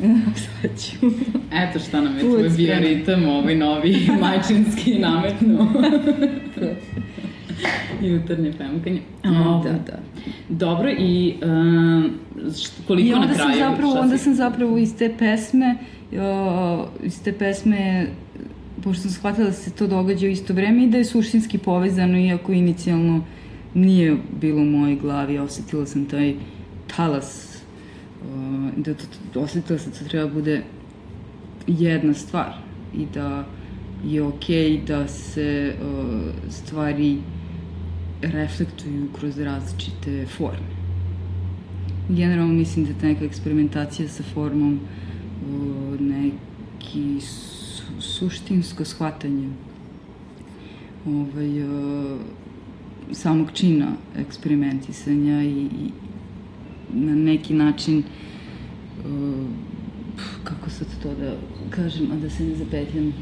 Sad 0.63 0.81
ću. 0.81 1.07
Eto 1.53 1.79
šta 1.79 2.01
nam 2.01 2.15
je 2.15 2.21
tvoj 2.21 2.49
bioritam, 2.57 3.29
ovaj 3.29 3.57
novi 3.57 4.09
majčinski 4.21 4.99
nametno. 4.99 5.69
Jutarnje 8.03 8.53
pemkanje. 8.59 9.01
Oh, 9.25 9.65
da, 9.65 9.73
da. 9.73 9.99
Dobro, 10.49 10.91
i 10.99 11.35
uh, 11.43 12.11
koliko 12.87 13.09
I 13.09 13.13
onda 13.15 13.27
na 13.27 13.35
kraju? 13.35 13.51
Sam 13.51 13.59
zapravo, 13.59 14.01
onda 14.01 14.19
sam 14.19 14.35
zapravo 14.35 14.79
iz 14.79 14.97
te 14.97 15.15
pesme, 15.19 15.77
uh, 16.13 16.89
iz 17.03 17.23
te 17.23 17.33
pesme 17.33 18.07
pošto 18.85 19.03
sam 19.03 19.11
shvatila 19.11 19.47
da 19.47 19.53
se 19.53 19.71
to 19.71 19.87
događa 19.87 20.27
u 20.27 20.31
isto 20.31 20.55
vreme 20.55 20.85
i 20.85 20.87
da 20.87 20.99
je 20.99 21.05
suštinski 21.05 21.59
povezano, 21.59 22.19
iako 22.19 22.53
inicijalno 22.53 23.25
nije 23.75 24.17
bilo 24.41 24.63
u 24.63 24.65
mojoj 24.65 24.97
glavi, 24.97 25.39
osetila 25.39 25.87
sam 25.87 26.05
taj 26.05 26.35
talas, 26.97 27.63
uh, 28.23 28.71
da 28.77 28.95
to, 29.33 29.41
osetila 29.41 29.79
sam 29.79 29.93
da 29.93 30.09
treba 30.09 30.29
bude 30.29 30.63
jedna 31.67 32.15
stvar 32.15 32.53
i 32.95 33.07
da 33.15 33.45
je 34.05 34.23
okej 34.23 34.71
okay 34.71 34.87
da 34.87 35.09
se 35.09 35.75
uh, 35.83 36.51
stvari 36.51 37.19
reflektuju 38.23 39.09
kroz 39.19 39.39
različite 39.39 40.27
forme. 40.27 40.77
Generalno 42.09 42.55
mislim 42.55 42.85
da 42.85 42.91
je 42.91 43.13
neka 43.13 43.25
eksperimentacija 43.25 44.09
sa 44.09 44.23
formom 44.35 44.81
uh, 44.81 46.01
neki 46.01 47.21
suštinsko 47.99 48.85
shvatanje 48.85 49.49
ovaj, 51.07 51.63
uh, 51.63 52.21
samog 53.13 53.49
čina 53.53 53.87
eksperimentisanja 54.19 55.43
i, 55.43 55.49
i 55.49 55.91
na 56.93 57.15
neki 57.15 57.55
način 57.55 57.99
uh, 57.99 59.47
kako 60.45 60.71
sad 60.71 60.87
to 61.03 61.15
da 61.15 61.37
kažem, 61.71 62.11
a 62.13 62.17
da 62.17 62.31
se 62.31 62.45
ne 62.45 62.55
zapetljam, 62.55 63.13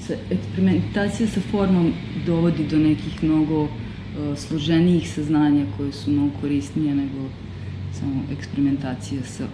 sa 0.00 0.14
eksperimentacija 0.30 1.28
sa 1.28 1.40
formom 1.50 1.92
dovodi 2.26 2.66
do 2.70 2.78
nekih 2.78 3.22
mnogo 3.22 3.62
uh, 3.62 3.70
složenijih 4.36 5.10
saznanja 5.10 5.66
koje 5.76 5.92
su 5.92 6.10
mnogo 6.10 6.32
korisnije 6.40 6.94
nego 6.94 7.28
samo 7.92 8.22
eksperimentacija 8.32 9.22
sa 9.22 9.44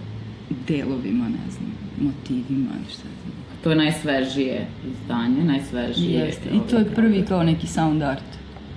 delovima, 0.67 1.29
ne 1.29 1.51
znam, 1.51 1.71
motivima, 1.99 2.71
šta 2.89 3.07
znam. 3.23 3.35
To 3.63 3.69
je 3.69 3.75
najsvežije 3.75 4.67
izdanje, 4.91 5.43
najsvežije. 5.43 6.19
Jeste, 6.19 6.49
i 6.49 6.59
to 6.69 6.77
je 6.77 6.85
prvi 6.95 7.25
kao 7.25 7.43
neki 7.43 7.67
sound 7.67 8.01
art. 8.01 8.23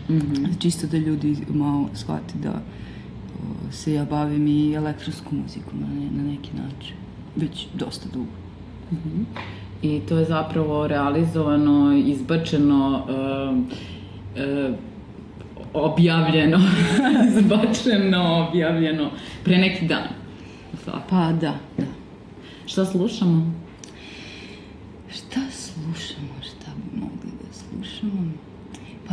Mm 0.09 0.15
-hmm. 0.15 0.59
Čisto 0.59 0.87
da 0.87 0.97
ljudi 0.97 1.37
malo 1.49 1.89
shvati 1.95 2.35
da 2.43 2.51
o, 2.51 2.84
se 3.71 3.93
ja 3.93 4.05
bavim 4.05 4.47
i 4.47 4.75
elektronskom 4.75 5.39
muzikom 5.39 5.81
na, 5.81 5.87
na 6.23 6.31
neki 6.31 6.51
način. 6.57 6.97
Već 7.37 7.67
dosta 7.75 8.09
dugo. 8.13 8.31
Mm 8.93 8.97
-hmm. 8.97 9.25
I 9.83 10.01
to 10.01 10.19
je 10.19 10.25
zapravo 10.25 10.87
realizovano, 10.87 12.03
izbačeno, 12.07 13.07
uh, 13.09 13.59
uh, 14.69 14.75
objavljeno, 15.75 16.61
izbačeno, 17.29 18.49
objavljeno 18.49 19.11
pre 19.45 19.59
neki 19.59 19.87
dan. 19.87 20.09
Pa 21.11 21.33
da, 21.33 21.55
da. 21.79 21.85
Šta 22.67 22.85
slušamo? 22.85 23.53
Šta 25.09 25.41
slušamo? 25.51 26.35
Šta 26.43 26.71
bi 26.77 27.01
mogli 27.01 27.31
da 27.41 27.53
slušamo? 27.53 28.31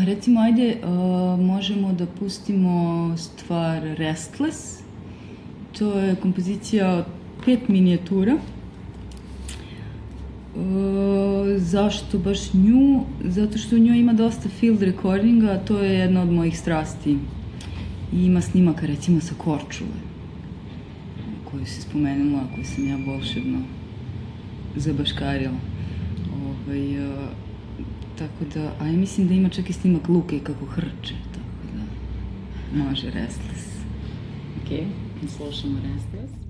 Pa 0.01 0.05
recimo, 0.05 0.39
ajde, 0.39 0.77
uh, 0.83 1.39
možemo 1.39 1.93
da 1.93 2.05
pustimo 2.05 3.13
stvar 3.17 3.81
Restless. 3.83 4.79
To 5.77 5.99
je 5.99 6.15
kompozicija 6.15 6.93
od 6.93 7.05
pet 7.45 7.67
minijatura. 7.67 8.33
Uh, 8.33 8.41
zašto 11.57 12.19
baš 12.19 12.53
nju? 12.53 13.03
Zato 13.23 13.57
što 13.57 13.75
u 13.75 13.79
njoj 13.79 13.99
ima 13.99 14.13
dosta 14.13 14.49
field 14.49 14.81
recordinga, 14.81 15.61
to 15.67 15.77
je 15.79 15.93
jedna 15.93 16.21
od 16.21 16.31
mojih 16.31 16.59
strasti. 16.59 17.17
I 18.13 18.25
ima 18.25 18.41
snimaka 18.41 18.85
recimo 18.85 19.21
sa 19.21 19.35
Korčule, 19.37 20.01
koju 21.51 21.65
si 21.65 21.81
spomenula, 21.81 22.41
koju 22.55 22.65
sam 22.65 22.87
ja 22.87 22.97
volšebno 23.05 23.59
zabaškarila. 24.75 25.57
Ovaj, 26.35 27.07
uh, 27.07 27.40
tako 28.21 28.45
da, 28.53 28.71
a 28.79 28.87
ja 28.87 28.93
mislim 28.93 29.27
da 29.27 29.33
ima 29.33 29.49
čak 29.49 29.69
i 29.69 29.73
snimak 29.73 30.09
Luke 30.09 30.39
kako 30.39 30.65
hrče, 30.65 31.15
tako 31.33 31.65
da 31.75 32.83
može 32.83 33.09
Restless. 33.09 33.65
Ok, 34.61 34.69
slušamo 35.37 35.79
Restless. 35.79 36.40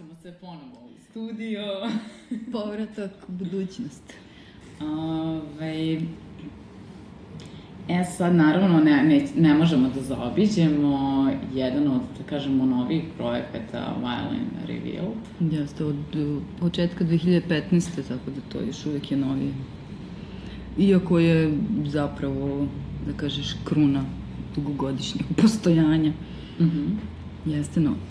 Vraćamo 0.00 0.14
se 0.22 0.32
ponovo 0.40 0.86
u 0.86 1.10
studio. 1.10 1.62
Povratak 2.52 3.10
u 3.28 3.32
budućnost. 3.32 4.14
Ove, 4.80 6.00
e 7.88 8.04
sad, 8.16 8.34
naravno, 8.34 8.80
ne, 8.80 9.02
ne, 9.02 9.26
ne 9.36 9.54
možemo 9.54 9.88
da 9.88 10.00
zaobiđemo 10.00 11.30
jedan 11.54 11.88
od, 11.88 12.00
da 12.18 12.24
kažemo, 12.28 12.66
novih 12.66 13.02
projekata 13.16 13.94
Violin 13.98 14.46
Revealed. 14.66 15.18
Jeste, 15.52 15.84
od 15.84 15.96
početka 16.60 17.04
2015. 17.04 18.08
tako 18.08 18.30
da 18.30 18.40
to 18.52 18.60
još 18.66 18.86
uvek 18.86 19.10
je 19.10 19.16
novije. 19.16 19.52
Iako 20.78 21.18
je 21.18 21.58
zapravo, 21.84 22.66
da 23.06 23.12
kažeš, 23.12 23.56
kruna 23.64 24.04
dugogodišnjeg 24.54 25.24
postojanja. 25.36 26.10
Mm 26.60 26.64
-hmm. 26.64 26.96
Jeste 27.46 27.80
novo. 27.80 28.09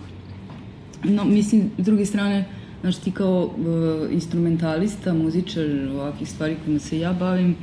No, 1.04 1.26
mislim, 1.26 1.70
s 1.78 1.86
druge 1.86 2.06
strane, 2.06 2.45
znaš, 2.82 2.97
ti 2.97 3.12
kao 3.12 3.43
uh, 3.45 4.14
instrumentalista, 4.14 5.14
muzičar, 5.14 5.66
ovakvih 5.93 6.30
stvari 6.30 6.56
kojima 6.64 6.80
se 6.80 7.00
ja 7.00 7.14
bavim, 7.14 7.56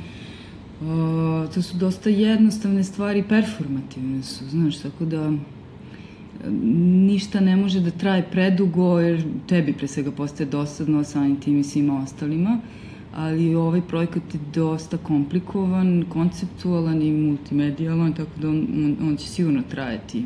uh, 0.81 1.53
to 1.53 1.61
su 1.61 1.77
dosta 1.77 2.09
jednostavne 2.09 2.83
stvari, 2.83 3.23
performativne 3.29 4.23
su, 4.23 4.49
znaš, 4.49 4.77
tako 4.77 5.05
da 5.05 5.31
ništa 7.07 7.39
ne 7.39 7.55
može 7.55 7.79
da 7.79 7.91
traje 7.91 8.25
predugo, 8.31 8.99
jer 8.99 9.23
tebi 9.47 9.73
pre 9.73 9.87
svega 9.87 10.11
postaje 10.11 10.49
dosadno, 10.49 11.03
samim 11.03 11.35
tim 11.35 11.59
i 11.59 11.63
svima 11.63 12.03
ostalima, 12.03 12.59
ali 13.15 13.55
ovaj 13.55 13.81
projekat 13.81 14.33
je 14.33 14.39
dosta 14.53 14.97
komplikovan, 14.97 16.05
konceptualan 16.09 17.01
i 17.01 17.11
multimedijalan, 17.11 18.13
tako 18.13 18.39
da 18.41 18.49
on, 18.49 18.57
on, 18.57 19.09
on 19.09 19.17
će 19.17 19.27
sigurno 19.27 19.61
trajati 19.69 20.25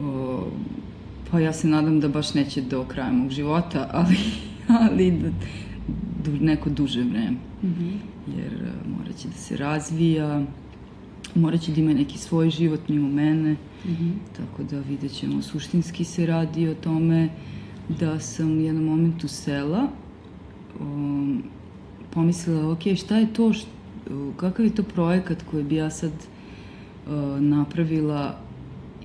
uh, 0.00 0.44
Pa 1.30 1.40
ja 1.40 1.52
se 1.52 1.68
nadam 1.68 2.00
da 2.00 2.08
baš 2.08 2.34
neće 2.34 2.62
do 2.62 2.84
kraja 2.84 3.12
mog 3.12 3.30
života, 3.30 3.88
ali, 3.98 4.16
ali 4.68 5.10
da, 5.10 5.28
du, 6.24 6.44
neko 6.44 6.70
duže 6.70 7.02
vreme. 7.02 7.36
Mm 7.62 7.66
-hmm. 7.66 7.92
Jer 8.36 8.54
uh, 8.54 8.98
morat 8.98 9.16
će 9.16 9.28
da 9.28 9.34
se 9.34 9.56
razvija, 9.56 10.42
morat 11.34 11.60
će 11.60 11.72
da 11.72 11.80
ima 11.80 11.92
neki 11.92 12.18
svoj 12.18 12.50
život 12.50 12.88
mimo 12.88 13.08
mene, 13.08 13.52
mm 13.52 13.88
-hmm. 13.88 14.12
tako 14.36 14.62
da 14.62 14.80
vidjet 14.80 15.12
ćemo. 15.12 15.42
Suštinski 15.42 16.04
se 16.04 16.26
radi 16.26 16.68
o 16.68 16.74
tome 16.74 17.28
da 18.00 18.20
sam 18.20 18.58
u 18.58 18.60
jednom 18.60 18.84
momentu 18.84 19.28
sela, 19.28 19.88
um, 20.80 21.42
pomislila, 22.10 22.72
ok, 22.72 22.80
šta 22.96 23.16
je 23.16 23.32
to, 23.32 23.52
št, 23.52 23.66
kakav 24.36 24.64
je 24.64 24.74
to 24.74 24.82
projekat 24.82 25.42
koji 25.50 25.64
bi 25.64 25.76
ja 25.76 25.90
sad 25.90 26.12
uh, 26.12 27.40
napravila 27.40 28.40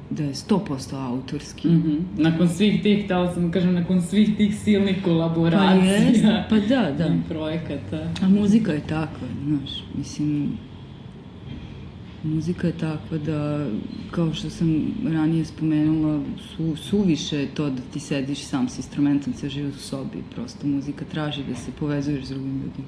da 0.09 0.23
je 0.23 0.33
100% 0.33 0.95
autorski. 0.95 1.67
Mm 1.67 1.83
-hmm. 1.83 2.23
Nakon 2.23 2.49
svih 2.49 2.83
tih, 2.83 3.05
htela 3.05 3.33
sam 3.33 3.45
da 3.45 3.51
kažem, 3.51 3.73
nakon 3.73 4.01
svih 4.01 4.37
tih 4.37 4.55
silnih 4.55 5.03
kolaboracija. 5.03 5.79
Pa, 5.79 6.05
jest, 6.05 6.25
pa 6.49 6.59
da, 6.59 6.91
da. 6.97 7.05
I 7.05 7.29
projekata. 7.29 8.09
A 8.21 8.29
muzika 8.29 8.71
je 8.71 8.81
takva, 8.81 9.27
znaš, 9.45 9.83
mislim, 9.97 10.57
muzika 12.23 12.67
je 12.67 12.73
takva 12.73 13.17
da, 13.17 13.67
kao 14.11 14.33
što 14.33 14.49
sam 14.49 14.85
ranije 15.05 15.45
spomenula, 15.45 16.21
su, 16.55 16.75
suviše 16.75 17.37
je 17.37 17.47
to 17.47 17.69
da 17.69 17.81
ti 17.93 17.99
sediš 17.99 18.43
sam 18.43 18.69
s 18.69 18.77
instrumentom, 18.77 19.33
se 19.33 19.49
život 19.49 19.73
u 19.73 19.79
sobi, 19.79 20.23
prosto 20.35 20.67
muzika 20.67 21.05
traži 21.11 21.43
da 21.49 21.55
se 21.55 21.71
povezuješ 21.79 22.25
s 22.25 22.29
drugim 22.29 22.53
ljudima. 22.53 22.87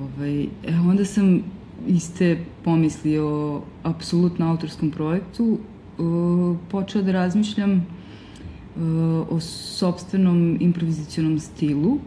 Ovaj, 0.00 0.42
e, 0.42 0.48
onda 0.88 1.04
sam 1.04 1.42
iste 1.88 2.44
pomisli 2.64 3.18
o 3.18 3.62
apsolutno 3.82 4.50
autorskom 4.50 4.90
projektu 4.90 5.58
počela 6.70 7.04
da 7.04 7.12
razmišljam 7.12 7.72
uh, 7.72 8.82
o 9.30 9.40
sobstvenom 9.40 10.56
improvizacionom 10.60 11.38
stilu, 11.38 11.98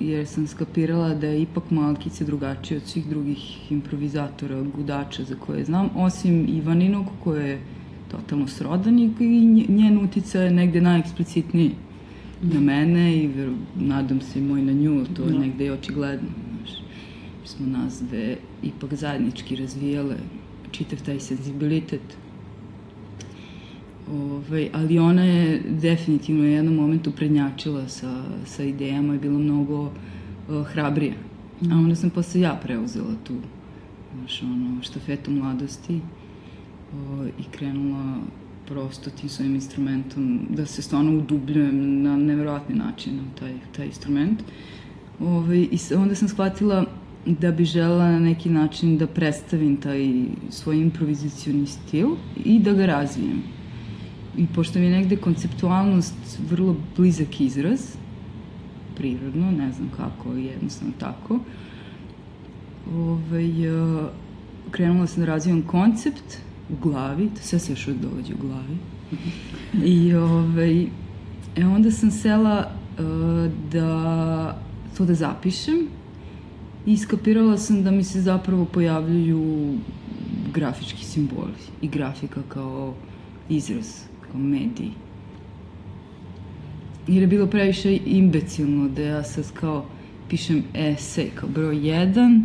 jer 0.00 0.26
sam 0.26 0.46
skapirala 0.46 1.14
da 1.14 1.26
je 1.26 1.42
ipak 1.42 1.70
Malkice 1.70 2.24
drugačije 2.24 2.76
od 2.78 2.86
svih 2.86 3.06
drugih 3.06 3.72
improvizatora, 3.72 4.62
gudača 4.76 5.24
za 5.24 5.34
koje 5.34 5.64
znam, 5.64 5.90
osim 5.96 6.46
Ivaninog 6.48 7.06
koje 7.24 7.48
je 7.50 7.60
totalno 8.10 8.48
srodan 8.48 8.98
i 8.98 9.10
njen 9.68 9.98
utica 10.04 10.40
je 10.40 10.50
negde 10.50 10.80
najeksplicitniji 10.80 11.70
na 12.42 12.60
mene 12.60 13.16
i 13.16 13.30
nadam 13.76 14.20
se 14.20 14.38
i 14.38 14.42
moj 14.42 14.62
na 14.62 14.72
nju, 14.72 15.04
to 15.16 15.22
je 15.22 15.32
da. 15.32 15.38
negde 15.38 15.66
i 15.66 15.70
očigledno 15.70 16.28
smo 17.44 17.66
nas 17.66 18.02
dve 18.02 18.36
ipak 18.62 18.94
zajednički 18.94 19.56
razvijale 19.56 20.16
čitav 20.70 21.02
taj 21.02 21.20
senzibilitet. 21.20 22.16
Ove, 24.10 24.22
ovaj, 24.22 24.70
ali 24.72 24.98
ona 24.98 25.24
je 25.24 25.62
definitivno 25.80 26.42
u 26.42 26.46
jednom 26.46 26.74
momentu 26.74 27.12
prednjačila 27.12 27.88
sa, 27.88 28.22
sa 28.44 28.64
idejama 28.64 29.14
i 29.14 29.18
bila 29.18 29.38
mnogo 29.38 29.82
uh, 29.82 30.66
hrabrija. 30.66 31.14
A 31.72 31.74
onda 31.74 31.94
sam 31.94 32.10
posle 32.10 32.40
ja 32.40 32.60
preuzela 32.62 33.14
tu 33.24 33.34
znaš, 34.18 34.42
ono, 34.42 34.82
štafetu 34.82 35.30
mladosti 35.30 35.94
uh, 35.96 37.26
i 37.38 37.42
krenula 37.50 38.18
prosto 38.66 39.10
tim 39.10 39.28
svojim 39.28 39.54
instrumentom 39.54 40.40
da 40.50 40.66
se 40.66 40.82
stvarno 40.82 41.18
udubljujem 41.18 42.02
na 42.02 42.16
neverovatni 42.16 42.74
način 42.74 43.20
u 43.20 43.38
taj, 43.38 43.54
taj 43.76 43.86
instrument. 43.86 44.42
Ove, 45.20 45.30
ovaj, 45.30 45.58
I 45.58 45.94
onda 45.96 46.14
sam 46.14 46.28
shvatila 46.28 46.84
da 47.26 47.52
bi 47.52 47.64
žela 47.64 48.10
na 48.10 48.18
neki 48.18 48.50
način 48.50 48.98
da 48.98 49.06
predstavim 49.06 49.76
taj 49.76 50.24
svoj 50.50 50.80
improvizacioni 50.80 51.66
stil 51.66 52.08
i 52.44 52.58
da 52.58 52.72
ga 52.72 52.86
razvijem. 52.86 53.55
I 54.36 54.46
pošto 54.54 54.78
mi 54.78 54.84
je 54.84 54.90
negde 54.90 55.16
konceptualnost 55.16 56.38
vrlo 56.50 56.76
blizak 56.96 57.40
izraz, 57.40 57.80
prirodno, 58.96 59.50
ne 59.50 59.72
znam 59.72 59.90
kako, 59.96 60.32
jednostavno 60.32 60.92
tako, 60.98 61.38
ovaj, 62.94 63.50
krenula 64.70 65.06
sam 65.06 65.20
da 65.20 65.26
razvijam 65.26 65.62
koncept 65.62 66.38
u 66.70 66.76
glavi, 66.82 67.28
to 67.28 67.40
sve 67.42 67.58
se 67.58 67.72
još 67.72 67.88
uvijek 67.88 68.02
dođe 68.02 68.34
u 68.34 68.38
glavi, 68.46 68.76
i 69.84 70.14
ovaj, 70.14 70.86
e 71.56 71.66
onda 71.66 71.90
sam 71.90 72.10
sela 72.10 72.70
uh, 72.98 73.52
da 73.72 74.58
to 74.96 75.04
da 75.04 75.14
zapišem 75.14 75.86
i 76.86 76.92
iskapirala 76.92 77.58
sam 77.58 77.82
da 77.82 77.90
mi 77.90 78.04
se 78.04 78.20
zapravo 78.20 78.64
pojavljuju 78.64 79.74
grafički 80.54 81.04
simboli 81.04 81.52
i 81.82 81.88
grafika 81.88 82.40
kao 82.48 82.94
izraz, 83.48 83.86
kao 84.32 84.40
medij. 84.40 84.90
Jer 87.06 87.22
je 87.22 87.26
bilo 87.26 87.46
previše 87.46 87.98
imbecilno 88.06 88.88
da 88.88 89.02
ja 89.02 89.22
sad 89.22 89.52
kao 89.52 89.84
pišem 90.28 90.62
esej 90.74 91.30
kao 91.34 91.48
broj 91.48 91.76
1, 91.76 92.42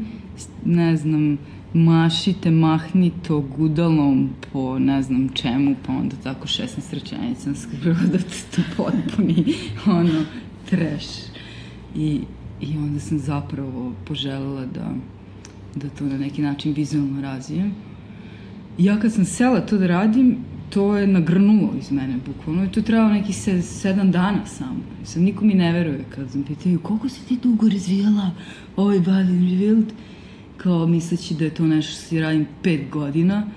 ne 0.66 0.98
znam, 0.98 1.38
mašite, 1.74 2.52
mahnito 2.52 3.40
gudalom 3.58 4.30
po 4.54 4.80
ne 4.80 5.04
znam 5.04 5.30
čemu, 5.30 5.76
pa 5.86 5.94
onda 5.94 6.16
tako 6.24 6.48
16 6.48 6.68
rečenica 6.92 7.56
skrivila 7.56 8.06
da 8.14 8.18
to 8.18 8.62
potpuni 8.78 9.54
ono 9.86 10.26
trash. 10.70 11.32
I 11.96 12.22
I 12.62 12.78
onda 12.78 13.00
sam 13.00 13.20
zapravo 13.20 13.94
poželela 14.06 14.66
da, 14.66 14.94
da 15.76 15.90
to 15.90 16.06
na 16.06 16.18
neki 16.18 16.42
način 16.42 16.74
vizualno 16.74 17.22
razvijem. 17.22 17.74
I 18.78 18.86
ja 18.86 19.00
kad 19.00 19.14
sam 19.14 19.26
sela 19.26 19.62
to 19.62 19.78
da 19.78 19.88
radim, 19.88 20.38
to 20.74 20.98
je 20.98 21.08
nagrnulo 21.08 21.74
iz 21.80 21.92
mene, 21.92 22.18
bukvalno. 22.26 22.66
I 22.66 22.72
to 22.72 22.82
trebalo 22.82 23.14
neki 23.14 23.34
se, 23.34 23.62
sedam 23.62 24.12
dana 24.12 24.46
samo. 24.46 24.80
I 25.04 25.06
sad 25.06 25.22
niko 25.24 25.46
mi 25.46 25.54
ne 25.54 25.72
veruje 25.72 26.06
kad 26.16 26.32
sam 26.32 26.44
pitaju 26.44 26.80
koliko 26.80 27.10
si 27.10 27.26
ti 27.28 27.38
dugo 27.44 27.70
razvijala 27.70 28.32
ovaj 28.76 29.00
Balin 29.00 29.50
Revealed? 29.50 29.94
Kao 30.58 30.88
misleći 30.88 31.34
da 31.34 31.46
je 31.46 31.54
to 31.54 31.68
nešto 31.68 31.92
što 31.92 32.02
si 32.02 32.20
radim 32.20 32.48
pet 32.64 32.90
godina. 32.90 33.48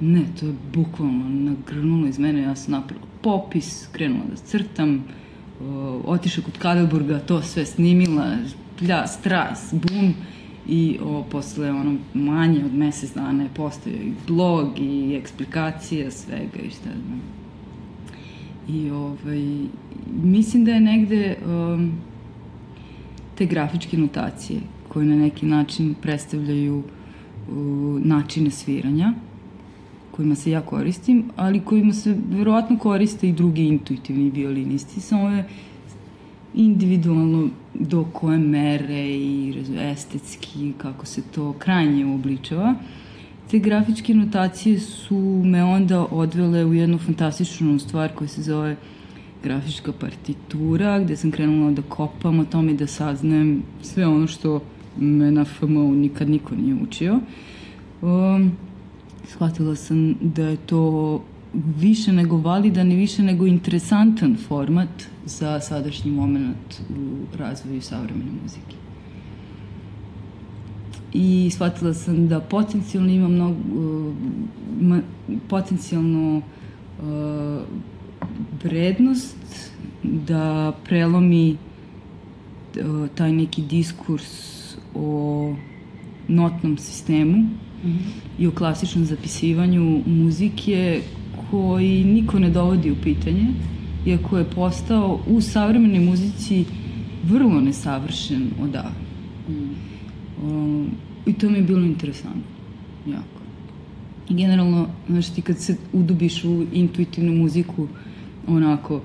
Ne, 0.00 0.24
to 0.40 0.46
je 0.46 0.54
bukvalno 0.74 1.28
nagrnulo 1.28 2.06
iz 2.06 2.18
mene. 2.18 2.42
Ja 2.42 2.56
sam 2.56 2.72
napravila 2.72 3.06
popis, 3.22 3.88
krenula 3.92 4.24
da 4.30 4.36
crtam, 4.36 5.04
otišla 6.04 6.44
kod 6.44 6.58
Kadelburga, 6.58 7.18
to 7.18 7.42
sve 7.42 7.66
snimila, 7.66 8.36
plja, 8.78 9.06
stras, 9.06 9.72
bum, 9.72 10.14
i 10.68 10.98
o, 11.04 11.24
posle 11.30 11.70
ono 11.70 11.96
manje 12.14 12.64
od 12.64 12.74
mesec 12.74 13.14
dana 13.14 13.42
je 13.42 13.48
postojao 13.54 14.00
i 14.00 14.12
blog 14.26 14.68
i 14.78 15.14
eksplikacija 15.14 16.10
svega 16.10 16.58
i 16.66 16.70
šta 16.70 16.90
znam. 17.06 17.20
I 18.68 18.90
ovaj, 18.90 19.66
mislim 20.22 20.64
da 20.64 20.70
je 20.70 20.80
negde 20.80 21.36
um, 21.46 21.92
te 23.34 23.46
grafičke 23.46 23.96
notacije 23.96 24.60
koje 24.88 25.06
na 25.06 25.16
neki 25.16 25.46
način 25.46 25.94
predstavljaju 26.02 26.78
uh, 26.78 26.84
načine 28.04 28.50
sviranja 28.50 29.12
kojima 30.10 30.34
se 30.34 30.50
ja 30.50 30.60
koristim, 30.60 31.24
ali 31.36 31.60
kojima 31.60 31.92
se 31.92 32.16
verovatno 32.30 32.78
koriste 32.78 33.28
i 33.28 33.32
drugi 33.32 33.64
intuitivni 33.64 34.30
violinisti, 34.30 35.00
samo 35.00 35.28
je 35.28 35.48
individualno 36.54 37.48
do 37.74 38.04
koje 38.12 38.38
mere 38.38 39.06
i 39.08 39.54
estetski, 39.80 40.72
kako 40.78 41.06
se 41.06 41.22
to 41.34 41.52
krajnje 41.52 42.14
obličava. 42.14 42.74
Te 43.50 43.58
grafičke 43.58 44.14
notacije 44.14 44.80
su 44.80 45.42
me 45.44 45.64
onda 45.64 46.06
odvele 46.10 46.64
u 46.64 46.74
jednu 46.74 46.98
fantastičnu 46.98 47.78
stvar 47.78 48.14
koja 48.14 48.28
se 48.28 48.42
zove 48.42 48.76
grafička 49.42 49.92
partitura, 49.92 51.00
gde 51.00 51.16
sam 51.16 51.30
krenula 51.30 51.70
da 51.70 51.82
kopam 51.82 52.38
o 52.40 52.44
tome 52.44 52.72
i 52.72 52.76
da 52.76 52.86
saznajem 52.86 53.62
sve 53.82 54.06
ono 54.06 54.26
što 54.26 54.60
me 54.96 55.30
na 55.30 55.44
FMU 55.44 55.94
nikad 55.94 56.30
niko 56.30 56.54
nije 56.54 56.74
učio. 56.82 57.20
Um, 58.02 58.52
shvatila 59.28 59.76
sam 59.76 60.14
da 60.20 60.48
je 60.48 60.56
to 60.56 61.22
više 61.76 62.12
nego 62.12 62.36
validan 62.36 62.92
i 62.92 62.96
više 62.96 63.22
nego 63.22 63.46
interesantan 63.46 64.36
format 64.48 64.88
za 65.24 65.60
sadašnji 65.60 66.10
moment 66.10 66.80
u 66.90 67.36
razvoju 67.36 67.82
savremene 67.82 68.30
muzike. 68.42 68.76
I 71.12 71.50
shvatila 71.50 71.94
sam 71.94 72.28
da 72.28 72.40
potencijalno 72.40 73.10
ima 73.10 73.28
mnogo, 73.28 73.56
uh, 74.80 74.98
potencijalno 75.48 76.36
uh, 76.36 77.62
vrednost 78.62 79.72
da 80.02 80.72
prelomi 80.84 81.50
uh, 81.50 83.08
taj 83.14 83.32
neki 83.32 83.62
diskurs 83.62 84.54
o 84.94 85.54
notnom 86.28 86.78
sistemu 86.78 87.36
mm 87.36 87.48
-hmm. 87.84 87.98
i 88.38 88.46
o 88.46 88.50
klasičnom 88.50 89.04
zapisivanju 89.04 90.02
muzike 90.06 91.02
koji 91.50 92.04
niko 92.04 92.38
ne 92.38 92.50
dovodi 92.50 92.90
u 92.90 92.96
pitanje, 93.02 93.46
iako 94.06 94.38
je 94.38 94.50
postao 94.50 95.20
u 95.26 95.40
savremenoj 95.40 96.00
muzici 96.00 96.64
vrlo 97.24 97.60
nesavršen 97.60 98.50
odavno. 98.62 99.04
Mm. 99.48 99.74
Um, 100.46 100.90
I 101.26 101.32
to 101.32 101.50
mi 101.50 101.58
je 101.58 101.62
bilo 101.62 101.84
interesantno, 101.84 102.42
jako. 103.06 103.40
I 104.28 104.34
generalno, 104.34 104.86
znaš, 105.08 105.28
ti 105.34 105.42
kad 105.42 105.58
se 105.58 105.76
udubiš 105.92 106.44
u 106.44 106.64
intuitivnu 106.72 107.32
muziku, 107.32 107.86
onako, 108.46 109.00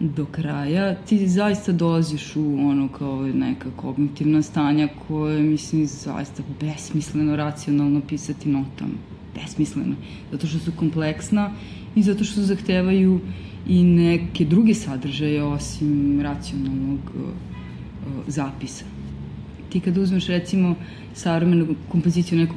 do 0.00 0.24
kraja, 0.24 0.94
ti 0.94 1.28
zaista 1.28 1.72
dolaziš 1.72 2.36
u 2.36 2.56
ono 2.58 2.88
kao 2.88 3.26
neka 3.26 3.70
kognitivna 3.76 4.42
stanja 4.42 4.88
koje 5.08 5.42
mislim 5.42 5.86
zaista 5.86 6.42
besmisleno 6.60 7.36
racionalno 7.36 8.00
pisati 8.08 8.48
notama. 8.48 9.13
Besmisleno. 9.34 9.94
Zato 10.32 10.46
što 10.46 10.58
su 10.58 10.72
kompleksna 10.76 11.50
i 11.94 12.02
zato 12.02 12.24
što 12.24 12.42
zahtevaju 12.42 13.20
i 13.68 13.82
neke 13.82 14.44
druge 14.44 14.74
sadržaje 14.74 15.42
osim 15.42 16.20
racionalnog 16.20 17.00
uh, 17.14 17.22
zapisa. 18.26 18.84
Ti 19.68 19.80
kad 19.80 19.98
uzmeš 19.98 20.26
recimo 20.26 20.74
savremenu 21.14 21.74
kompoziciju 21.88 22.38
nekog 22.38 22.56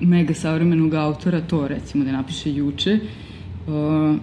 mega 0.00 0.34
savremenog 0.34 0.94
autora, 0.94 1.40
to 1.40 1.68
recimo 1.68 2.04
da 2.04 2.12
napiše 2.12 2.52
juče, 2.54 2.98
uh, 3.66 4.16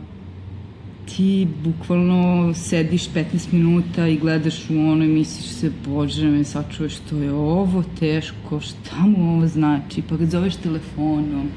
ti 1.15 1.47
bukvalno 1.63 2.53
sediš 2.53 3.09
15 3.09 3.53
minuta 3.53 4.07
i 4.07 4.17
gledaš 4.17 4.69
u 4.69 4.73
ono 4.73 5.05
i 5.05 5.07
misliš 5.07 5.47
se, 5.47 5.71
bože 5.85 6.27
me, 6.27 6.43
sačuješ 6.43 6.93
što 6.93 7.17
je 7.17 7.33
ovo 7.33 7.83
teško, 7.99 8.59
šta 8.59 9.05
mu 9.07 9.33
ovo 9.33 9.47
znači, 9.47 10.01
pa 10.09 10.17
ga 10.17 10.25
zoveš 10.25 10.55
telefonom, 10.55 11.49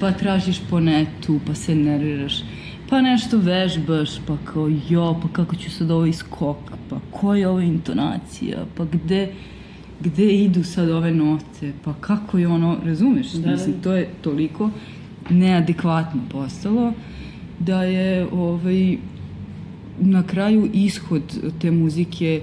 pa 0.00 0.12
tražiš 0.12 0.60
po 0.70 0.80
netu, 0.80 1.40
pa 1.46 1.54
se 1.54 1.74
nerviraš, 1.74 2.42
pa 2.88 3.00
nešto 3.00 3.38
vežbaš, 3.38 4.10
pa 4.26 4.36
kao 4.44 4.70
jo, 4.88 5.20
pa 5.22 5.28
kako 5.28 5.56
ću 5.56 5.70
sad 5.70 5.90
ovo 5.90 6.06
iskok, 6.06 6.56
pa 6.90 7.00
koja 7.10 7.40
je 7.40 7.48
ova 7.48 7.62
intonacija, 7.62 8.64
pa 8.76 8.84
gde, 8.84 9.32
gde 10.00 10.32
idu 10.32 10.64
sad 10.64 10.90
ove 10.90 11.14
note, 11.14 11.72
pa 11.84 11.94
kako 12.00 12.38
je 12.38 12.48
ono, 12.48 12.78
razumeš? 12.84 13.32
Da, 13.32 13.50
Mislim, 13.50 13.74
to 13.82 13.92
je 13.92 14.08
toliko 14.22 14.70
neadekvatno 15.30 16.20
postalo 16.32 16.92
da 17.58 17.82
je 17.82 18.26
ovaj, 18.32 18.96
na 20.00 20.22
kraju 20.22 20.70
ishod 20.72 21.52
te 21.60 21.70
muzike 21.70 22.42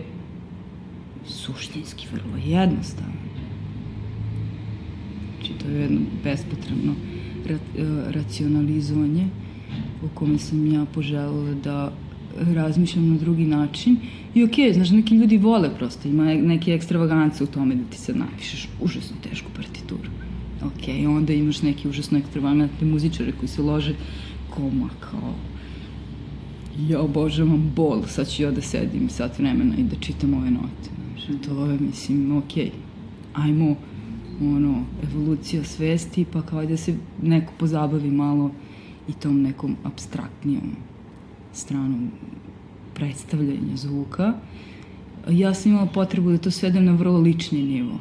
suštinski 1.27 2.07
vrlo 2.13 2.37
jednostavan. 2.45 3.13
Znači, 5.37 5.53
to 5.53 5.69
je 5.69 5.81
jedno 5.81 5.99
bespotrebno 6.23 6.93
racionalizovanje 8.07 9.27
o 10.03 10.07
kome 10.13 10.37
sam 10.37 10.71
ja 10.71 10.85
poželjela 10.85 11.53
da 11.63 11.91
razmišljam 12.39 13.09
na 13.09 13.17
drugi 13.17 13.45
način. 13.45 13.97
I 14.35 14.43
okej, 14.43 14.65
okay, 14.65 14.73
znaš, 14.73 14.89
neki 14.89 15.15
ljudi 15.15 15.37
vole 15.37 15.69
prosto, 15.77 16.07
ima 16.07 16.23
neke 16.25 16.73
ekstravagance 16.73 17.43
u 17.43 17.47
tome 17.47 17.75
da 17.75 17.83
ti 17.89 17.97
sad 17.97 18.17
napišeš 18.17 18.69
užasno 18.81 19.17
tešku 19.23 19.51
partituru. 19.55 20.09
Ok, 20.65 21.07
onda 21.07 21.33
imaš 21.33 21.61
neki 21.61 21.89
užasno 21.89 22.17
ekstravagantne 22.17 22.87
muzičare 22.87 23.31
koji 23.31 23.49
se 23.49 23.61
lože 23.61 23.95
koma 24.49 24.89
kao 24.99 25.33
ja 26.89 27.01
obožavam 27.01 27.71
bol, 27.75 28.03
sad 28.07 28.29
ću 28.29 28.43
ja 28.43 28.51
da 28.51 28.61
sedim 28.61 29.09
sat 29.09 29.39
vremena 29.39 29.75
i 29.77 29.83
da 29.83 29.95
čitam 29.99 30.33
ove 30.33 30.51
note. 30.51 30.89
Znaš, 31.25 31.41
to 31.45 31.65
je, 31.65 31.79
mislim, 31.79 32.37
ok, 32.37 32.51
ajmo, 33.33 33.75
ono, 34.41 34.83
evolucija 35.03 35.63
svesti, 35.63 36.25
pa 36.33 36.41
kao 36.41 36.65
da 36.65 36.77
se 36.77 36.95
neko 37.21 37.53
pozabavi 37.57 38.11
malo 38.11 38.51
i 39.07 39.13
tom 39.13 39.41
nekom 39.41 39.75
abstraktnijom 39.83 40.75
stranom 41.53 42.11
predstavljanja 42.93 43.75
zvuka. 43.75 44.33
Ja 45.29 45.53
sam 45.53 45.71
imala 45.71 45.87
potrebu 45.87 46.31
da 46.31 46.37
to 46.37 46.51
svedem 46.51 46.85
na 46.85 46.91
vrlo 46.91 47.19
lični 47.19 47.63
nivo 47.63 47.99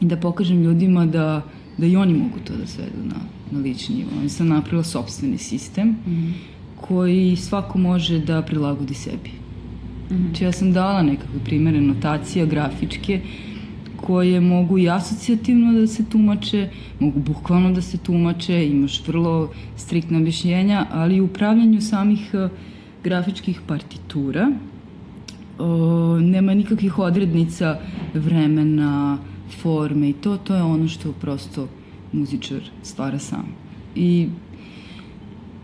i 0.00 0.04
da 0.04 0.16
pokažem 0.16 0.62
ljudima 0.62 1.06
da, 1.06 1.42
da 1.78 1.86
i 1.86 1.96
oni 1.96 2.14
mogu 2.14 2.38
to 2.44 2.56
da 2.56 2.66
svedu 2.66 3.04
na, 3.04 3.20
na 3.50 3.60
lični 3.60 3.96
nivo. 3.96 4.10
Oni 4.18 4.28
sam 4.28 4.48
napravila 4.48 4.84
sobstveni 4.84 5.38
sistem 5.38 5.88
mm 5.88 5.96
-hmm. 6.06 6.32
koji 6.80 7.36
svako 7.36 7.78
može 7.78 8.18
da 8.18 8.42
prilagodi 8.42 8.94
sebi. 8.94 9.30
Mm 9.30 10.14
-hmm. 10.14 10.26
Znači 10.26 10.44
ja 10.44 10.52
sam 10.52 10.72
dala 10.72 11.02
nekakve 11.02 11.40
primere 11.44 11.80
notacija 11.80 12.46
grafičke 12.46 13.20
koje 14.06 14.40
mogu 14.40 14.78
i 14.78 14.88
asocijativno 14.90 15.72
da 15.72 15.86
se 15.86 16.04
tumače, 16.04 16.68
mogu 17.00 17.20
bukvalno 17.20 17.72
da 17.72 17.82
se 17.82 17.98
tumače, 17.98 18.66
imaš 18.66 19.02
vrlo 19.06 19.50
striktne 19.76 20.18
objašnjenja, 20.18 20.86
ali 20.92 21.20
u 21.20 21.24
upravljanju 21.24 21.80
samih 21.80 22.30
uh, 22.34 22.50
grafičkih 23.04 23.60
partitura 23.66 24.50
o, 25.58 26.18
nema 26.20 26.54
nikakvih 26.54 26.98
odrednica 26.98 27.78
vremena, 28.14 29.18
forme 29.62 30.08
i 30.08 30.12
to, 30.12 30.36
to 30.36 30.54
je 30.54 30.62
ono 30.62 30.88
što 30.88 31.12
prosto 31.12 31.68
muzičar 32.12 32.60
stvara 32.82 33.18
sam. 33.18 33.46
I 33.94 34.28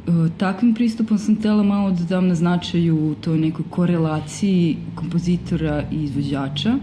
o, 0.07 0.29
takvim 0.39 0.75
pristupom 0.75 1.19
sam 1.19 1.37
tela 1.37 1.63
malo 1.63 1.91
da 1.91 2.05
dam 2.05 2.29
na 2.29 2.35
značaju 2.35 3.11
u 3.11 3.15
toj 3.15 3.39
nekoj 3.39 3.65
korelaciji 3.71 4.77
kompozitora 4.95 5.83
i 5.93 6.05
izvođača, 6.05 6.79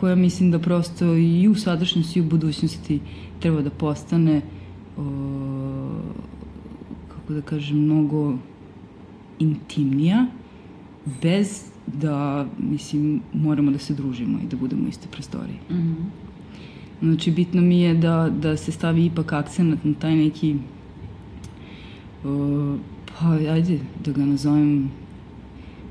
koja 0.00 0.14
mislim 0.14 0.50
da 0.50 0.58
prosto 0.58 1.14
i 1.14 1.48
u 1.48 1.54
sadašnjosti 1.54 2.18
i 2.18 2.22
u 2.22 2.24
budućnosti 2.24 3.00
treba 3.40 3.62
da 3.62 3.70
postane 3.70 4.42
o, 4.96 5.02
kako 7.08 7.32
da 7.32 7.42
kažem, 7.42 7.78
mnogo 7.78 8.36
intimnija, 9.38 10.26
bez 11.22 11.64
da, 11.86 12.46
mislim, 12.58 13.20
moramo 13.32 13.70
da 13.70 13.78
se 13.78 13.94
družimo 13.94 14.38
i 14.38 14.46
da 14.46 14.56
budemo 14.56 14.84
u 14.84 14.88
iste 14.88 15.08
prostorije. 15.10 15.58
Mm 15.70 15.74
-hmm. 15.74 15.94
Znači, 17.02 17.30
bitno 17.30 17.62
mi 17.62 17.80
je 17.80 17.94
da, 17.94 18.30
da 18.42 18.56
se 18.56 18.72
stavi 18.72 19.04
ipak 19.06 19.32
akcenat 19.32 19.84
na 19.84 19.94
taj 19.94 20.16
neki, 20.16 20.56
uh, 22.24 22.76
pa 23.06 23.30
ajde 23.30 23.78
da 24.04 24.12
ga 24.12 24.26
nazovem 24.26 24.90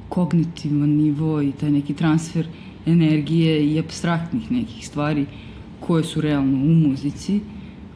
kognitivan 0.10 0.89
nivo 0.89 1.41
i 1.41 1.51
taj 1.51 1.72
neki 1.72 1.93
transfer 1.93 2.47
energije 2.88 3.74
i 3.74 3.80
abstraktnih 3.80 4.52
nekih 4.52 4.88
stvari 4.88 5.26
koje 5.80 6.04
su 6.04 6.22
realno 6.22 6.58
u 6.58 6.76
muzici 6.88 7.40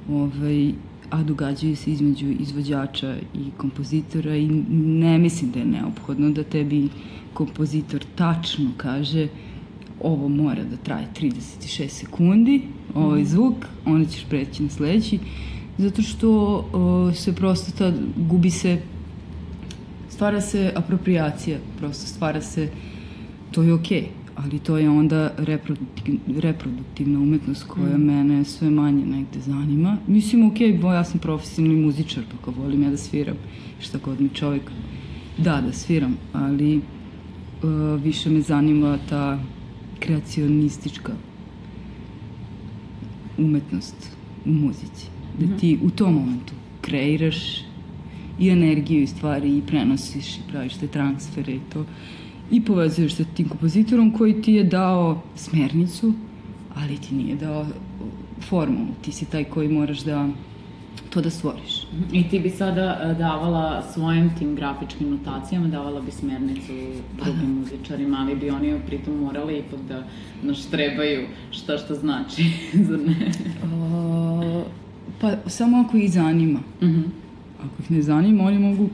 ovaj, 0.09 0.71
a 1.09 1.23
događaju 1.23 1.75
se 1.75 1.91
između 1.91 2.27
izvođača 2.39 3.15
i 3.33 3.51
kompozitora 3.57 4.35
i 4.35 4.47
ne 4.77 5.17
mislim 5.17 5.51
da 5.51 5.59
je 5.59 5.65
neophodno 5.65 6.29
da 6.29 6.43
tebi 6.43 6.89
kompozitor 7.33 8.05
tačno 8.15 8.71
kaže 8.77 9.27
ovo 10.01 10.29
mora 10.29 10.63
da 10.63 10.77
traje 10.77 11.07
36 11.21 11.87
sekundi, 11.87 12.61
ovaj 12.95 13.21
mhm. 13.21 13.29
zvuk, 13.29 13.55
onda 13.85 14.09
ćeš 14.09 14.25
preći 14.29 14.63
na 14.63 14.69
sledeći, 14.69 15.19
zato 15.77 16.01
što 16.01 16.29
o, 16.73 17.11
se 17.13 17.35
prosto 17.35 17.71
tad 17.77 17.93
gubi 18.17 18.49
se, 18.49 18.81
stvara 20.09 20.41
se 20.41 20.73
apropriacija, 20.75 21.59
prosto 21.77 22.07
stvara 22.07 22.41
se, 22.41 22.69
to 23.51 23.63
je 23.63 23.73
okej. 23.73 24.01
Okay 24.01 24.20
ali 24.35 24.59
to 24.59 24.77
je 24.77 24.89
onda 24.89 25.33
reproduktivna 26.27 27.19
umetnost 27.19 27.63
koja 27.63 27.97
mm. 27.97 28.01
mene 28.01 28.45
sve 28.45 28.69
manje 28.69 29.05
negde 29.05 29.39
zanima. 29.39 29.97
Mislim, 30.07 30.47
ok, 30.47 30.57
bo 30.81 30.93
ja 30.93 31.03
sam 31.03 31.19
profesionalni 31.19 31.85
muzičar, 31.85 32.23
pa 32.31 32.45
kao 32.45 32.53
volim 32.63 32.83
ja 32.83 32.89
da 32.89 32.97
sviram, 32.97 33.35
šta 33.79 33.97
god 33.97 34.21
mi 34.21 34.29
čovjek 34.29 34.63
da, 35.37 35.61
da 35.65 35.73
sviram, 35.73 36.17
ali 36.33 36.77
uh, 36.77 38.03
više 38.03 38.29
me 38.29 38.41
zanima 38.41 38.97
ta 39.09 39.39
kreacionistička 39.99 41.13
umetnost 43.37 44.17
u 44.45 44.49
muzici. 44.49 45.07
Da 45.39 45.45
mhm. 45.45 45.57
ti 45.57 45.79
u 45.83 45.89
tom 45.89 46.13
momentu 46.13 46.53
kreiraš 46.81 47.61
i 48.39 48.49
energiju 48.49 49.01
i 49.03 49.07
stvari 49.07 49.57
i 49.57 49.61
prenosiš 49.61 50.37
i 50.37 50.41
praviš 50.51 50.73
te 50.73 50.87
transfere 50.87 51.53
i 51.53 51.59
to 51.73 51.85
i 52.51 52.61
povezuješ 52.61 53.15
se 53.15 53.25
tim 53.35 53.49
kompozitorom 53.49 54.11
koji 54.17 54.41
ti 54.41 54.53
je 54.53 54.63
dao 54.63 55.21
smernicu, 55.35 56.13
ali 56.75 56.97
ti 56.97 57.15
nije 57.15 57.35
dao 57.35 57.65
formulu. 58.49 58.87
Ti 59.01 59.11
si 59.11 59.25
taj 59.25 59.43
koji 59.43 59.69
moraš 59.69 59.99
da 59.99 60.29
to 61.09 61.21
da 61.21 61.29
stvoriš. 61.29 61.87
I 62.11 62.29
ti 62.29 62.39
bi 62.39 62.49
sada 62.49 62.99
e, 63.01 63.13
davala 63.13 63.83
svojim 63.93 64.31
tim 64.39 64.55
grafičkim 64.55 65.09
notacijama, 65.09 65.67
davala 65.67 66.01
bi 66.01 66.11
smernicu 66.11 66.73
drugim 67.23 67.53
da. 67.53 67.59
muzičarima, 67.59 68.17
ali 68.19 68.35
bi 68.35 68.49
oni 68.49 68.79
pritom 68.87 69.17
morali 69.19 69.57
ipak 69.57 69.79
da 69.87 70.03
naštrebaju 70.43 71.27
šta 71.51 71.77
šta 71.77 71.95
znači, 71.95 72.43
zar 72.87 72.99
ne? 72.99 73.31
Uh, 73.63 74.63
pa 75.21 75.49
samo 75.49 75.83
ako 75.87 75.97
ih 75.97 76.11
zanima. 76.11 76.59
Uh 76.81 76.87
mhm. 76.87 76.99
-huh. 76.99 77.09
Ako 77.59 77.83
ih 77.83 77.91
ne 77.91 78.01
zanima, 78.01 78.43
oni 78.43 78.59
mogu 78.59 78.89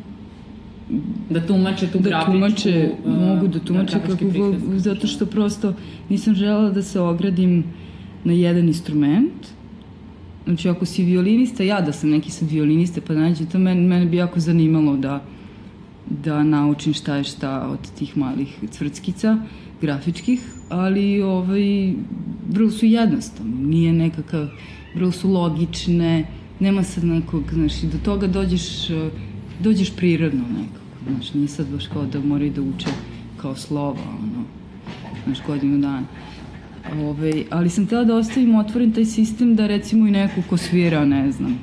da 1.29 1.47
tumače 1.47 1.88
tu 1.88 1.99
da 1.99 2.09
grafičku... 2.09 2.31
Tumače, 2.31 2.89
uh, 3.05 3.13
mogu 3.13 3.47
da 3.47 3.59
tumače 3.59 3.99
da 3.99 4.07
kako 4.07 4.25
god, 4.38 4.55
zato 4.75 5.07
što 5.07 5.25
prosto 5.25 5.73
nisam 6.09 6.35
žela 6.35 6.69
da 6.69 6.81
se 6.81 6.99
ogradim 6.99 7.63
na 8.23 8.33
jedan 8.33 8.67
instrument, 8.67 9.57
Znači, 10.47 10.69
ako 10.69 10.85
si 10.85 11.03
violinista, 11.03 11.63
ja 11.63 11.81
da 11.81 11.91
sam 11.91 12.09
neki 12.09 12.31
sad 12.31 12.51
violinista, 12.51 13.01
pa 13.07 13.13
nađe 13.13 13.45
to, 13.45 13.59
mene, 13.59 13.81
mene 13.81 14.05
bi 14.05 14.17
jako 14.17 14.39
zanimalo 14.39 14.97
da, 14.97 15.23
da 16.09 16.43
naučim 16.43 16.93
šta 16.93 17.15
je 17.15 17.23
šta 17.23 17.67
od 17.67 17.91
tih 17.97 18.17
malih 18.17 18.59
cvrtskica 18.71 19.38
grafičkih, 19.81 20.41
ali 20.69 21.21
ovaj, 21.21 21.93
vrlo 22.49 22.71
su 22.71 22.85
jednostavne, 22.85 23.55
nije 23.55 23.93
nekakav, 23.93 24.47
vrlo 24.95 25.11
su 25.11 25.29
logične, 25.29 26.25
nema 26.59 26.83
sad 26.83 27.03
nekog, 27.03 27.43
znači, 27.53 27.85
do 27.85 27.97
toga 28.05 28.27
dođeš, 28.27 28.89
dođeš 29.60 29.95
prirodno 29.95 30.43
nekako, 30.49 31.12
znači, 31.12 31.38
nije 31.38 31.47
sad 31.47 31.68
baš 31.68 31.88
kao 31.88 32.05
da 32.05 32.20
moraju 32.20 32.51
da 32.51 32.62
uče 32.62 32.89
kao 33.38 33.55
slova, 33.55 34.03
ono, 34.24 34.43
znaš, 35.26 35.38
godinu 35.47 35.78
dana. 35.78 36.08
Ove, 36.93 37.03
ovaj, 37.03 37.43
ali 37.49 37.70
sam 37.70 37.86
htela 37.86 38.03
da 38.03 38.16
ostavim 38.16 38.55
otvoren 38.55 38.91
taj 38.91 39.05
sistem 39.05 39.55
da 39.55 39.68
recimo 39.68 40.08
i 40.08 40.12
neko 40.12 40.41
ko 40.49 40.58
svira, 40.58 41.05
ne 41.05 41.32
znam, 41.32 41.60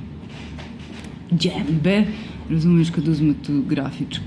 džembe, 1.32 2.04
razumiješ 2.50 2.90
kad 2.90 3.08
uzme 3.08 3.34
tu 3.46 3.62
grafičku 3.68 4.24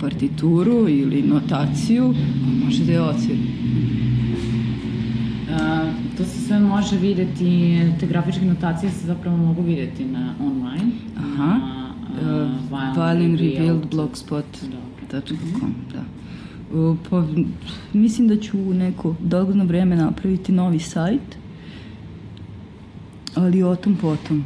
partituru 0.00 0.88
ili 0.88 1.22
notaciju, 1.22 2.14
može 2.64 2.84
da 2.84 2.92
je 2.92 3.02
otvori. 3.02 3.38
A, 5.50 5.92
to 6.16 6.24
se 6.24 6.40
sve 6.40 6.60
može 6.60 6.96
videti, 6.96 7.78
te 8.00 8.06
grafičke 8.06 8.44
notacije 8.44 8.90
se 8.90 9.06
zapravo 9.06 9.36
mogu 9.36 9.62
videti 9.62 10.04
na 10.04 10.34
online. 10.40 10.90
Aha. 11.16 11.58
Na, 11.58 11.83
uh, 12.20 12.96
Violin 12.96 13.36
Revealed 13.36 13.86
blogspot.com, 13.90 15.74
da. 15.92 16.04
Pa, 17.10 17.26
mislim 17.92 18.28
da 18.28 18.36
ću 18.36 18.58
u 18.58 18.74
neko 18.74 19.14
dogledno 19.20 19.64
vreme 19.64 19.96
napraviti 19.96 20.52
novi 20.52 20.78
sajt, 20.78 21.36
ali 23.34 23.62
o 23.62 23.76
tom 23.76 23.96
potom. 23.96 24.44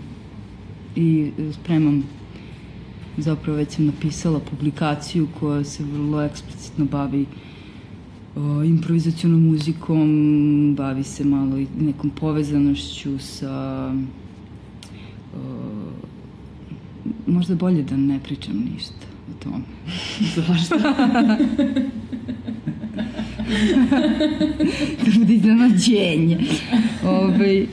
I 0.96 1.32
e, 1.38 1.52
spremam, 1.52 2.04
zapravo 3.18 3.56
već 3.56 3.70
sam 3.70 3.86
napisala 3.86 4.40
publikaciju 4.40 5.28
koja 5.40 5.64
se 5.64 5.84
vrlo 5.84 6.22
eksplicitno 6.22 6.84
bavi 6.84 7.26
o, 8.36 8.62
improvizacijnom 8.64 9.46
muzikom, 9.46 10.74
bavi 10.76 11.04
se 11.04 11.24
malo 11.24 11.58
i 11.58 11.66
nekom 11.80 12.10
povezanošću 12.10 13.18
sa 13.18 13.92
o, 15.36 15.97
možda 17.26 17.54
bolje 17.54 17.82
da 17.82 17.96
ne 17.96 18.18
pričam 18.24 18.68
ništa 18.74 19.06
o 19.30 19.44
tome. 19.44 19.64
Zašto? 20.36 20.78
da 25.04 25.18
bude 25.18 25.34
iznenađenje. 25.34 26.38
Ove, 27.04 27.18
ovaj, 27.18 27.66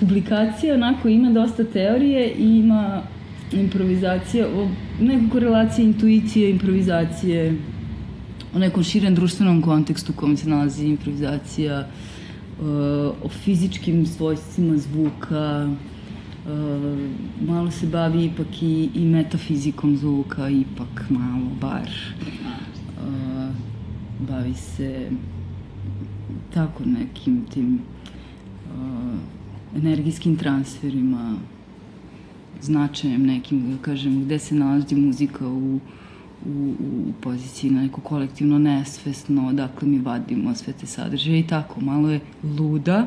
publikacija 0.00 0.74
onako 0.74 1.08
ima 1.08 1.30
dosta 1.30 1.64
teorije 1.64 2.32
i 2.38 2.56
ima 2.56 3.02
improvizacija, 3.52 4.46
o 4.46 4.68
nekoj 5.00 5.30
korelacije 5.30 5.84
intuicije, 5.84 6.50
improvizacije, 6.50 7.56
o 8.54 8.58
nekom 8.58 8.82
širem 8.82 9.14
društvenom 9.14 9.62
kontekstu 9.62 10.12
u 10.12 10.16
kojem 10.16 10.36
se 10.36 10.48
nalazi 10.48 10.86
improvizacija, 10.86 11.88
o, 12.62 13.14
o 13.24 13.28
fizičkim 13.28 14.06
svojstvima 14.06 14.78
zvuka, 14.78 15.68
malo 17.46 17.70
se 17.70 17.86
bavi 17.86 18.24
ipak 18.24 18.62
i, 18.62 18.90
i 18.94 19.04
metafizikom 19.04 19.96
zvuka, 19.96 20.48
ipak 20.48 21.10
malo, 21.10 21.46
bar. 21.60 21.90
Bavi 24.28 24.54
se 24.54 25.10
tako 26.54 26.84
nekim 26.84 27.44
tim 27.54 27.80
uh, 28.74 29.18
energijskim 29.76 30.36
transferima, 30.36 31.36
značajem 32.60 33.26
nekim, 33.26 33.70
da 33.70 33.82
kažem, 33.82 34.24
gde 34.24 34.38
se 34.38 34.54
nalazi 34.54 34.94
muzika 34.94 35.48
u, 35.48 35.80
u, 36.46 36.74
u 36.80 37.12
poziciji 37.20 37.70
na 37.70 37.82
neko 37.82 38.00
kolektivno 38.00 38.58
nesvesno, 38.58 39.48
odakle 39.48 39.88
mi 39.88 39.98
vadimo 39.98 40.54
sve 40.54 40.72
te 40.72 40.86
sadržaje 40.86 41.40
i 41.40 41.46
tako, 41.46 41.80
malo 41.80 42.10
je 42.10 42.20
luda 42.58 43.06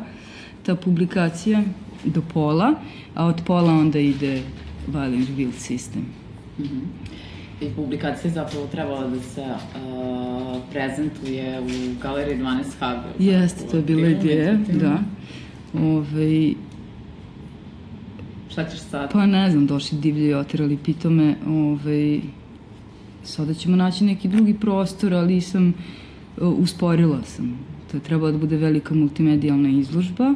ta 0.64 0.76
publikacija 0.76 1.64
do 2.06 2.22
pola, 2.34 2.74
a 3.16 3.26
od 3.26 3.42
pola 3.46 3.74
onda 3.74 4.00
ide 4.00 4.42
Violin 4.88 5.26
Revealed 5.28 5.56
System. 5.56 6.04
Mm 6.60 6.64
-hmm 6.64 7.16
i 7.62 7.70
publikacija 7.76 8.32
zapravo 8.32 8.68
trebala 8.68 9.08
da 9.08 9.20
se 9.20 9.42
uh, 9.42 10.62
prezentuje 10.72 11.62
u 11.62 12.02
galeriji 12.02 12.38
12 12.38 12.64
Hag. 12.80 12.98
Jeste, 13.20 13.68
to 13.72 13.78
je 13.78 13.84
bila 13.84 14.08
ideja, 14.08 14.58
da. 14.74 15.00
Ove, 15.74 16.54
Šta 18.50 18.70
ćeš 18.70 18.80
sad? 18.80 19.12
Pa 19.12 19.26
ne 19.26 19.52
znam, 19.52 19.68
došli 19.68 19.98
divlje 19.98 20.30
i 20.30 20.34
otirali 20.34 20.78
pitome. 20.78 21.36
Ove, 21.48 22.20
sada 23.24 23.54
ćemo 23.54 23.76
naći 23.76 24.04
neki 24.04 24.28
drugi 24.28 24.54
prostor, 24.54 25.14
ali 25.14 25.42
sam 25.42 25.74
uh, 26.38 26.54
usporila 26.60 27.24
sam. 27.24 27.60
To 27.92 27.98
je 27.98 28.02
trebala 28.02 28.32
da 28.32 28.38
bude 28.38 28.58
velika 28.58 28.94
multimedijalna 28.94 29.70
izložba. 29.70 30.34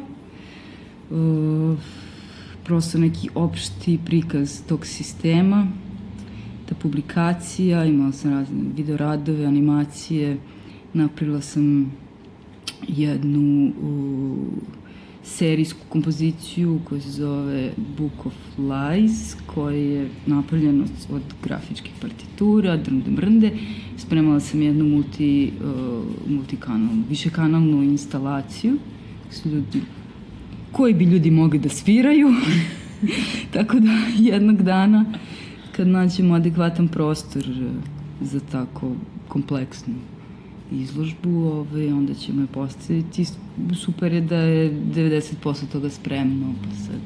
Uh, 1.10 1.78
prosto 2.64 2.98
neki 2.98 3.28
opšti 3.34 3.98
prikaz 4.04 4.62
tog 4.68 4.86
sistema 4.86 5.66
ta 6.70 6.76
publikacija, 6.82 7.84
imala 7.84 8.12
sam 8.12 8.30
razne 8.30 8.56
videoradove, 8.76 9.44
animacije, 9.44 10.36
napravila 10.94 11.40
sam 11.40 11.92
jednu 12.88 13.72
u, 13.82 14.36
serijsku 15.22 15.80
kompoziciju 15.88 16.80
koja 16.84 17.00
se 17.00 17.10
zove 17.10 17.72
Book 17.98 18.26
of 18.26 18.34
Lies, 18.58 19.36
koja 19.46 19.76
je 19.76 20.08
napravljena 20.26 20.84
od 21.10 21.22
grafičkih 21.42 21.92
partitura, 22.00 22.76
drnde 22.76 23.10
mrnde. 23.10 23.50
Spremala 23.96 24.40
sam 24.40 24.62
jednu 24.62 24.84
multi, 24.84 25.52
uh, 25.60 26.30
multikanalnu, 26.30 27.04
višekanalnu 27.08 27.82
instalaciju 27.82 28.76
su 29.30 29.48
ljudi, 29.48 29.80
koji 30.72 30.94
bi 30.94 31.04
ljudi 31.04 31.30
mogli 31.30 31.58
da 31.58 31.68
sviraju. 31.68 32.28
Tako 33.54 33.80
da 33.80 33.90
jednog 34.18 34.62
dana 34.62 35.04
kad 35.76 35.88
nađemo 35.88 36.34
adekvatan 36.34 36.88
prostor 36.88 37.42
e, 37.42 37.70
za 38.20 38.40
tako 38.40 38.92
kompleksnu 39.28 39.94
izložbu, 40.72 41.30
ovaj, 41.30 41.92
onda 41.92 42.14
ćemo 42.14 42.40
je 42.40 42.46
postaviti. 42.46 43.24
Super 43.74 44.12
je 44.12 44.20
da 44.20 44.36
je 44.36 44.72
90% 44.72 45.66
toga 45.72 45.90
spremno, 45.90 46.54
pa 46.64 46.76
sad... 46.76 47.00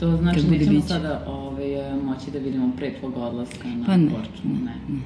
To 0.00 0.16
znači 0.16 0.40
Kad 0.40 0.50
nećemo 0.50 0.70
biće. 0.70 0.88
sada 0.88 1.24
ovaj, 1.26 1.94
moći 2.04 2.30
da 2.30 2.38
vidimo 2.38 2.72
pre 2.76 2.94
tvog 3.00 3.16
odlaska 3.16 3.68
na 3.68 3.86
pa 3.86 3.96
ne, 3.96 4.10
Korču. 4.10 4.42
Ne, 4.44 4.58
ne. 4.60 4.74
ne. 4.88 5.00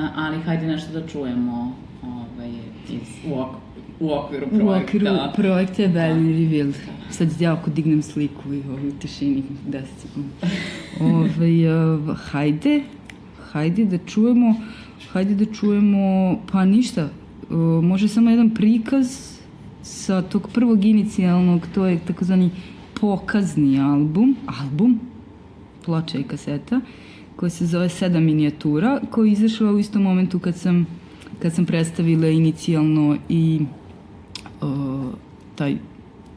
A, 0.00 0.08
ali 0.16 0.42
hajde 0.42 0.66
nešto 0.66 0.92
da 0.92 1.06
čujemo 1.06 1.76
ovaj, 2.02 2.50
iz, 2.88 3.32
u, 3.32 3.44
u 4.00 4.12
okviru 4.12 4.46
projekta. 4.46 4.66
U 4.66 4.82
okviru 4.82 5.06
projekta 5.36 5.82
je 5.82 5.88
Berlin 5.88 6.32
da. 6.32 6.38
Revealed. 6.38 6.74
Sad 7.10 7.40
ja 7.40 7.52
ako 7.52 7.70
dignem 7.70 8.02
sliku 8.02 8.54
i 8.54 8.62
ovaj, 8.68 8.88
u 8.88 8.92
tišini 8.92 9.42
10 9.68 9.82
sekundi. 9.98 10.28
Ove, 11.00 11.74
ovaj, 11.74 12.16
hajde, 12.16 12.82
hajde 13.52 13.84
da 13.84 13.98
čujemo, 13.98 14.54
hajde 15.12 15.34
da 15.34 15.52
čujemo, 15.52 16.38
pa 16.52 16.64
ništa, 16.64 17.08
može 17.82 18.08
samo 18.08 18.30
jedan 18.30 18.50
prikaz 18.50 19.38
sa 19.82 20.22
tog 20.22 20.48
prvog 20.54 20.84
inicijalnog, 20.84 21.66
to 21.74 21.86
je 21.86 21.98
takozvani 22.06 22.50
pokazni 23.00 23.80
album, 23.80 24.36
album, 24.62 25.00
ploča 25.84 26.18
i 26.18 26.22
kaseta, 26.22 26.80
koja 27.36 27.50
se 27.50 27.66
zove 27.66 27.88
Sedam 27.88 28.24
minijatura, 28.24 29.00
koja 29.10 29.26
je 29.26 29.32
izašla 29.32 29.72
u 29.72 29.78
istom 29.78 30.02
momentu 30.02 30.38
kad 30.38 30.56
sam, 30.56 30.86
kad 31.38 31.54
sam 31.54 31.66
predstavila 31.66 32.28
inicijalno 32.28 33.16
i 33.28 33.60
taj 35.54 35.76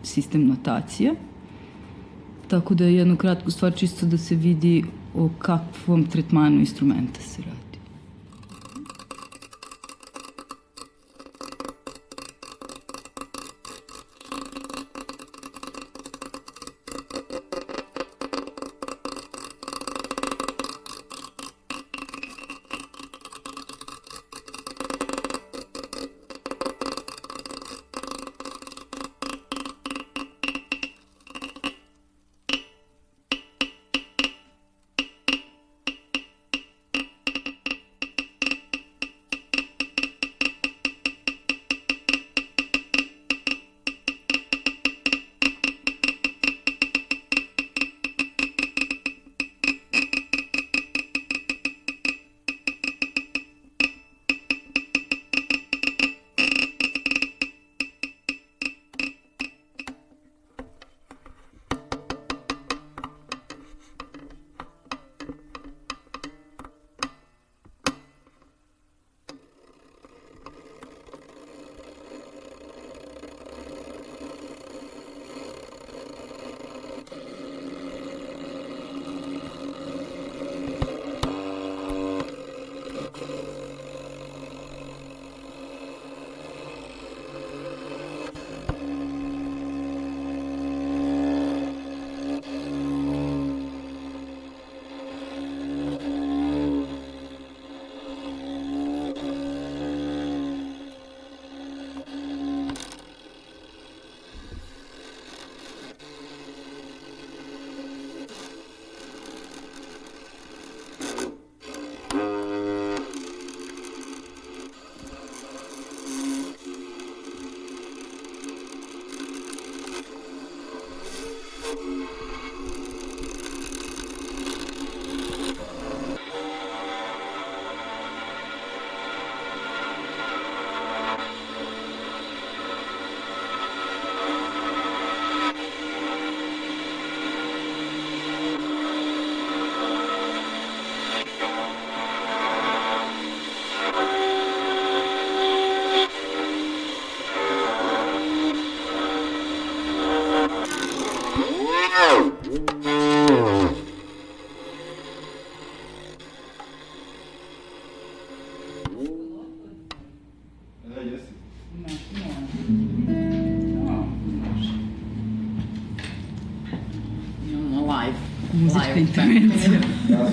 sistem 0.03 0.47
notacije. 0.47 1.15
tako 2.47 2.75
da 2.75 2.85
je 2.85 2.95
jednu 2.95 3.15
kratku 3.15 3.51
stvar 3.51 3.75
čisto 3.75 4.05
da 4.05 4.17
se 4.17 4.35
vidi 4.35 4.83
o 5.15 5.29
kakvom 5.39 6.05
tretmanu 6.05 6.59
instrumenta 6.59 7.21
se 7.21 7.41
radi. 7.41 7.60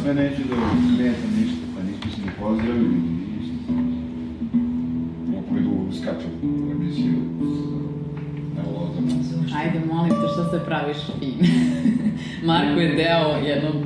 Sve 0.08 0.14
neću 0.14 0.42
da 0.48 0.56
smetam 0.96 1.30
ništa, 1.40 1.64
pa 1.74 1.82
ništa 1.82 2.08
se 2.10 2.26
ne 2.26 2.32
pozdravim 2.40 2.84
i 2.84 2.86
ništa. 3.38 3.72
Mogu 5.26 5.58
idu 5.58 5.98
skačem 5.98 6.30
u 6.42 6.70
emisiju 6.70 7.14
Evo. 8.58 8.90
Ajde, 9.56 9.80
molim 9.92 10.10
te, 10.10 10.28
što 10.32 10.50
se 10.50 10.64
praviš 10.64 10.96
fin? 11.18 11.34
Marko 12.46 12.80
je 12.80 12.94
deo 12.94 13.46
jednog 13.46 13.74
15 13.74 13.84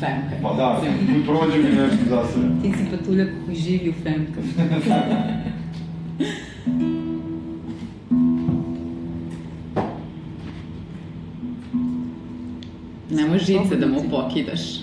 femka. 0.00 0.36
Pa 0.42 0.54
da, 0.54 0.80
prođe 1.26 1.58
mi 1.58 1.64
nešto 1.64 2.04
za 2.08 2.24
sebe. 2.32 2.46
Ti 2.62 2.72
si 2.78 2.96
patuljak 2.96 3.28
koji 3.46 3.56
živi 3.56 3.90
u 3.90 3.94
femkama. 4.02 4.46
žice 13.44 13.76
da 13.76 13.86
mu 13.86 14.02
pokidaš. 14.10 14.73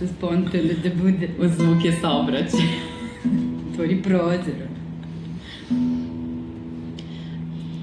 Nešto 0.00 0.14
spontano 0.18 0.68
da 0.82 1.02
bude. 1.02 1.28
U 1.40 1.48
zvuk 1.48 1.84
je 1.84 1.92
saobraćaj 1.92 2.60
otvori 3.70 4.02
prozor. 4.04 4.66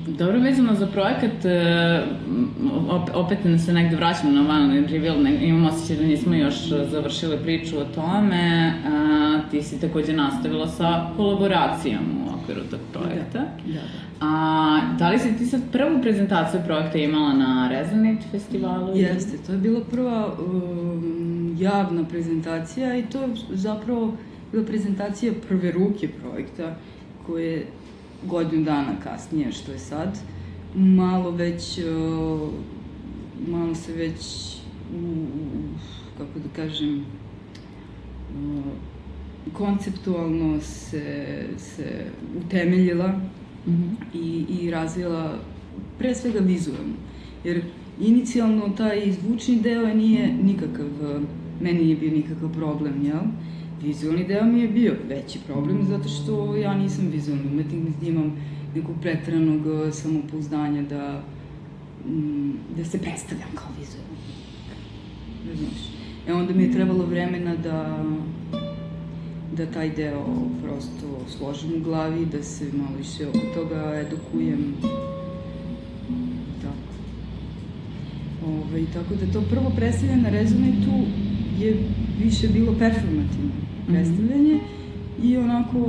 Dobro, 0.08 0.40
vezano 0.40 0.76
za 0.76 0.88
projekat, 0.88 1.46
e, 1.46 2.04
opet 3.14 3.38
se 3.66 3.74
negde 3.74 3.96
vraćamo 3.96 4.32
na 4.32 4.42
Violin 4.42 4.88
Reveal, 4.88 5.28
imamo 5.28 5.70
osjećaj 5.70 5.96
da 5.96 6.04
nismo 6.04 6.36
još 6.36 6.70
završili 6.70 7.38
priču 7.38 7.78
o 7.80 7.86
tome. 7.86 8.74
Ti 9.52 9.62
si 9.62 9.82
takođe 9.82 10.14
nastavila 10.14 10.68
sa 10.68 11.08
kolaboracijom 11.18 12.04
u 12.26 12.36
okviru 12.36 12.62
tog 12.72 12.80
projekta. 12.92 13.40
Da, 13.40 13.74
da. 13.74 13.80
A 14.22 14.80
da 15.00 15.10
li 15.10 15.20
si 15.20 15.38
ti 15.38 15.46
sad 15.46 15.62
prvu 15.72 16.02
prezentaciju 16.02 16.62
projekta 16.66 16.98
imala 16.98 17.34
na 17.34 17.70
Resonate 17.72 18.24
festivalu? 18.32 18.98
Jeste, 18.98 19.38
to 19.46 19.52
je 19.52 19.58
bila 19.58 19.82
prva 19.92 20.36
um, 20.40 21.23
javna 21.58 22.06
prezentacija 22.06 22.98
i 22.98 23.04
to 23.04 23.30
zapravo 23.50 24.18
bila 24.52 24.66
prezentacija 24.66 25.34
prve 25.48 25.72
ruke 25.72 26.08
projekta 26.22 26.76
koje 27.26 27.66
godinu 28.24 28.64
dana 28.64 29.00
kasnije 29.04 29.52
što 29.52 29.72
je 29.72 29.80
sad 29.80 30.20
malo 30.76 31.32
već 31.32 31.80
malo 33.48 33.76
se 33.76 33.94
već 33.94 34.54
kako 36.18 36.40
da 36.40 36.50
kažem 36.56 37.06
konceptualno 39.54 40.62
se, 40.62 41.46
se 41.58 42.06
utemeljila 42.38 43.08
mm 43.08 43.72
-hmm. 43.72 43.96
i, 44.14 44.46
i 44.62 44.72
razvila 44.72 45.40
pre 45.98 46.16
svega 46.16 46.40
vizualno. 46.40 46.94
Jer 47.44 47.62
inicijalno 48.02 48.70
taj 48.70 49.12
zvučni 49.12 49.62
deo 49.62 49.94
nije 49.94 50.34
nikakav, 50.44 50.86
meni 51.64 51.84
nije 51.84 51.96
bio 51.96 52.12
nikakav 52.12 52.54
problem, 52.54 53.06
jel? 53.06 53.22
vizualni 53.84 54.24
deo 54.24 54.46
mi 54.46 54.60
je 54.60 54.68
bio 54.68 54.96
veći 55.10 55.40
problem 55.48 55.84
zato 55.88 56.10
što 56.10 56.56
ja 56.56 56.78
nisam 56.78 57.08
vizualni 57.12 57.48
umetnik, 57.48 57.84
niti 57.84 58.08
imam 58.08 58.38
nekog 58.76 58.96
pretranog 59.02 59.62
eh, 59.68 59.92
samopouzdanja 59.92 60.82
da, 60.82 61.24
mm, 62.08 62.52
da 62.78 62.86
se 62.86 62.98
predstavljam 63.00 63.50
kao 63.56 63.68
vizualni 63.80 64.10
umetnik. 65.46 65.78
E 66.28 66.34
onda 66.34 66.54
mi 66.54 66.64
je 66.64 66.72
trebalo 66.72 67.06
vremena 67.06 67.56
da 67.56 68.06
da 69.58 69.66
taj 69.66 69.90
deo 69.90 70.26
prosto 70.64 71.38
složim 71.38 71.74
u 71.82 71.84
glavi, 71.84 72.26
da 72.26 72.44
se 72.44 72.66
malo 72.74 72.98
više 72.98 73.28
oko 73.28 73.40
toga 73.56 74.04
edukujem. 74.08 74.74
Tako. 76.62 76.94
Ove, 78.48 78.86
tako 78.94 79.16
da 79.16 79.34
to 79.34 79.42
prvo 79.50 79.72
predstavljanje 79.76 80.22
na 80.22 80.30
Resonate'u 80.30 81.23
je 81.60 81.78
više 82.24 82.48
bilo 82.48 82.76
performativno 82.80 83.52
predstavljanje 83.88 84.54
mm 84.54 84.60
-hmm. 84.60 85.26
i 85.26 85.38
onako 85.38 85.80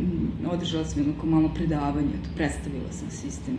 mm, 0.00 0.46
održala 0.50 0.84
sam 0.84 1.02
jednako 1.02 1.26
malo 1.26 1.50
predavanje, 1.54 2.12
to 2.24 2.30
predstavila 2.36 2.92
sam 2.92 3.10
sistem 3.10 3.58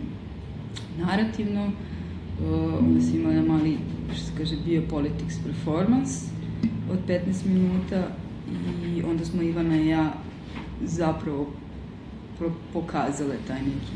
narativno, 1.00 1.66
uh, 1.66 2.74
onda 2.80 3.02
sam 3.02 3.16
imala 3.16 3.42
mali, 3.42 3.78
što 4.14 4.26
se 4.26 4.32
kaže, 4.38 4.56
biopolitics 4.66 5.36
performance 5.44 6.26
od 6.92 7.00
15 7.08 7.46
minuta 7.46 8.08
i 8.96 9.04
onda 9.04 9.26
smo 9.26 9.42
Ivana 9.42 9.82
i 9.82 9.88
ja 9.88 10.14
zapravo 10.86 11.48
pokazale 12.74 13.36
taj 13.48 13.60
neki 13.60 13.94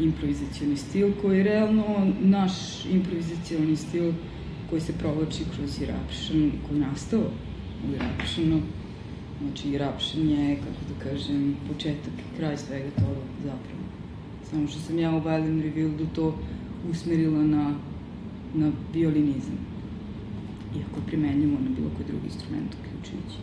improvizacioni 0.00 0.76
stil 0.76 1.12
koji 1.22 1.38
je 1.38 1.44
realno 1.44 1.84
naš 2.20 2.84
improvizacioni 2.84 3.76
stil 3.76 4.12
koji 4.70 4.80
se 4.80 4.92
provlači 4.92 5.44
kroz 5.56 5.82
Irapšan, 5.82 6.52
koji 6.68 6.80
je 6.80 6.86
nastao 6.86 7.20
u 7.86 7.94
Irapšanu. 7.94 8.60
Znači, 9.42 9.68
Irapšan 9.68 10.28
je, 10.28 10.56
kako 10.56 10.82
da 10.88 11.10
kažem, 11.10 11.56
početak 11.68 12.12
i 12.18 12.36
kraj 12.36 12.56
svega 12.56 12.90
toga 12.90 13.20
zapravo. 13.44 13.82
Samo 14.50 14.68
što 14.68 14.80
sam 14.80 14.98
ja 14.98 15.16
u 15.16 15.20
Violin 15.20 15.62
Revealed 15.62 16.12
to 16.14 16.38
usmerila 16.90 17.42
na, 17.42 17.74
na 18.54 18.72
violinizam. 18.94 19.58
Iako 20.78 21.00
primenjamo 21.06 21.58
na 21.60 21.70
bilo 21.76 21.90
koji 21.96 22.06
drugi 22.08 22.26
instrument, 22.26 22.74
uključujući 22.74 23.38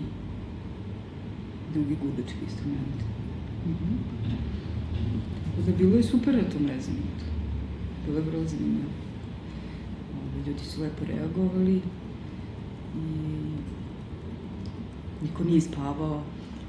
drugi 1.74 1.96
gudački 2.02 2.40
instrument. 2.44 3.00
Mm 3.66 3.72
-hmm. 3.72 3.98
Tako 5.46 5.72
da 5.72 5.78
bilo 5.78 5.96
je 5.96 6.04
super 6.04 6.34
na 6.36 6.50
tom 6.50 6.68
rezonatu. 6.68 7.26
Bilo 8.06 8.18
je 8.18 8.24
vrlo 8.24 8.48
zanimljivo. 8.48 9.05
Ljudi 10.48 10.60
su 10.60 10.82
lepo 10.82 11.06
reagovali 11.06 11.82
i 12.96 13.02
niko 15.22 15.44
nije 15.44 15.62
spavao. 15.62 16.22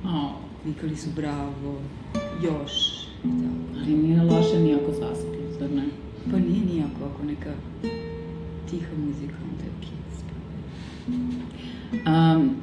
Oh. 0.05 0.47
Vikali 0.66 0.97
su 0.97 1.11
bravo, 1.16 1.78
još 2.43 3.07
i 3.24 3.28
tako. 3.28 3.81
Ali 3.81 3.97
nije 3.97 4.23
loše 4.23 4.59
nijako 4.59 4.93
zaspi, 4.93 5.59
zar 5.59 5.70
ne? 5.70 5.85
Pa 6.31 6.39
nije 6.39 6.65
nijako, 6.65 7.05
ako 7.15 7.24
neka 7.24 7.53
tiha 8.70 8.90
muzika, 9.07 9.35
onda 9.51 9.65
je 9.65 9.70
okej. 9.78 9.97
Um, 12.07 12.57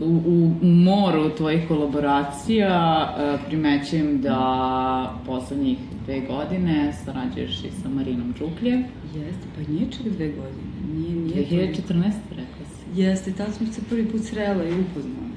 u, 0.00 0.20
u 0.62 0.66
moru 0.66 1.30
tvojih 1.30 1.68
kolaboracija 1.68 3.08
uh, 3.08 3.40
primećujem 3.46 4.20
da 4.20 5.20
poslednjih 5.26 5.78
dve 6.06 6.20
godine 6.20 6.92
sarađuješ 7.04 7.64
i 7.64 7.70
sa 7.82 7.88
Marinom 7.88 8.34
Čukljev. 8.38 8.78
Jeste, 9.14 9.46
pa 9.54 9.72
nije 9.72 9.90
čak 9.90 10.02
dve 10.02 10.28
godine. 10.28 10.68
Nije, 10.94 11.16
nije 11.16 11.72
2014. 11.72 12.12
rekla 12.30 12.64
si. 12.66 13.00
Jeste, 13.00 13.32
tada 13.32 13.52
smo 13.52 13.66
se 13.66 13.80
prvi 13.88 14.08
put 14.08 14.20
srela 14.24 14.64
i 14.64 14.80
upoznali. 14.80 15.36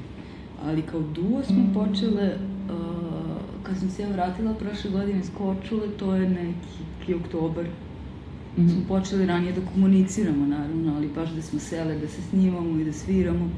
Ali 0.66 0.82
kao 0.82 1.02
duo 1.02 1.44
smo 1.44 1.64
mm. 1.64 1.74
počele, 1.74 2.36
uh, 2.36 3.38
kad 3.64 3.78
sam 3.78 3.90
se 3.90 4.02
ja 4.02 4.10
vratila 4.10 4.54
prošle 4.54 4.92
godine 4.92 5.20
iz 5.20 5.32
Korčule, 5.38 5.88
to 5.98 6.16
je 6.16 6.30
neki 6.30 7.14
oktobar, 7.14 7.66
mm 7.66 8.62
-hmm. 8.62 8.70
smo 8.70 8.82
počeli 8.88 9.26
ranije 9.26 9.54
da 9.54 9.62
komuniciramo, 9.74 10.46
naravno, 10.46 10.96
ali 10.96 11.08
baš 11.16 11.30
da 11.30 11.42
smo 11.42 11.60
sele, 11.60 12.00
da 12.00 12.08
se 12.08 12.22
snimamo 12.22 12.80
i 12.80 12.86
da 12.86 12.94
sviramo. 12.94 13.50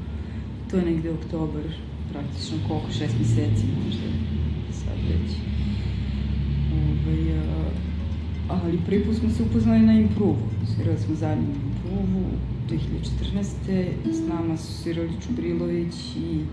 To 0.70 0.76
je 0.76 0.84
negde 0.84 1.10
oktobar, 1.10 1.64
praktično 2.12 2.56
koliko, 2.68 2.90
šest 2.90 3.14
meseci 3.18 3.64
možda, 3.84 4.08
sad 4.72 4.96
već. 5.08 5.51
Ovaj, 7.06 8.62
ali 8.64 8.78
prvi 8.86 9.04
put 9.04 9.16
smo 9.16 9.30
se 9.30 9.42
upoznali 9.42 9.80
na 9.80 9.92
improvu. 9.92 10.36
Svirali 10.74 10.98
smo 10.98 11.14
zajedno 11.14 11.44
na 11.48 11.54
improvu 11.54 12.24
2014. 12.68 14.12
S 14.12 14.28
nama 14.28 14.56
su 14.56 14.72
svirali 14.72 15.10
Čubrilović 15.26 15.94
i, 16.16 16.44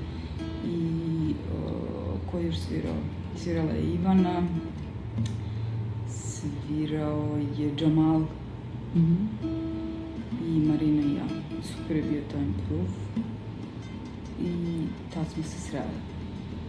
i 0.67 1.33
o, 1.55 2.31
ko 2.31 2.37
je 2.37 2.45
još 2.45 2.57
svirao? 2.57 2.95
Svirala 3.37 3.71
je 3.71 3.93
Ivana, 3.93 4.43
svirao 6.07 7.37
je 7.57 7.75
Džamal 7.75 8.19
mm 8.19 8.27
-hmm. 8.95 9.27
i 10.47 10.67
Marina 10.67 11.01
i 11.01 11.15
ja. 11.15 11.25
Super 11.63 11.97
je 11.97 12.03
bio 12.03 12.21
taj 12.31 12.41
improv 12.41 12.85
i 14.41 14.81
tad 15.13 15.25
smo 15.33 15.43
se 15.43 15.59
sreli. 15.59 15.99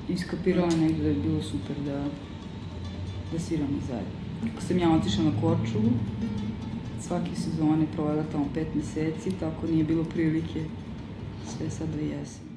Iskapirala 0.08 0.76
negde 0.76 1.02
da 1.02 1.08
je 1.08 1.14
bilo 1.14 1.42
super 1.42 1.76
da, 1.86 2.04
da 3.32 3.38
sviramo 3.38 3.78
zajedno. 3.88 4.12
Kako 4.40 4.62
sam 4.62 4.78
ja 4.78 4.92
otišla 4.92 5.24
na 5.24 5.40
Korčulu, 5.40 5.90
svake 7.00 7.36
sezone 7.36 7.86
provela 7.92 8.22
tamo 8.32 8.46
pet 8.54 8.74
meseci, 8.74 9.30
tako 9.40 9.66
nije 9.66 9.84
bilo 9.84 10.04
prilike 10.04 10.64
sve 11.46 11.70
sad 11.70 11.88
da 11.88 12.00
jesam. 12.00 12.49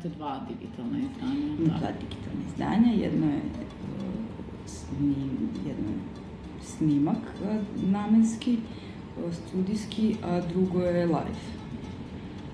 Imate 0.00 0.16
dva 0.16 0.40
digitalna 0.48 0.98
izdanja. 0.98 1.46
Ima 1.58 1.78
dva 1.78 1.90
digitalna 2.00 2.42
izdanja, 2.48 2.92
jedno 2.92 3.26
je, 3.26 3.36
uh, 3.36 4.04
snim, 4.66 5.30
jedno 5.66 5.90
je 5.90 5.98
snimak 6.62 7.16
uh, 7.16 7.88
namenski, 7.90 8.56
uh, 8.56 9.34
studijski, 9.34 10.16
a 10.24 10.40
drugo 10.40 10.80
je 10.80 11.06
live. 11.06 11.40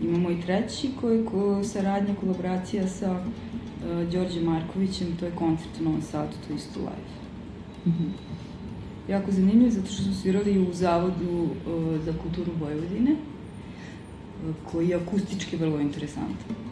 Imamo 0.00 0.30
i 0.30 0.40
treći 0.40 0.90
koji 1.00 1.18
je 1.18 1.24
ko, 1.24 1.64
saradnja, 1.64 2.14
kolaboracija 2.14 2.88
sa 2.88 3.12
uh, 3.12 4.12
Đorđe 4.12 4.40
Markovićem, 4.40 5.16
to 5.20 5.26
je 5.26 5.32
koncert 5.32 5.80
u 5.80 5.84
Novom 5.84 6.02
Sadu, 6.02 6.32
to 6.46 6.52
je 6.52 6.56
isto 6.56 6.80
live. 6.80 7.16
Mm 7.86 7.90
-hmm. 7.90 8.10
Jako 9.12 9.32
zanimljivo 9.32 9.70
zato 9.70 9.86
što 9.86 10.02
smo 10.02 10.12
svirali 10.12 10.58
u 10.58 10.72
Zavodu 10.72 11.42
uh, 11.42 12.04
za 12.04 12.12
kulturu 12.22 12.52
Vojvodine, 12.60 13.12
uh, 13.12 14.54
koji 14.72 14.88
je 14.88 14.96
akustički 14.96 15.56
vrlo 15.56 15.80
interesantan. 15.80 16.65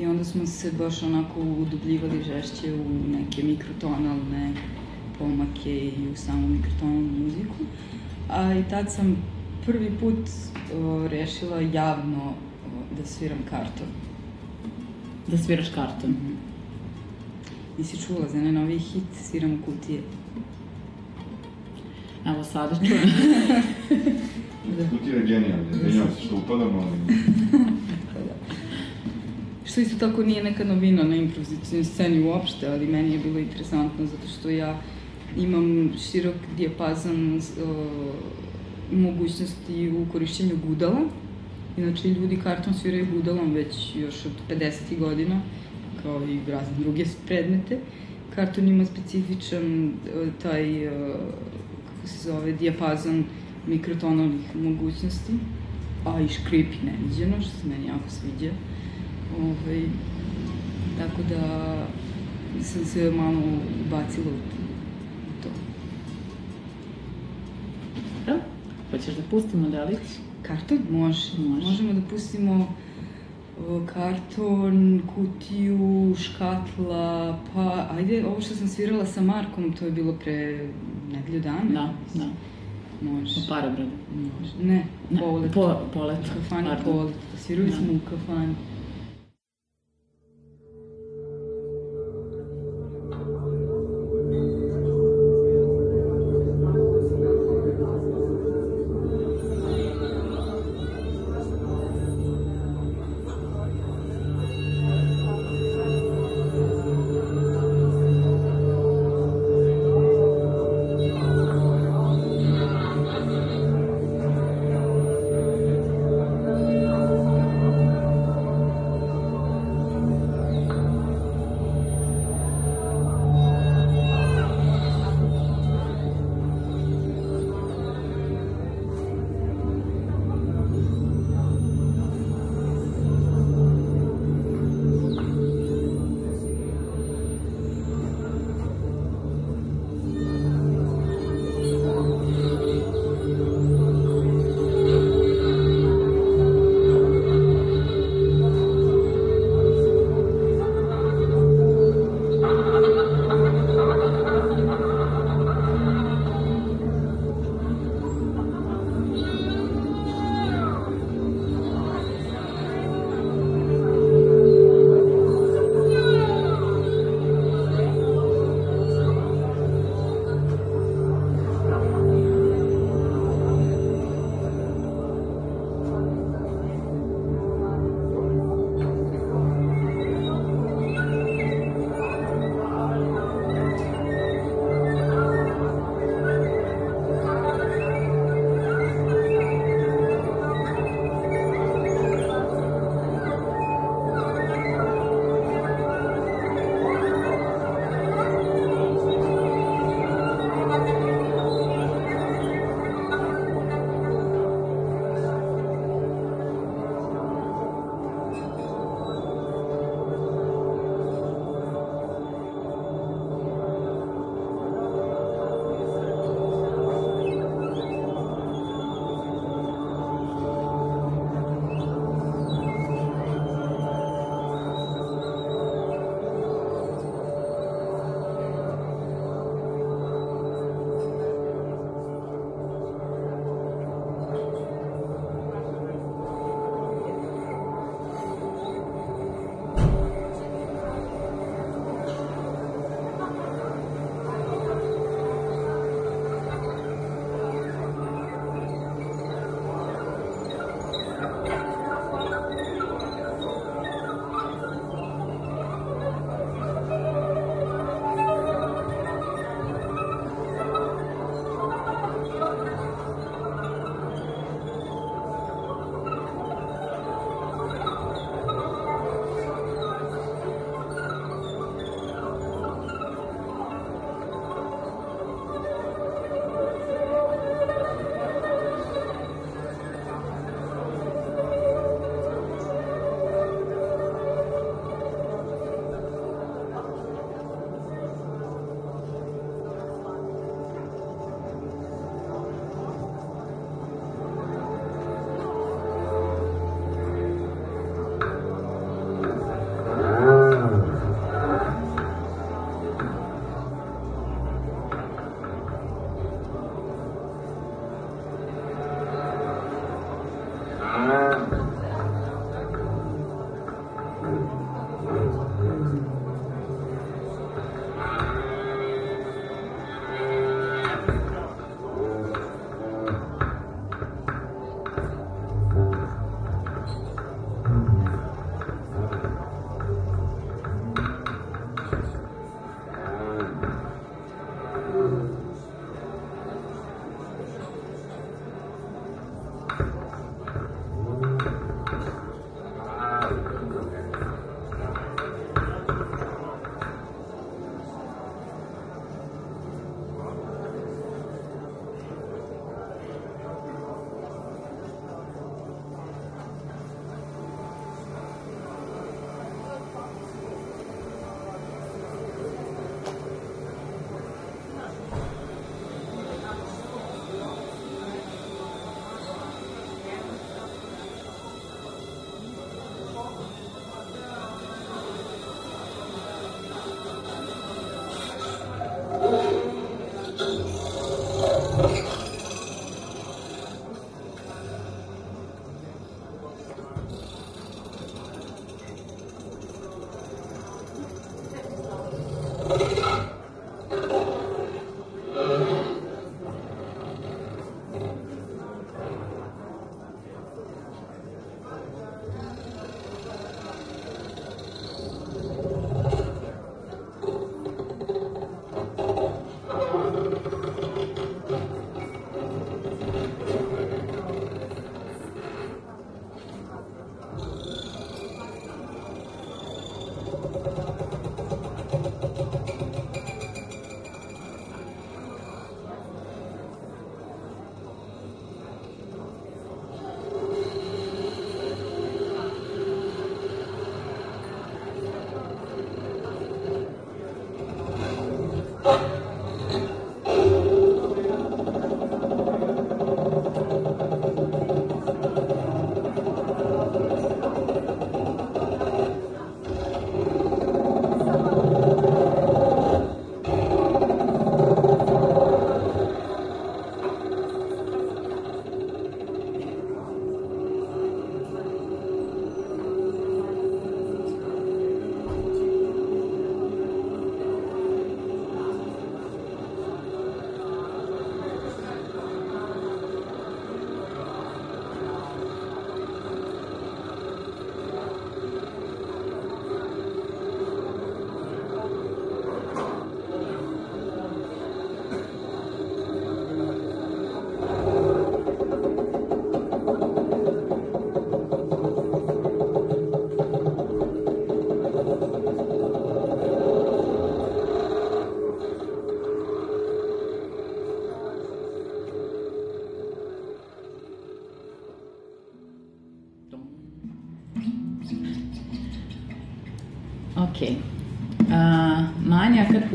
I 0.00 0.06
onda 0.06 0.24
smo 0.24 0.46
se 0.46 0.72
baš 0.72 1.02
onako 1.02 1.40
udubljivali 1.40 2.24
žešće 2.24 2.74
u 2.74 3.08
neke 3.08 3.42
mikrotonalne 3.42 4.52
pomake 5.18 5.78
i 5.78 6.08
u 6.12 6.16
samu 6.16 6.48
mikrotonalnu 6.48 7.10
muziku. 7.18 7.64
A 8.28 8.54
i 8.54 8.64
tad 8.70 8.92
sam 8.92 9.16
prvi 9.66 9.90
put 10.00 10.28
o, 10.74 11.08
rešila 11.08 11.60
javno 11.60 12.24
o, 12.24 12.34
da 12.98 13.06
sviram 13.06 13.38
karton. 13.50 13.86
Da 15.26 15.38
sviraš 15.38 15.68
karton? 15.68 16.10
Mm 16.10 16.14
-hmm. 16.14 16.48
Nisi 17.78 18.06
čula 18.06 18.28
za 18.28 18.38
najnoviji 18.38 18.78
hit 18.78 19.04
Sviram 19.22 19.52
u 19.52 19.58
kutije? 19.64 20.02
Evo 22.26 22.44
sada 22.44 22.76
čujem. 22.86 23.10
da. 24.78 24.88
Kutija 24.90 25.16
je 25.16 25.26
genijalna, 25.26 25.70
izvinjavam 25.70 26.12
se 26.14 26.22
što 26.22 26.36
upadam, 26.36 26.78
ali... 26.78 27.14
Što 29.78 29.82
isto 29.82 30.08
tako 30.08 30.22
nije 30.22 30.44
neka 30.44 30.64
novina 30.64 31.02
na 31.02 31.16
improvizacijnoj 31.16 31.84
sceni 31.84 32.22
uopšte, 32.22 32.68
ali 32.68 32.86
meni 32.86 33.12
je 33.12 33.18
bilo 33.18 33.38
interesantno 33.38 34.06
zato 34.06 34.28
što 34.28 34.50
ja 34.50 34.80
imam 35.36 35.92
širok 35.98 36.34
dijapazan 36.56 37.36
uh, 37.36 37.42
mogućnosti 38.92 39.90
u 39.90 40.06
korišćenju 40.12 40.56
gudala. 40.66 41.00
Inače, 41.76 42.08
ljudi 42.08 42.36
karton 42.36 42.74
sviraju 42.74 43.06
gudalom 43.12 43.52
već 43.52 43.96
još 43.96 44.26
od 44.26 44.32
50. 44.50 44.98
godina, 44.98 45.40
kao 46.02 46.22
i 46.28 46.50
razne 46.50 46.74
druge 46.78 47.04
predmete. 47.26 47.78
Karton 48.34 48.68
ima 48.68 48.84
specifičan 48.84 49.86
uh, 49.86 50.28
taj, 50.42 50.86
uh, 50.86 50.92
kako 51.96 52.08
se 52.08 52.28
zove, 52.28 52.52
dijapazan 52.52 53.24
mikrotonalnih 53.66 54.56
mogućnosti, 54.56 55.32
a 56.06 56.20
i 56.20 56.28
škripi 56.28 56.76
neviđeno, 56.84 57.40
što 57.40 57.50
se 57.50 57.68
meni 57.68 57.86
jako 57.86 58.10
sviđa. 58.10 58.52
Ovaj, 59.40 59.82
tako 60.98 61.22
da 61.28 61.76
sam 62.62 62.84
se 62.84 63.10
malo 63.10 63.42
ubacila 63.86 64.26
u 64.26 65.42
to. 65.42 65.48
Dobro. 68.26 68.42
Hoćeš 68.90 69.14
da 69.14 69.22
pustimo 69.30 69.68
delić? 69.70 69.98
Karton? 70.42 70.78
Može. 70.90 71.38
Može. 71.38 71.66
Možemo 71.66 71.92
da 71.92 72.00
pustimo 72.10 72.68
karton, 73.86 75.02
kutiju, 75.14 76.14
škatla, 76.18 77.04
pa 77.54 77.88
ajde, 77.92 78.24
ovo 78.26 78.40
što 78.40 78.54
sam 78.54 78.68
svirala 78.68 79.06
sa 79.06 79.20
Markom, 79.22 79.72
to 79.72 79.84
je 79.84 79.90
bilo 79.90 80.12
pre 80.14 80.68
nedelju 81.12 81.40
dana. 81.40 81.62
Da, 81.70 81.92
da. 82.14 82.24
Može. 83.02 83.40
U 83.40 83.48
Parobradu. 83.48 83.90
Može. 84.14 84.52
Ne, 84.62 84.84
Ne, 85.10 85.20
polet. 85.20 85.52
po, 85.52 85.76
polet. 85.94 86.18
U 86.18 86.40
kafani 86.40 86.68
pardon. 86.68 86.84
polet. 86.84 87.14
Svirali 87.38 87.70
Da. 87.70 87.76
smo 87.76 87.92
u 87.92 88.00
kafani. 88.10 88.54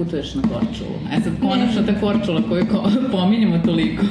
Putuješ 0.03 0.35
na 0.35 0.41
Korčulu? 0.41 0.95
E 1.11 1.21
sad, 1.21 1.33
konačno 1.41 1.83
ta 1.83 1.99
Korčula 1.99 2.41
koju 2.49 2.65
ko, 2.71 2.89
pominjamo 3.11 3.59
toliko. 3.65 4.03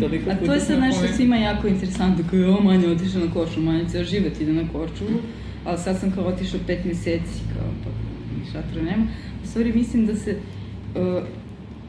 toliko 0.00 0.30
A 0.30 0.34
to 0.46 0.52
je 0.52 0.60
sad 0.60 0.80
nešto 0.80 1.06
svima 1.16 1.36
jako 1.36 1.68
interesantno, 1.68 2.24
kao 2.30 2.38
je 2.38 2.48
o 2.48 2.60
Manja 2.60 2.90
otišla 2.90 3.20
na 3.20 3.32
Korčulu, 3.32 3.66
Manja 3.66 3.88
ceo 3.88 4.04
život 4.04 4.40
ide 4.40 4.52
na 4.52 4.68
Korčulu, 4.72 5.18
ali 5.64 5.78
sad 5.78 5.98
sam 6.00 6.10
kao 6.10 6.24
otišao 6.24 6.60
pet 6.66 6.84
meseci, 6.84 7.40
kao 7.54 7.68
pa 7.84 7.90
šatra 8.52 8.82
nema. 8.82 9.06
U 9.44 9.46
stvari 9.46 9.72
mislim 9.72 10.06
da 10.06 10.16
se 10.16 10.36
uh, 10.36 11.22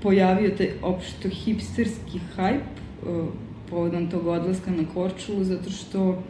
pojavio 0.04 0.50
taj 0.58 0.70
opšto 0.82 1.30
hipsterski 1.30 2.20
hajp 2.36 2.62
uh, 2.62 3.28
povodom 3.70 4.10
tog 4.10 4.28
odlaska 4.28 4.72
na 4.72 4.84
Korčulu, 4.94 5.44
zato 5.44 5.70
što 5.70 6.24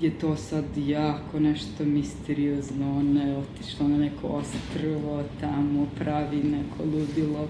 je 0.00 0.10
to 0.10 0.36
sad 0.36 0.64
jako 0.76 1.40
nešto 1.40 1.84
misteriozno, 1.84 2.98
ona 2.98 3.22
je 3.22 3.36
otišla 3.36 3.88
na 3.88 3.98
neko 3.98 4.28
ostrvo, 4.28 5.22
tamo 5.40 5.86
pravi 5.98 6.36
neko 6.36 6.84
ludilo, 6.84 7.48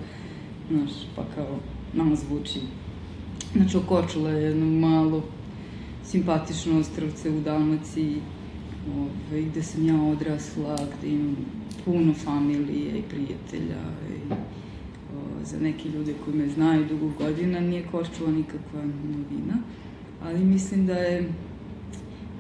znaš, 0.71 0.91
pa 1.17 1.23
kao, 1.35 1.59
nama 1.93 2.17
zvuči. 2.17 2.61
Znači, 3.53 3.77
Okočula 3.77 4.31
je 4.31 4.43
jedno 4.43 4.89
malo 4.89 5.23
simpatično 6.05 6.79
ostrovce 6.79 7.31
u 7.31 7.41
Dalmaciji, 7.41 8.17
ove, 8.97 9.09
ovaj, 9.31 9.43
gde 9.43 9.63
sam 9.63 9.87
ja 9.87 10.03
odrasla, 10.03 10.77
gde 10.99 11.09
imam 11.09 11.37
puno 11.85 12.15
familije 12.15 12.99
i 12.99 13.03
prijatelja 13.03 13.83
i 14.09 14.33
o, 14.33 15.45
za 15.45 15.61
neke 15.61 15.89
ljude 15.89 16.15
koji 16.25 16.37
me 16.37 16.49
znaju 16.49 16.87
dugo 16.89 17.11
godina 17.19 17.61
nije 17.61 17.87
Korčula 17.91 18.31
nikakva 18.31 18.83
novina, 18.83 19.59
ali 20.23 20.45
mislim 20.45 20.87
da 20.87 20.95
je 20.95 21.29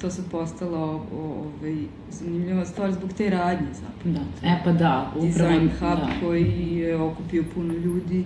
to 0.00 0.10
se 0.10 0.22
postala 0.30 1.00
ovaj, 1.12 1.76
zanimljiva 2.10 2.64
stvar 2.64 2.92
zbog 2.92 3.12
te 3.12 3.30
radnje 3.30 3.68
zapravo. 3.72 4.18
Da. 4.42 4.48
E 4.48 4.60
pa 4.64 4.72
da, 4.72 5.12
upravo. 5.16 5.26
Design 5.26 5.68
hub 5.68 5.98
da. 5.98 6.10
koji 6.22 6.76
je 6.76 6.96
okupio 6.96 7.44
puno 7.54 7.74
ljudi 7.74 8.24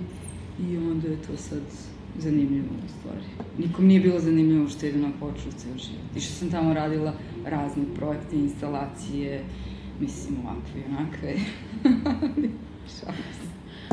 i 0.60 0.76
onda 0.76 1.08
je 1.08 1.16
to 1.16 1.36
sad 1.36 1.62
zanimljivo 2.18 2.68
u 2.84 2.88
stvari. 2.88 3.24
Nikom 3.58 3.86
nije 3.86 4.00
bilo 4.00 4.18
zanimljivo 4.18 4.68
što 4.68 4.86
ide 4.86 4.98
na 4.98 5.10
koču 5.20 5.52
ceo 5.56 5.78
život. 5.78 6.16
I 6.16 6.20
što 6.20 6.32
sam 6.32 6.50
tamo 6.50 6.74
radila 6.74 7.12
razne 7.46 7.82
projekte, 7.96 8.36
instalacije, 8.36 9.44
mislim 10.00 10.38
ovakve 10.44 10.80
i 10.80 10.84
onakve. 10.90 11.34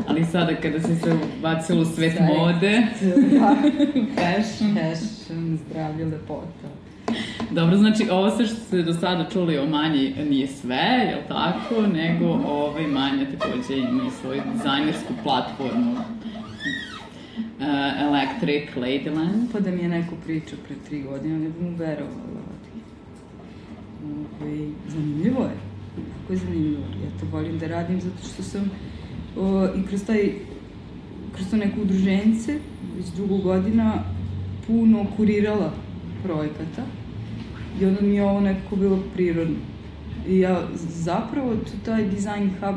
Ali 0.06 0.24
sada 0.24 0.56
kada 0.62 0.80
si 0.80 0.96
se 0.96 1.18
bacila 1.42 1.80
u 1.80 1.84
svet 1.84 2.20
mode... 2.20 2.86
Da, 3.32 3.56
fashion, 4.16 4.74
fashion, 4.74 5.58
zdravlje, 5.66 6.04
lepota. 6.04 6.67
Dobro, 7.58 7.76
znači 7.76 8.08
ovo 8.10 8.30
sve 8.30 8.46
što 8.46 8.54
ste 8.54 8.82
do 8.82 8.92
sada 8.92 9.28
čuli 9.32 9.58
o 9.58 9.66
Manji 9.66 10.14
nije 10.30 10.46
sve, 10.46 11.06
je 11.10 11.16
li 11.16 11.22
tako? 11.28 11.82
Nego 11.92 12.26
ovaj 12.26 12.86
Manja 12.86 13.26
takođe 13.38 13.76
ima 13.76 14.02
i 14.04 14.10
svoju 14.20 14.42
dizajnersku 14.52 15.12
platformu 15.22 15.92
uh, 15.92 16.02
Electric 18.00 18.68
Ladyland. 18.76 19.52
Pa 19.52 19.60
da 19.60 19.70
mi 19.70 19.82
je 19.82 19.88
neko 19.88 20.14
pričao 20.24 20.58
pre 20.66 20.76
tri 20.88 21.02
godine, 21.02 21.38
ne 21.38 21.48
bih 21.48 21.62
mu 21.62 21.76
verovala. 21.76 22.38
Ovaj, 24.04 24.68
zanimljivo 24.88 25.42
je. 25.42 25.56
Kako 26.20 26.32
je 26.32 26.36
zanimljivo. 26.36 26.82
Ja 27.04 27.20
to 27.20 27.26
volim 27.32 27.58
da 27.58 27.66
radim 27.68 28.00
zato 28.00 28.28
što 28.32 28.42
sam 28.42 28.70
o, 29.36 29.66
i 29.76 29.86
kroz 29.86 30.04
taj 30.06 30.32
kroz 31.34 31.50
to 31.50 31.56
neko 31.56 31.80
udruženice 31.80 32.58
već 32.96 33.06
dugo 33.16 33.36
godina 33.36 34.04
puno 34.66 35.06
kurirala 35.16 35.72
projekata 36.22 36.82
I 37.80 37.86
onda 37.86 38.00
mi 38.00 38.14
je 38.14 38.24
ovo 38.24 38.40
nekako 38.40 38.76
bilo 38.76 38.98
prirodno. 39.14 39.56
I 40.28 40.38
ja 40.38 40.62
zapravo 40.78 41.56
taj 41.84 42.04
design 42.04 42.50
hub 42.60 42.76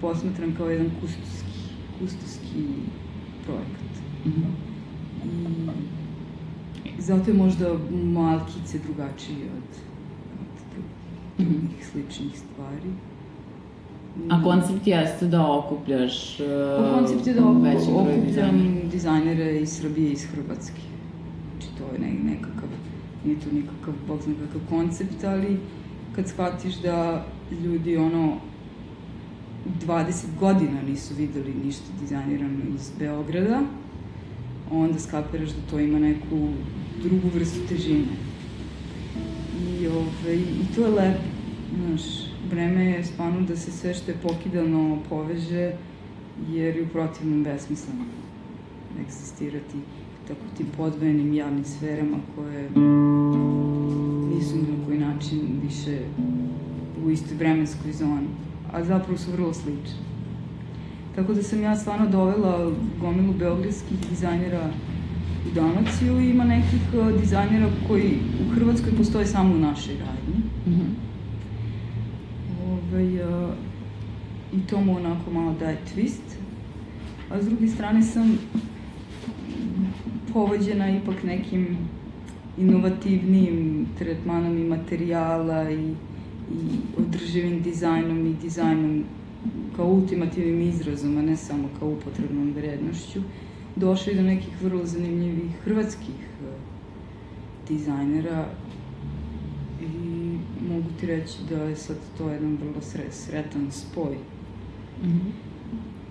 posmatram 0.00 0.54
kao 0.56 0.70
jedan 0.70 0.90
kustoski, 1.00 1.58
kustoski 1.98 2.64
projekat. 3.44 3.92
Mm 4.24 4.30
-hmm. 4.30 4.72
I 6.98 7.02
zato 7.02 7.30
je 7.30 7.36
možda 7.36 7.78
malkice 7.92 8.78
drugačiji 8.78 9.36
od, 9.36 9.68
od 10.40 10.62
drugih 11.38 11.52
mm 11.52 11.68
-hmm. 11.68 11.92
sličnih 11.92 12.38
stvari. 12.38 12.90
A 14.30 14.42
koncept 14.42 14.86
jeste 14.86 15.26
da 15.26 15.52
okupljaš 15.52 16.40
uh, 16.40 16.46
pa 16.78 16.98
koncept 16.98 17.26
je 17.26 17.34
da 17.34 17.48
okupljam 17.48 18.80
dizajnere 18.92 19.60
iz 19.60 19.72
Srbije 19.72 20.08
i 20.08 20.12
iz 20.12 20.24
Hrvatske. 20.24 20.80
Znači 21.50 21.76
to 21.78 21.94
je 21.94 21.98
ne, 21.98 22.12
nekakav 22.30 22.68
nije 23.24 23.40
to 23.40 23.52
nikakav, 23.52 23.94
bog 24.06 24.20
zna 24.22 24.34
kakav 24.46 24.60
koncept, 24.68 25.24
ali 25.24 25.58
kad 26.14 26.28
shvatiš 26.28 26.74
da 26.74 27.26
ljudi 27.64 27.96
ono 27.96 28.36
20 29.86 30.24
godina 30.40 30.82
nisu 30.82 31.14
videli 31.14 31.54
ništa 31.64 31.84
dizajnirano 32.00 32.60
iz 32.74 32.90
Beograda, 32.98 33.60
onda 34.70 34.98
skapiraš 34.98 35.48
da 35.48 35.70
to 35.70 35.78
ima 35.78 35.98
neku 35.98 36.48
drugu 37.02 37.28
vrstu 37.34 37.60
težine. 37.68 38.16
I, 39.60 39.86
ove, 39.86 39.98
ovaj, 39.98 40.34
i 40.34 40.74
to 40.74 40.80
je 40.80 40.88
lepo, 40.88 41.20
znaš, 41.76 42.02
vreme 42.50 42.84
je 42.84 43.04
spano 43.04 43.40
da 43.40 43.56
se 43.56 43.72
sve 43.72 43.94
što 43.94 44.10
je 44.10 44.16
pokidano 44.22 44.98
poveže, 45.08 45.72
jer 46.50 46.76
je 46.76 46.82
u 46.82 46.88
protivnom 46.88 47.44
besmisleno 47.44 48.04
egzistirati 49.00 49.78
tako 50.28 50.40
tim 50.56 50.66
podvojenim 50.76 51.34
javnim 51.34 51.64
sferama 51.64 52.16
koje 52.34 52.70
nisu 54.34 54.56
ni 54.56 54.62
na 54.62 54.84
koji 54.86 54.98
način 54.98 55.60
više 55.62 55.98
u 57.06 57.10
istoj 57.10 57.36
vremenskoj 57.36 57.92
zoni, 57.92 58.28
a 58.72 58.84
zapravo 58.84 59.18
su 59.18 59.32
vrlo 59.32 59.54
slične. 59.54 60.12
Tako 61.14 61.34
da 61.34 61.42
sam 61.42 61.62
ja 61.62 61.76
stvarno 61.76 62.10
dovela 62.10 62.72
gomilu 63.00 63.32
beogradskih 63.38 63.98
dizajnera 64.10 64.70
u 65.46 65.54
Dalmaciju 65.54 66.20
i 66.20 66.30
ima 66.30 66.44
nekih 66.44 66.80
uh, 66.94 67.20
dizajnera 67.20 67.68
koji 67.88 68.18
u 68.46 68.54
Hrvatskoj 68.54 68.92
postoje 68.96 69.26
samo 69.26 69.54
u 69.54 69.58
našoj 69.58 69.94
radnji. 69.94 70.42
Mm 70.66 70.70
-hmm. 70.70 70.90
Ove, 72.72 73.24
uh, 73.24 73.54
I 74.52 74.60
to 74.60 74.80
mu 74.80 74.96
onako 74.96 75.30
malo 75.30 75.54
daje 75.60 75.78
twist. 75.94 76.36
A 77.30 77.42
s 77.42 77.46
druge 77.46 77.68
strane 77.68 78.02
sam 78.02 78.38
povođena 80.32 80.96
ipak 80.96 81.22
nekim 81.22 81.78
inovativnijim 82.58 83.86
tretmanom 83.98 84.58
i 84.58 84.64
materijala 84.64 85.70
i, 85.70 85.94
i 86.52 86.78
održivim 86.98 87.62
dizajnom 87.62 88.26
i 88.26 88.34
dizajnom 88.42 89.04
kao 89.76 89.86
ultimativnim 89.86 90.60
izrazom, 90.68 91.16
a 91.16 91.22
ne 91.22 91.36
samo 91.36 91.68
kao 91.78 91.88
upotrebnom 91.88 92.52
vrednošću, 92.56 93.20
došli 93.76 94.14
do 94.14 94.22
nekih 94.22 94.62
vrlo 94.62 94.84
zanimljivih 94.86 95.56
hrvatskih 95.64 96.14
e, 96.14 96.52
dizajnera 97.68 98.46
i 99.80 99.86
mogu 100.68 100.88
ti 101.00 101.06
reći 101.06 101.38
da 101.50 101.62
je 101.62 101.76
sad 101.76 101.96
to 102.18 102.30
jedan 102.30 102.58
vrlo 102.60 102.80
sretan 103.10 103.70
spoj. 103.70 104.16
Mm 105.02 105.06
-hmm. 105.06 105.51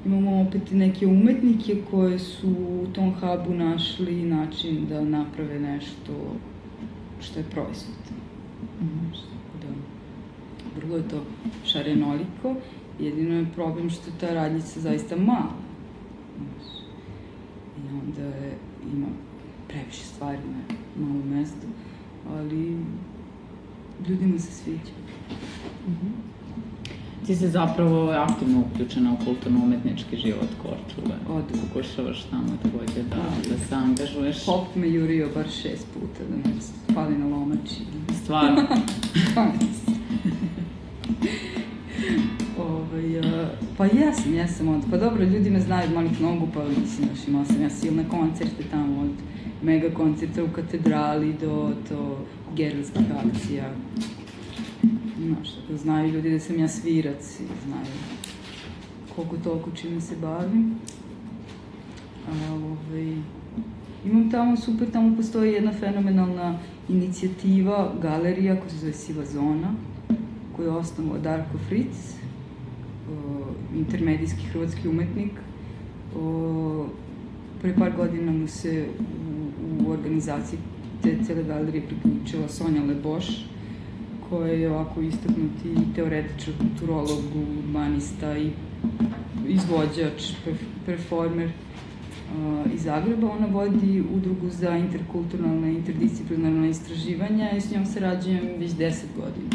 Imamo 0.05 0.41
opet 0.41 0.71
i 0.71 0.75
neke 0.75 1.07
umetnike 1.07 1.75
koje 1.91 2.19
su 2.19 2.47
u 2.49 2.87
tom 2.93 3.13
hubu 3.13 3.53
našli 3.53 4.23
način 4.23 4.87
da 4.89 5.01
naprave 5.01 5.59
nešto 5.59 6.35
što 7.21 7.39
je 7.39 7.45
proizvod. 7.45 7.97
Mm 8.81 8.85
-hmm. 8.85 9.11
da, 9.61 9.67
vrlo 10.79 10.97
je 10.97 11.07
to 11.07 11.23
šarenoliko 11.65 12.55
Jedino 13.01 13.35
je 13.35 13.51
problem 13.55 13.89
što 13.89 14.09
je 14.09 14.17
ta 14.19 14.33
radnjica 14.33 14.79
zaista 14.79 15.15
mala. 15.15 15.55
I 17.77 17.93
onda 17.93 18.21
je, 18.21 18.57
ima 18.93 19.07
previše 19.67 20.03
stvari 20.03 20.37
na 20.37 20.75
malom 21.05 21.29
mestu, 21.29 21.67
ali 22.29 22.77
ljudima 24.09 24.39
se 24.39 24.51
sviđa. 24.51 24.93
Mm 25.87 25.91
-hmm. 25.91 26.30
Ti 27.25 27.35
se 27.35 27.49
zapravo 27.49 28.09
aktivno 28.09 28.63
uključena 28.71 29.13
u 29.13 29.25
kulturno-umetnički 29.25 30.17
život 30.17 30.47
Korčule. 30.61 31.15
Od. 31.29 31.43
Pokušavaš 31.61 32.23
tamo 32.23 32.57
takođe 32.63 33.03
da, 33.09 33.49
da 33.49 33.57
se 33.65 33.75
angažuješ. 33.75 34.45
Pop 34.45 34.75
me 34.75 34.89
jurio 34.89 35.29
bar 35.35 35.45
šest 35.49 35.87
puta 35.93 36.23
da 36.29 36.35
me 36.35 36.55
spali 36.61 37.17
na 37.17 37.27
lomači. 37.27 37.75
Stvarno? 38.23 38.61
Ovaj, 42.59 43.19
uh, 43.19 43.25
pa 43.77 43.85
jesam, 43.85 44.33
jesam 44.33 44.67
onda. 44.67 44.87
Pa 44.91 44.97
dobro, 44.97 45.23
ljudi 45.23 45.49
me 45.49 45.59
znaju 45.59 45.87
od 45.87 45.93
malih 45.93 46.21
nogu, 46.21 46.47
pa 46.53 46.63
mislim, 46.63 47.09
još 47.09 47.27
imala 47.27 47.45
sam 47.45 47.61
ja 47.61 47.69
silne 47.69 48.09
koncerte 48.09 48.63
tamo, 48.71 49.01
od 49.01 49.11
mega 49.61 49.89
koncerta 49.93 50.43
u 50.43 50.47
katedrali 50.47 51.35
do 51.41 51.71
to 51.89 52.25
gerilskih 52.55 53.05
akcija. 53.25 53.73
Znaš, 55.33 55.55
tako, 55.55 55.77
znaju 55.77 56.13
ljudi 56.13 56.29
da 56.29 56.39
sam 56.39 56.59
ja 56.59 56.67
svirac 56.67 57.39
i 57.39 57.43
znaju 57.65 57.95
koliko 59.15 59.37
toliko 59.37 59.71
čime 59.71 60.01
se 60.01 60.15
bavim. 60.21 60.75
A, 62.27 62.53
ovaj, 62.53 63.15
imam 64.05 64.31
tamo 64.31 64.57
super, 64.57 64.91
tamo 64.91 65.15
postoji 65.15 65.53
jedna 65.53 65.73
fenomenalna 65.73 66.59
inicijativa, 66.89 67.93
galerija 68.01 68.55
koja 68.55 68.69
se 68.69 68.77
zove 68.77 68.93
Siva 68.93 69.25
zona, 69.25 69.73
koju 70.55 70.65
je 70.65 70.71
osnovao 70.71 71.17
Darko 71.17 71.57
Fritz, 71.69 72.21
intermedijski 73.75 74.45
hrvatski 74.45 74.87
umetnik. 74.87 75.31
O, 76.15 76.85
pre 77.61 77.75
par 77.75 77.91
godina 77.95 78.31
mu 78.31 78.47
se 78.47 78.85
u, 79.81 79.87
u 79.87 79.91
organizaciji 79.91 80.59
te 81.03 81.17
cele 81.23 81.43
galerije 81.43 81.83
priključila 81.87 82.47
Sonja 82.47 82.83
Leboš, 82.83 83.45
koja 84.31 84.53
je 84.53 84.71
ovako 84.71 85.01
istaknuti 85.01 85.93
teoretičar, 85.95 86.53
kulturolog, 86.57 87.23
urbanista 87.59 88.37
i 88.37 88.51
izvođač, 89.47 90.31
performer 90.85 91.49
iz 92.73 92.83
Zagreba. 92.83 93.31
Ona 93.31 93.47
vodi 93.47 94.03
udrugu 94.15 94.49
za 94.49 94.77
interkulturalne 94.77 95.71
i 95.71 95.75
interdisciplinarne 95.75 96.69
istraživanja 96.69 97.51
i 97.51 97.61
s 97.61 97.71
njom 97.71 97.85
sarađujem 97.85 98.47
već 98.59 98.71
10 98.71 99.03
godina. 99.15 99.49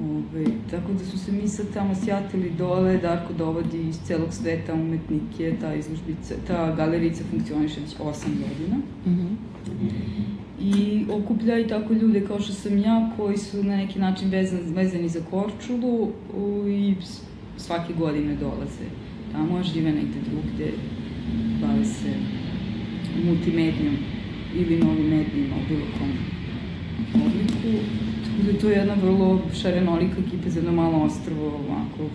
Ove, 0.00 0.44
tako 0.70 0.92
da 0.92 1.04
su 1.04 1.18
se 1.18 1.32
mi 1.32 1.48
sad 1.48 1.66
tamo 1.74 1.94
sjatili 1.94 2.50
dole, 2.58 2.98
Darko 2.98 3.32
dovodi 3.32 3.88
iz 3.88 3.98
celog 4.04 4.34
sveta 4.34 4.74
umetnike, 4.74 5.56
ta 5.60 5.74
izložbica, 5.74 6.34
ta 6.46 6.74
galerica 6.76 7.24
funkcioniše 7.30 7.80
već 7.80 7.96
8 7.96 8.26
godina. 8.48 8.76
Mm 9.06 9.10
-hmm. 9.10 10.39
I 10.62 11.04
okuplja 11.10 11.58
i 11.58 11.68
tako 11.68 11.92
ljude 11.92 12.26
kao 12.26 12.40
što 12.40 12.52
sam 12.52 12.78
ja, 12.78 13.10
koji 13.16 13.36
su 13.36 13.64
na 13.64 13.76
neki 13.76 13.98
način 13.98 14.28
vezani, 14.28 14.72
vezani 14.74 15.08
za 15.08 15.20
Korčulu 15.30 16.12
i 16.68 16.94
svake 17.56 17.92
godine 17.98 18.34
dolaze 18.34 18.86
tamo, 19.32 19.62
žive 19.62 19.92
negde 19.92 20.18
drugde, 20.30 20.72
bave 21.60 21.84
se 21.84 22.14
multimedijom 23.24 23.96
ili 24.54 24.78
novim 24.78 25.06
medijima 25.06 25.56
u 25.56 25.68
bilo 25.68 25.86
kom 25.98 26.10
obliku 27.14 27.84
da 28.46 28.58
to 28.60 28.68
je 28.68 28.76
jedna 28.76 28.94
vrlo 28.94 29.40
šarenolika 29.54 30.16
ekipa 30.26 30.50
za 30.50 30.58
jedno 30.58 30.72
malo 30.72 30.98
ostrovo, 30.98 31.46
ovako, 31.46 32.12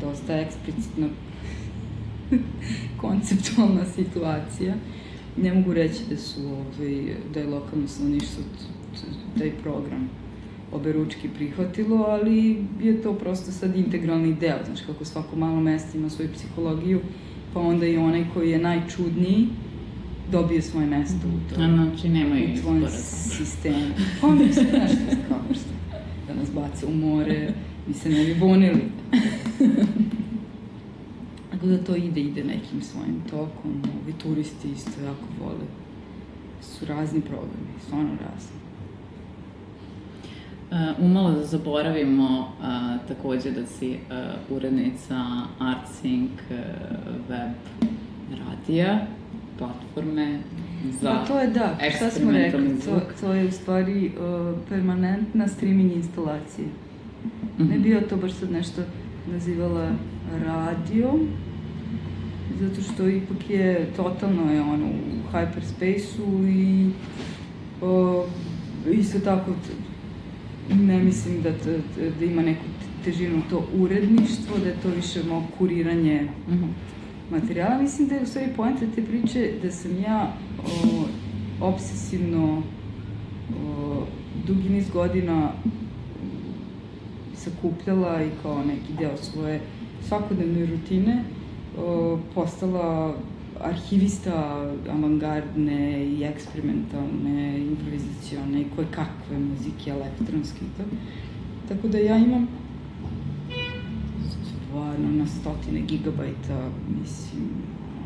dosta 0.00 0.36
eksplicitno 0.36 1.08
konceptualna 3.00 3.84
situacija. 3.84 4.74
Ne 5.42 5.54
mogu 5.54 5.72
reći 5.72 6.02
da 6.10 6.16
su 6.16 6.40
ovaj, 6.40 7.14
da 7.34 7.40
je 7.40 7.46
lokalno 7.46 7.88
stanovništvo 7.88 8.42
taj 9.38 9.50
program 9.62 10.10
oberučki 10.72 11.28
prihvatilo, 11.28 12.04
ali 12.08 12.64
je 12.82 13.02
to 13.02 13.14
prosto 13.14 13.52
sad 13.52 13.76
integralni 13.76 14.34
deo, 14.34 14.58
znaš 14.66 14.80
kako 14.80 15.04
svako 15.04 15.36
malo 15.36 15.60
mesto 15.60 15.98
ima 15.98 16.10
svoju 16.10 16.28
psihologiju, 16.34 17.00
pa 17.54 17.60
onda 17.60 17.86
i 17.86 17.96
onaj 17.96 18.24
koji 18.34 18.50
je 18.50 18.58
najčudniji, 18.58 19.48
dobije 20.32 20.62
svoje 20.62 20.86
mesto 20.86 21.28
u 21.28 21.54
tom. 21.54 21.74
Znači, 21.74 22.08
nemaju 22.08 22.48
u 22.54 22.60
tvojom 22.60 22.86
sistemu. 22.88 23.84
Pa 24.20 24.30
mislim, 24.30 24.66
znaš 24.70 24.90
što 24.90 25.16
kao 25.28 25.40
što 25.54 25.70
da 26.26 26.34
nas 26.34 26.52
baca 26.54 26.86
u 26.86 26.94
more, 26.94 27.52
mi 27.86 27.94
se 27.94 28.08
ne 28.08 28.24
bi 28.24 28.34
bunili. 28.34 28.82
Tako 31.58 31.70
da 31.70 31.78
to 31.78 31.96
ide, 31.96 32.20
ide 32.20 32.44
nekim 32.44 32.82
svojim 32.82 33.20
tokom. 33.30 33.82
Ovi 34.02 34.12
turisti 34.12 34.70
isto 34.70 34.90
jako 35.04 35.24
vole. 35.40 35.66
Su 36.60 36.86
razni 36.86 37.20
programi, 37.20 37.80
stvarno 37.86 38.10
razni. 38.10 38.58
Uh, 40.70 41.04
umalo 41.04 41.30
da 41.30 41.44
zaboravimo 41.44 42.40
uh, 42.40 43.08
takođe 43.08 43.50
da 43.50 43.66
si 43.66 43.90
uh, 43.90 44.56
urednica 44.56 45.24
ArtSync 45.58 46.30
uh, 46.50 46.56
web 47.28 47.50
radija 48.30 49.06
platforme 49.58 50.40
za 51.00 51.10
pa 51.10 51.24
to 51.24 51.40
je 51.40 51.46
da, 51.46 51.78
šta 51.96 52.10
smo 52.10 52.30
rekli, 52.30 52.80
to, 52.84 53.00
to 53.20 53.32
je 53.32 53.46
u 53.46 53.50
stvari 53.52 54.06
uh, 54.06 54.58
permanentna 54.68 55.48
streaming 55.48 55.92
instalacija. 55.92 56.66
Mm 56.66 57.62
-hmm. 57.62 57.68
Ne 57.68 57.74
mhm. 57.74 57.82
bio 57.82 58.00
to 58.00 58.16
baš 58.16 58.32
sad 58.32 58.50
nešto 58.50 58.82
nazivala 59.32 59.90
radio, 60.44 61.14
zato 62.60 62.82
što 62.82 63.08
ipak 63.08 63.50
je 63.50 63.86
totalno 63.96 64.52
je 64.52 64.60
ono 64.60 64.86
u 64.86 65.32
hyperspace-u 65.32 66.46
i 66.48 66.90
uh, 67.82 68.24
isto 68.98 69.18
tako 69.18 69.50
ne 70.70 71.02
mislim 71.02 71.42
da, 71.42 71.52
to, 71.52 71.70
da 72.18 72.24
ima 72.24 72.42
neku 72.42 72.64
težinu 73.04 73.42
to 73.50 73.66
uredništvo, 73.78 74.58
da 74.58 74.68
je 74.68 74.76
to 74.82 74.88
više 74.88 75.22
mo 75.28 75.46
kuriranje 75.58 76.28
mm 76.48 76.52
-hmm 76.52 76.98
materijala. 77.30 77.82
Mislim 77.82 78.08
da 78.08 78.14
je 78.14 78.22
u 78.22 78.26
stvari 78.26 78.48
poenta 78.56 78.86
te 78.94 79.02
priče 79.02 79.52
da 79.62 79.70
sam 79.70 80.02
ja 80.02 80.32
o, 80.58 81.04
obsesivno 81.60 82.62
o, 83.66 84.06
dugi 84.46 84.68
niz 84.68 84.90
godina 84.90 85.52
sakupljala 87.34 88.22
i 88.22 88.30
kao 88.42 88.64
neki 88.64 88.92
deo 88.98 89.16
svoje 89.16 89.60
svakodnevne 90.08 90.66
rutine 90.66 91.24
o, 91.24 91.37
postala 92.34 93.14
arhivista 93.60 94.32
avangardne 94.90 96.04
i 96.04 96.24
eksperimentalne, 96.24 97.58
improvizacione 97.58 98.60
i 98.60 98.66
koje 98.76 98.86
kakve 98.90 99.38
muzike 99.38 99.90
elektronske 99.90 100.58
i 100.64 100.76
to. 100.76 100.84
Tako 101.68 101.88
da 101.88 101.98
ja 101.98 102.16
imam 102.16 102.48
stvarno 104.68 105.10
na 105.10 105.26
stotine 105.26 105.80
gigabajta, 105.80 106.70
mislim, 107.00 107.48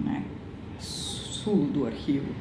ne, 0.04 0.20
suludu 0.80 1.86
arhivu. 1.86 2.32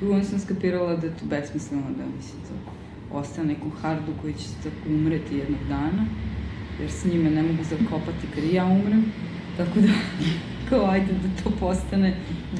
Tu 0.00 0.12
onda 0.12 0.24
sam 0.24 0.38
skapirala 0.38 0.96
da 0.96 1.06
je 1.06 1.16
to 1.16 1.26
besmisleno, 1.26 1.82
da 1.82 2.04
mislim, 2.16 2.42
to 2.42 2.72
ostane 3.18 3.48
nekom 3.48 3.70
hardu 3.82 4.12
koji 4.22 4.34
će 4.34 4.48
tako 4.62 4.88
umreti 4.88 5.36
jednog 5.36 5.60
dana, 5.68 6.06
jer 6.80 6.90
s 6.90 7.04
njime 7.04 7.30
ne 7.30 7.42
mogu 7.42 7.64
zakopati 7.64 8.26
kad 8.34 8.44
ja 8.52 8.64
umrem. 8.64 9.04
Tako 9.56 9.80
da, 9.80 9.88
kao 10.74 10.90
ajde 10.92 11.12
da 11.12 11.42
to 11.42 11.50
postane 11.60 12.16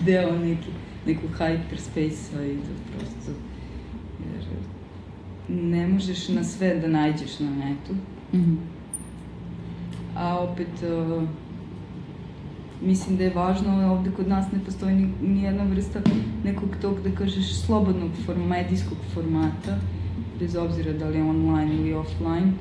deo 0.07 0.39
neki, 0.39 0.69
nekog 1.07 1.31
hyperspace-a 1.31 2.43
i 2.43 2.55
da 2.55 2.97
prosto, 2.97 3.32
jer 4.19 4.45
ne 5.49 5.86
možeš 5.86 6.28
na 6.28 6.45
sve 6.45 6.74
da 6.74 6.89
nađeš 6.89 7.41
na 7.41 7.51
netu. 7.51 7.95
Mm 8.32 8.39
-hmm. 8.39 8.57
A 10.16 10.39
opet, 10.39 10.69
uh, 10.82 11.23
mislim 12.82 13.16
da 13.16 13.24
je 13.24 13.35
važno, 13.35 13.93
ovde 13.93 14.11
kod 14.11 14.28
nas 14.28 14.53
ne 14.53 14.59
postoji 14.65 14.95
ni, 14.95 15.12
ni 15.23 15.43
jedna 15.43 15.65
vrsta 15.65 16.01
nekog 16.45 16.69
tog, 16.82 17.01
da 17.01 17.11
kažeš, 17.11 17.55
slobodnog 17.55 18.11
form, 18.27 18.41
medijskog 18.41 18.99
formata, 19.15 19.78
bez 20.41 20.57
obzira 20.57 20.93
da 20.93 21.09
li 21.09 21.19
je 21.19 21.24
online 21.24 21.74
ili 21.74 21.95
offline, 21.95 22.53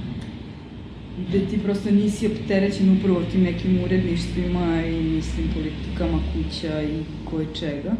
gde 1.18 1.46
ti 1.46 1.60
prosto 1.64 1.92
nisi 1.92 2.28
opterećen 2.28 2.98
upravo 2.98 3.22
tim 3.32 3.44
nekim 3.44 3.84
uredništvima 3.84 4.86
i 4.86 5.04
mislim 5.04 5.48
politikama 5.54 6.20
kuća 6.34 6.82
i 6.82 7.04
koje 7.30 7.48
čega, 7.54 7.94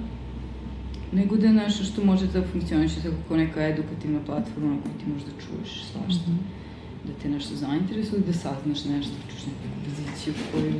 nego 1.12 1.38
da 1.38 1.48
je 1.48 1.54
nešto 1.54 1.84
što 1.84 2.06
može 2.06 2.28
da 2.28 2.48
funkcioniše 2.52 2.96
tako 2.96 3.16
kao 3.28 3.38
neka 3.38 3.68
edukativna 3.68 4.20
platforma 4.26 4.70
na 4.70 4.82
kojoj 4.82 4.98
ti 4.98 5.12
možeš 5.12 5.26
da 5.26 5.32
čuješ 5.32 5.84
svašta. 5.92 6.32
Mm 6.32 6.34
-hmm. 6.34 7.08
Da 7.08 7.14
te 7.22 7.30
nešto 7.30 7.56
zainteresuje, 7.56 8.22
da 8.28 8.34
saznaš 8.34 8.86
nešto, 8.86 9.14
da 9.14 9.30
čuješ 9.30 9.46
neku 9.46 9.64
kompoziciju 9.74 10.34
koju 10.52 10.74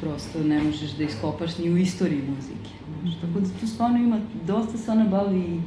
prosto 0.00 0.44
ne 0.44 0.62
možeš 0.62 0.90
da 0.90 1.04
iskopaš 1.04 1.58
ni 1.58 1.70
u 1.70 1.76
istoriji 1.76 2.22
muzike. 2.28 2.70
Znaš, 3.02 3.14
tako 3.20 3.40
da 3.40 3.46
tu 3.60 3.66
stvarno 3.66 3.98
ima, 3.98 4.20
dosta 4.46 4.78
se 4.78 4.90
ona 4.90 5.04
bavi 5.04 5.40
i, 5.40 5.60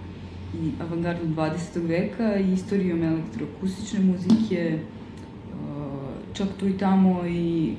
i 0.66 0.72
avangardom 0.82 1.36
20. 1.36 1.88
veka 1.88 2.40
i 2.40 2.54
istorijom 2.54 3.04
elektroakustične 3.04 4.00
muzike, 4.00 4.80
čak 6.34 6.48
tu 6.60 6.68
i 6.68 6.78
tamo 6.78 7.26
i 7.28 7.74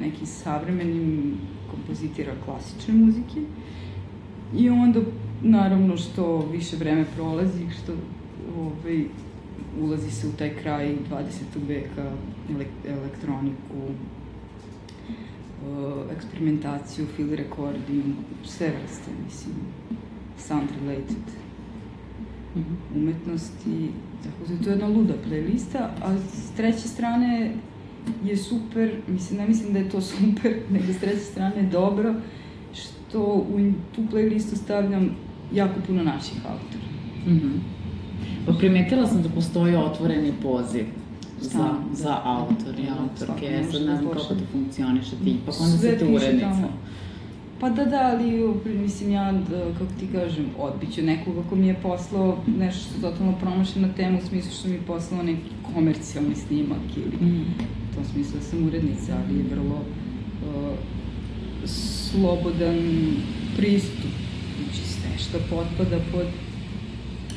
nekim 0.00 0.26
savremenim 0.26 1.34
kompozitira 1.70 2.32
klasične 2.44 2.94
muzike. 2.94 3.40
I 4.56 4.70
onda, 4.70 5.00
naravno, 5.42 5.96
što 5.96 6.48
više 6.52 6.76
vreme 6.76 7.04
prolazi, 7.16 7.66
što 7.82 7.92
ovaj, 8.58 9.04
ulazi 9.80 10.10
se 10.10 10.28
u 10.28 10.32
taj 10.32 10.54
kraj 10.54 10.96
20. 11.10 11.68
veka, 11.68 12.12
elektroniku, 12.86 13.92
eksperimentaciju, 16.16 17.06
field 17.16 17.32
recording, 17.32 18.04
sve 18.44 18.66
vrste, 18.66 19.10
mislim, 19.24 19.54
sound 20.38 20.68
related 20.80 21.24
mhm. 22.56 22.74
umetnosti, 22.96 23.90
tako 24.24 24.52
da 24.52 24.64
to 24.64 24.70
je 24.70 24.74
jedna 24.74 24.88
luda 24.88 25.14
playlista, 25.30 25.88
a 26.02 26.16
s 26.18 26.56
treće 26.56 26.88
strane 26.88 27.52
je 28.24 28.36
super, 28.36 28.94
mislim, 29.08 29.40
ne 29.40 29.46
mislim 29.48 29.72
da 29.72 29.78
je 29.78 29.88
to 29.88 30.00
super, 30.10 30.56
nego 30.70 30.92
s 30.92 30.98
treće 30.98 31.24
strane 31.24 31.62
dobro, 31.62 32.14
što 32.72 33.20
u 33.24 33.72
tu 33.94 34.02
playlistu 34.12 34.56
stavljam 34.56 35.16
jako 35.52 35.80
puno 35.86 36.02
naših 36.04 36.38
autora. 36.46 36.84
Mm 37.26 37.40
-hmm. 37.40 37.58
Pa 38.46 38.52
primetila 38.52 39.06
sam 39.06 39.22
da 39.22 39.28
postoji 39.28 39.76
otvoreni 39.76 40.32
poziv 40.42 40.84
za, 41.40 41.74
za 41.92 42.20
autor 42.24 42.74
i 42.78 42.88
autorke. 43.00 43.46
Ja 43.46 43.64
sad 43.64 43.82
ne 43.82 43.96
znam 43.96 44.04
da 44.04 44.12
kako 44.12 44.34
to 44.34 44.44
funkcioniše, 44.52 45.10
ti 45.24 45.30
ipak 45.30 45.54
onda 45.60 45.76
ste 45.76 46.04
urednica. 46.04 46.50
Tamo. 46.50 46.68
Pa 47.60 47.70
da, 47.70 47.84
da, 47.84 48.10
ali 48.12 48.54
mislim 48.64 49.10
ja, 49.10 49.32
da, 49.32 49.72
kako 49.78 49.92
ti 50.00 50.06
kažem, 50.12 50.46
odbiću 50.58 51.02
nekoga 51.02 51.42
ko 51.50 51.56
mi 51.56 51.66
je 51.66 51.74
poslao 51.74 52.38
nešto 52.58 52.84
što 52.84 52.96
je 52.96 53.12
totalno 53.12 53.34
promašena 53.40 53.88
tema 53.96 54.18
u 54.18 54.26
smislu 54.26 54.52
što 54.52 54.68
mi 54.68 54.74
je 54.74 54.80
poslao 54.86 55.22
neki 55.22 55.50
komercijalni 55.74 56.34
snimak 56.34 56.96
ili 56.96 57.26
mm. 57.26 57.44
Tom 57.98 58.06
smislu 58.12 58.38
da 58.38 58.44
sam 58.44 58.66
urednica, 58.66 59.16
ali 59.24 59.38
je 59.38 59.44
vrlo 59.50 59.76
uh, 59.76 60.78
slobodan 61.64 62.78
pristup. 63.56 64.10
Znači 64.62 64.88
sve 64.88 65.18
što 65.18 65.38
potpada 65.50 65.98
pod 66.12 66.26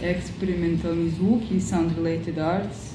eksperimentalni 0.04 1.10
zvuk 1.10 1.42
i 1.52 1.62
sound 1.62 1.92
related 1.98 2.38
arts, 2.38 2.94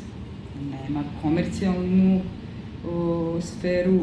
nema 0.70 1.04
komercijalnu 1.22 2.16
uh, 2.16 3.42
sferu, 3.42 4.00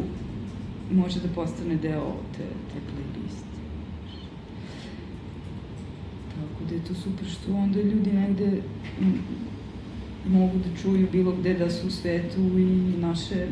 može 0.92 1.20
da 1.20 1.28
postane 1.34 1.76
deo 1.76 2.16
te, 2.36 2.42
te 2.42 2.94
da 6.68 6.74
je 6.74 6.84
to 6.84 6.94
super 6.94 7.28
što 7.28 7.54
onda 7.54 7.80
ljudi 7.82 8.12
negde 8.12 8.62
mogu 10.26 10.58
da 10.58 10.82
čuju 10.82 11.08
bilo 11.12 11.32
gde 11.32 11.54
da 11.54 11.70
su 11.70 11.86
u 11.86 11.90
svetu 11.90 12.40
i 12.40 12.96
naše, 13.00 13.46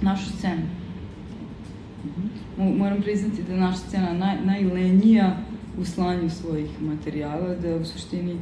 našu 0.00 0.30
scenu. 0.30 0.62
Moram 2.56 3.02
priznati 3.02 3.42
da 3.42 3.56
naša 3.56 3.78
scena 3.78 4.12
naj, 4.12 4.44
najlenija 4.44 5.36
u 5.78 5.84
slanju 5.84 6.30
svojih 6.30 6.82
materijala, 6.82 7.54
da 7.54 7.76
u 7.76 7.84
suštini 7.84 8.36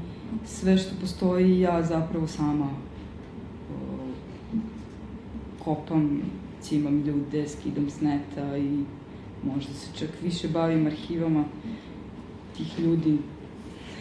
sve 0.46 0.78
što 0.78 0.90
postoji 1.00 1.60
ja 1.60 1.82
zapravo 1.82 2.26
sama 2.26 2.70
o, 3.70 4.06
kopam, 5.64 6.22
cimam 6.60 7.00
ljude, 7.00 7.48
skidam 7.48 7.90
s 7.90 8.00
neta 8.00 8.56
i 8.56 8.84
možda 9.44 9.72
se 9.72 9.88
čak 9.98 10.10
više 10.22 10.48
bavim 10.48 10.86
arhivama 10.86 11.44
tih 12.56 12.78
ljudi 12.78 13.18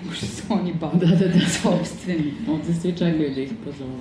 nego 0.01 0.15
što 0.15 0.25
se 0.25 0.43
oni 0.49 0.73
bave 0.73 0.99
da, 0.99 1.05
da, 1.05 1.27
da. 1.27 1.39
sobstveni. 1.49 2.33
Ovde 2.49 2.73
svi 2.73 2.91
čekaju 2.91 3.35
da 3.35 3.41
ih 3.41 3.51
pozovu. 3.65 3.99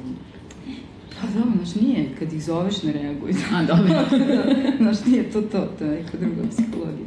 Pa 1.21 1.27
dobro, 1.27 1.53
znaš, 1.57 1.75
nije, 1.75 2.09
kad 2.19 2.33
ih 2.33 2.45
zoveš 2.45 2.83
ne 2.83 2.93
reaguju. 2.93 3.35
A, 3.55 3.65
dobro. 3.65 3.95
znaš, 4.81 5.05
nije 5.07 5.31
to 5.31 5.43
to, 5.43 5.69
to 5.79 5.85
je 5.85 5.91
neka 5.91 6.19
druga 6.19 6.49
psihologija. 6.51 7.07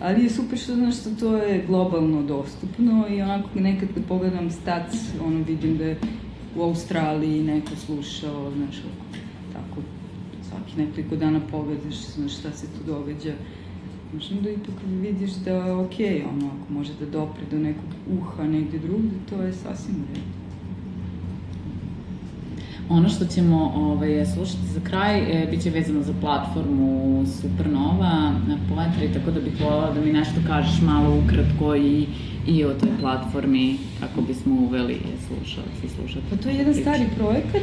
Ali 0.00 0.22
je 0.22 0.30
super 0.30 0.58
što, 0.58 0.74
znaš, 0.74 1.00
što 1.00 1.10
to 1.10 1.36
je 1.36 1.64
globalno 1.66 2.22
dostupno 2.22 3.06
i 3.10 3.22
onako 3.22 3.48
nekad 3.54 3.88
kad 3.94 4.04
pogledam 4.04 4.50
stats, 4.50 4.96
ono 5.26 5.44
vidim 5.44 5.76
da 5.76 5.84
je 5.84 5.96
u 6.56 6.62
Australiji 6.62 7.42
neko 7.42 7.76
slušao, 7.76 8.52
znaš, 8.56 8.76
tako, 9.52 9.82
svaki 10.48 10.76
nekoliko 10.76 11.16
dana 11.16 11.40
pogledaš, 11.50 11.94
znaš, 11.94 12.38
šta 12.38 12.52
se 12.52 12.66
tu 12.66 12.92
događa 12.92 13.32
Možda 14.14 14.40
da 14.40 14.50
ipak 14.50 14.74
vidiš 15.02 15.30
da 15.30 15.52
okay, 15.52 16.22
ono, 16.28 16.46
ako 16.46 16.72
može 16.72 16.92
da 17.00 17.06
dopre 17.06 17.42
do 17.50 17.58
nekog 17.58 17.84
uha 18.18 18.44
negde 18.44 18.78
drugde, 18.78 19.16
to 19.30 19.42
je 19.42 19.52
sasvim 19.52 19.96
u 19.96 20.14
redu. 20.14 20.36
Ono 22.88 23.08
što 23.08 23.24
ćemo 23.24 23.72
ovaj, 23.76 24.26
slušati 24.26 24.66
za 24.66 24.80
kraj 24.80 25.18
e, 25.18 25.46
bit 25.50 25.62
će 25.62 25.70
vezano 25.70 26.02
za 26.02 26.14
platformu 26.20 27.24
Supernova 27.26 28.32
Poetry, 28.70 29.14
tako 29.14 29.30
da 29.30 29.40
bih 29.40 29.52
voljela 29.60 29.94
da 29.94 30.00
mi 30.00 30.12
nešto 30.12 30.40
kažeš 30.46 30.82
malo 30.82 31.22
ukratko 31.24 31.76
i, 31.76 32.06
i 32.46 32.64
o 32.64 32.74
toj 32.74 32.88
platformi, 33.00 33.76
kako 34.00 34.20
bismo 34.20 34.54
uveli 34.54 34.98
slušalci 35.26 35.86
i 35.86 35.88
slušati. 35.88 36.26
Pa 36.30 36.36
to 36.36 36.48
je 36.48 36.54
jedan 36.54 36.74
stari 36.74 37.04
projekat 37.16 37.62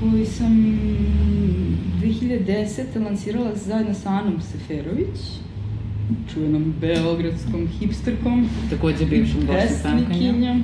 koji 0.00 0.26
sam 0.26 0.52
2010. 2.02 3.04
lansirala 3.04 3.50
zajedno 3.54 3.94
sa 3.94 4.10
Anom 4.10 4.40
Seferović, 4.40 5.18
čuvenom 6.34 6.74
beogradskom 6.80 7.68
hipsterkom. 7.80 8.48
Takođe 8.70 9.06
bivšom 9.06 9.40
Pesnikinjom, 9.46 10.62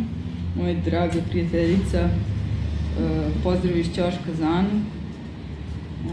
moja 0.56 0.74
draga 0.84 1.18
prijateljica 1.30 2.08
Eh, 2.94 3.30
pozdrav 3.42 3.76
iz 3.78 3.86
Ćoška 3.86 4.34
za 4.38 4.46
Anu, 4.48 4.80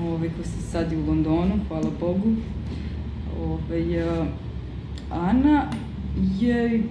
ovaj, 0.08 0.30
ko 0.30 0.44
se 0.44 0.62
sad 0.72 0.94
u 0.94 1.08
Londonu, 1.08 1.60
hvala 1.68 1.90
Bogu. 2.00 2.34
Ovaj, 3.44 4.04
uh, 4.04 4.28
Ana 5.12 5.70
je 6.40 6.84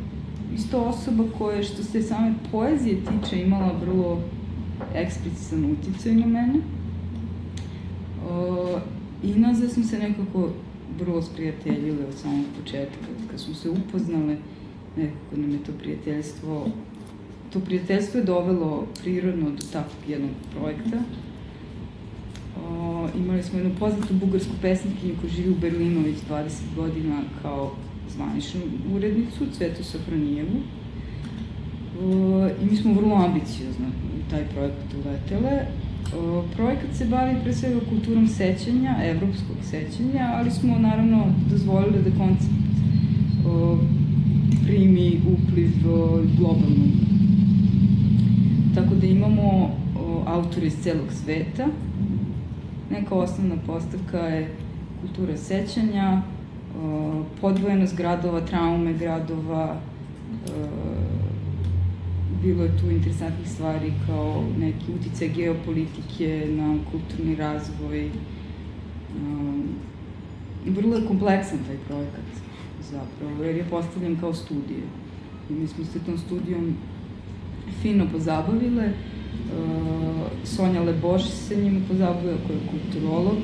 isto 0.54 0.80
osoba 0.80 1.24
koja 1.38 1.62
što 1.62 1.82
se 1.82 2.02
same 2.02 2.34
poezije 2.52 2.96
tiče 2.96 3.42
imala 3.42 3.72
vrlo 3.80 4.20
eksplicitan 4.94 5.64
uticaj 5.64 6.14
na 6.14 6.26
mene. 6.26 6.58
Uh, 6.58 8.80
I 9.22 9.34
nazad 9.34 9.70
smo 9.70 9.84
se 9.84 9.98
nekako 9.98 10.48
vrlo 10.98 11.22
sprijateljile 11.22 12.06
od 12.06 12.14
samog 12.14 12.44
početka, 12.60 13.06
kad 13.30 13.40
smo 13.40 13.54
se 13.54 13.70
upoznale, 13.70 14.36
nekako 14.96 15.36
nam 15.36 15.50
je 15.50 15.64
to 15.64 15.72
prijateljstvo 15.72 16.66
to 17.52 17.60
prijateljstvo 17.60 18.18
je 18.18 18.24
dovelo 18.24 18.86
prirodno 19.02 19.50
do 19.50 19.62
takvog 19.72 20.08
jednog 20.08 20.30
projekta. 20.50 20.98
O, 22.68 23.08
imali 23.18 23.42
smo 23.42 23.58
jednu 23.58 23.74
poznatu 23.78 24.14
bugarsku 24.14 24.52
pesnikinju 24.62 25.14
koja 25.20 25.30
živi 25.30 25.50
u 25.50 25.60
Berlinu 25.60 26.00
već 26.00 26.16
20 26.30 26.50
godina 26.76 27.22
kao 27.42 27.72
zvaničnu 28.14 28.60
urednicu, 28.94 29.46
Cvetu 29.52 29.84
Safranijevu. 29.84 30.60
O, 32.02 32.48
I 32.62 32.70
mi 32.70 32.76
smo 32.76 32.92
vrlo 32.92 33.14
ambiciozno 33.14 33.86
u 33.86 34.30
taj 34.30 34.44
projekat 34.44 34.94
uletele. 34.94 35.66
Projekat 36.56 36.94
se 36.94 37.04
bavi 37.04 37.34
pre 37.42 37.52
svega 37.54 37.80
kulturom 37.88 38.28
sećanja, 38.28 38.96
evropskog 39.02 39.56
sećanja, 39.62 40.32
ali 40.34 40.50
smo 40.50 40.78
naravno 40.78 41.26
dozvolili 41.50 42.02
da 42.02 42.24
koncept 42.24 42.60
primi 44.66 45.20
upliv 45.26 45.70
o, 45.88 46.22
globalnu 46.38 46.86
Tako 48.74 48.94
da 48.94 49.06
imamo 49.06 49.70
autore 50.26 50.66
iz 50.66 50.76
celog 50.82 51.12
sveta. 51.24 51.66
Neka 52.90 53.14
osnovna 53.14 53.56
postavka 53.66 54.18
je 54.18 54.54
kultura 55.00 55.36
sećanja, 55.36 56.22
podvojenost 57.40 57.96
gradova, 57.96 58.40
traume 58.40 58.92
gradova, 58.92 59.80
bilo 62.42 62.64
je 62.64 62.78
tu 62.78 62.90
interesantnih 62.90 63.50
stvari 63.50 63.92
kao 64.06 64.44
neki 64.58 64.84
utice 65.00 65.28
geopolitike 65.28 66.46
na 66.50 66.76
kulturni 66.90 67.36
razvoj. 67.36 68.10
Vrlo 70.66 70.96
je 70.96 71.06
kompleksan 71.06 71.58
taj 71.66 71.76
projekat 71.88 72.24
zapravo, 72.90 73.44
jer 73.44 73.56
je 73.56 73.64
postavljen 73.70 74.16
kao 74.20 74.34
studije. 74.34 74.82
I 75.50 75.52
mi 75.52 75.66
smo 75.66 75.84
se 75.84 75.98
tom 75.98 76.18
studijom 76.18 76.74
fino 77.82 78.06
pozabavile. 78.12 78.92
Sonja 80.44 80.82
Leboš 80.82 81.30
se 81.30 81.56
njima 81.56 81.80
pozabavila, 81.88 82.36
koja 82.46 82.56
je 82.56 82.68
kulturolog. 82.70 83.36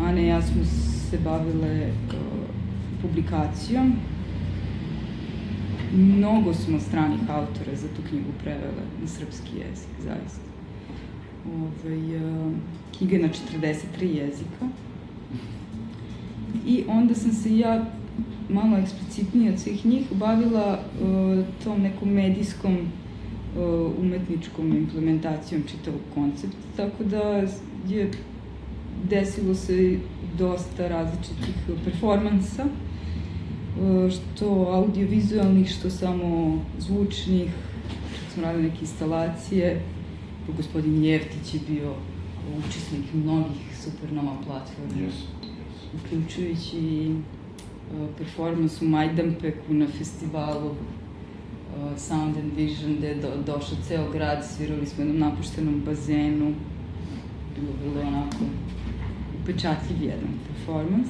Ana 0.00 0.20
i 0.20 0.26
ja 0.26 0.42
smo 0.42 0.64
se 1.14 1.20
bavile 1.24 1.92
publikacijom 3.02 3.92
mnogo 5.92 6.54
smo 6.54 6.80
stranih 6.80 7.20
autora 7.30 7.76
za 7.76 7.88
tu 7.88 8.02
knjigu 8.08 8.30
prevele 8.42 8.82
na 9.02 9.08
srpski 9.08 9.50
jezik, 9.56 9.88
zaista. 9.98 10.40
Ove, 11.46 11.94
ovaj, 11.94 12.54
knjiga 12.98 13.16
je 13.16 13.22
na 13.22 13.28
43 13.28 14.02
jezika. 14.02 14.68
I 16.66 16.84
onda 16.88 17.14
sam 17.14 17.32
se 17.32 17.58
ja 17.58 17.84
malo 18.48 18.76
eksplicitnije 18.76 19.52
od 19.52 19.58
svih 19.58 19.86
njih 19.86 20.06
bavila 20.12 20.78
uh, 20.78 21.44
tom 21.64 21.82
nekom 21.82 22.08
medijskom 22.08 22.72
uh, 22.74 23.92
umetničkom 24.00 24.76
implementacijom 24.76 25.62
čitavog 25.62 26.00
koncepta, 26.14 26.66
tako 26.76 27.04
da 27.04 27.46
je 27.88 28.10
desilo 29.10 29.54
se 29.54 29.98
dosta 30.38 30.88
različitih 30.88 31.54
performansa 31.84 32.64
što 34.10 34.66
audiovizualnih, 34.72 35.70
što 35.70 35.90
samo 35.90 36.58
zvučnih, 36.78 37.50
čak 38.18 38.32
smo 38.32 38.42
radili 38.42 38.62
neke 38.62 38.80
instalacije, 38.80 39.82
gospodin 40.56 41.04
Jeftić 41.04 41.54
je 41.54 41.60
bio 41.68 41.94
učesnik 42.58 43.14
mnogih 43.14 43.78
supernova 43.84 44.36
platforma, 44.46 45.08
yes. 45.08 45.24
uključujući 45.94 47.10
uh, 47.10 48.08
performans 48.18 48.82
u 48.82 48.88
Majdanpeku 48.88 49.74
na 49.74 49.86
festivalu 49.86 50.70
uh, 50.70 51.98
Sound 51.98 52.36
and 52.36 52.52
Vision, 52.56 52.96
gde 52.96 53.08
je 53.08 53.14
do, 53.14 53.28
došao 53.46 53.78
ceo 53.88 54.10
grad, 54.12 54.46
svirali 54.56 54.86
smo 54.86 55.04
jednom 55.04 55.18
napuštenom 55.18 55.82
bazenu, 55.86 56.54
bilo 57.56 57.72
bilo 57.84 58.08
onako 58.08 58.36
upečatljiv 59.44 60.02
jedan 60.02 60.28
performans. 60.48 61.08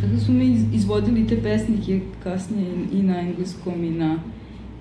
Tako 0.00 0.12
da 0.12 0.20
smo 0.20 0.34
mi 0.34 0.66
izvodili 0.72 1.26
te 1.26 1.42
pesnike 1.42 2.00
kasnije 2.22 2.74
i 2.92 3.02
na 3.02 3.20
engleskom 3.20 3.84
i 3.84 3.90
na, 3.90 4.18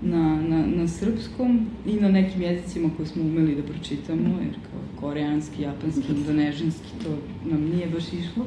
na, 0.02 0.42
na, 0.42 0.66
na 0.68 0.88
srpskom 0.88 1.68
i 1.86 1.94
na 1.94 2.10
nekim 2.10 2.42
jezicima 2.42 2.90
koje 2.98 3.06
smo 3.06 3.24
umeli 3.24 3.56
da 3.56 3.64
pročitamo, 3.64 4.40
jer 4.42 4.54
kao 4.54 4.80
koreanski, 5.00 5.62
japanski, 5.62 6.14
indonežanski, 6.14 6.90
to 7.04 7.18
nam 7.50 7.62
nije 7.62 7.88
baš 7.88 8.14
išlo. 8.14 8.46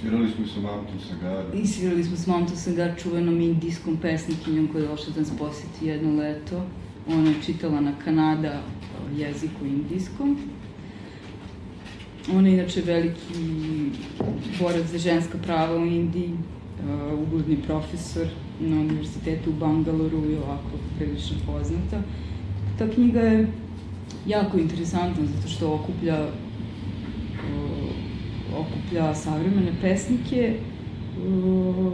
Svirali 0.00 0.30
smo 0.30 0.46
sa 0.46 0.60
Mamtom 0.60 1.00
Sagar. 1.08 1.44
I 1.54 1.66
svirali 1.66 2.04
smo 2.04 2.16
sa 2.16 2.30
Mamtom 2.30 2.56
Sagar, 2.56 2.92
čuvenom 3.02 3.40
indijskom 3.40 3.96
pesnikinjom 3.96 4.68
koja 4.68 4.82
je 4.82 4.88
došla 4.88 5.12
da 5.14 5.20
nas 5.20 5.32
posjeti 5.38 5.86
jedno 5.86 6.16
leto. 6.16 6.66
Ona 7.08 7.30
je 7.30 7.42
čitala 7.44 7.80
na 7.80 7.92
Kanada 8.04 8.62
jeziku 9.16 9.66
indijskom 9.66 10.38
On 12.32 12.46
je 12.46 12.52
inače 12.52 12.82
veliki 12.82 13.34
borac 14.60 14.86
za 14.86 14.98
ženska 14.98 15.38
prava 15.38 15.76
u 15.76 15.86
Indiji, 15.86 16.30
uh, 16.30 17.66
profesor 17.66 18.26
na 18.60 18.80
univerzitetu 18.80 19.50
u 19.50 19.52
Bangaloru 19.52 20.30
i 20.30 20.36
ovako 20.36 20.70
prilično 20.98 21.36
poznata. 21.46 22.02
Ta 22.78 22.88
knjiga 22.88 23.20
je 23.20 23.48
jako 24.26 24.58
interesantna 24.58 25.26
zato 25.36 25.48
što 25.48 25.74
okuplja 25.74 26.24
uh, 26.24 26.30
okuplja 28.58 29.14
savremene 29.14 29.72
pesnike 29.82 30.56
uh, 31.26 31.92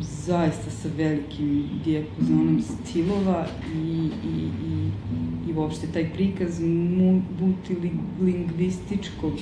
zaista 0.00 0.70
sa 0.70 0.88
velikim 0.96 1.80
dijapazonom 1.84 2.62
stilova 2.62 3.46
i, 3.74 4.10
i, 4.24 4.50
i, 4.68 4.90
i 5.50 5.54
uopšte 5.54 5.86
taj 5.92 6.12
prikaz 6.12 6.60
multilingvističkog 7.40 9.32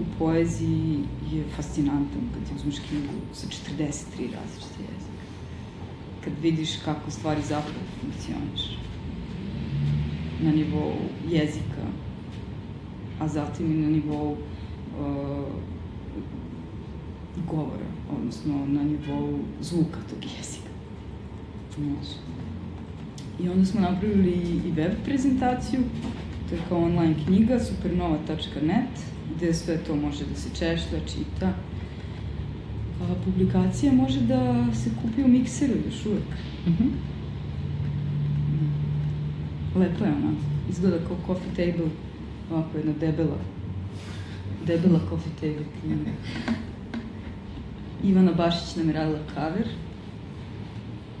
u 0.00 0.04
poeziji 0.18 0.98
je 1.32 1.44
fascinantan 1.56 2.20
kad 2.34 2.44
ti 2.48 2.52
uzmeš 2.56 2.78
knjigu 2.88 3.14
sa 3.32 3.46
43 3.46 3.80
različite 4.18 4.80
jezika. 4.80 5.24
Kad 6.24 6.32
vidiš 6.42 6.76
kako 6.84 7.10
stvari 7.10 7.42
zapravo 7.42 7.80
funkcioniš 8.00 8.78
na 10.42 10.52
nivou 10.52 10.92
jezika, 11.30 11.86
a 13.20 13.28
zatim 13.28 13.72
i 13.72 13.76
na 13.76 13.90
nivou 13.90 14.32
uh, 14.32 14.38
govora, 17.50 17.86
odnosno 18.18 18.66
na 18.66 18.82
nivou 18.82 19.38
zvuka 19.60 19.98
tog 20.10 20.24
jezika. 20.38 20.68
Znaš. 21.76 22.06
I 23.40 23.48
onda 23.48 23.66
smo 23.66 23.80
napravili 23.80 24.32
i 24.66 24.72
web 24.72 24.92
prezentaciju, 25.04 25.80
to 26.48 26.54
je 26.54 26.60
kao 26.68 26.84
online 26.84 27.14
knjiga, 27.26 27.60
supernova.net, 27.60 29.04
gde 29.36 29.54
sve 29.54 29.78
to 29.78 29.96
može 29.96 30.24
da 30.24 30.34
se 30.34 30.48
češlja, 30.50 31.00
čita. 31.06 31.52
A, 33.02 33.14
publikacija 33.24 33.92
može 33.92 34.20
da 34.20 34.66
se 34.74 34.90
kupi 35.02 35.22
u 35.24 35.28
mikseru 35.28 35.74
još 35.86 36.06
uvek. 36.06 36.28
Mm 36.66 36.70
-hmm. 36.70 36.90
Lepo 39.80 40.04
je 40.04 40.10
ona. 40.10 40.32
Izgleda 40.70 40.98
kao 40.98 41.16
coffee 41.26 41.72
table, 41.72 41.90
ovako 42.50 42.76
jedna 42.76 42.92
debela, 43.00 43.38
debela 44.66 45.00
coffee 45.10 45.32
table 45.40 45.66
knjiga. 45.80 46.10
Ivana 48.04 48.32
Bašić 48.32 48.76
nam 48.76 48.88
je 48.88 48.94
radila 48.94 49.18
cover. 49.34 49.68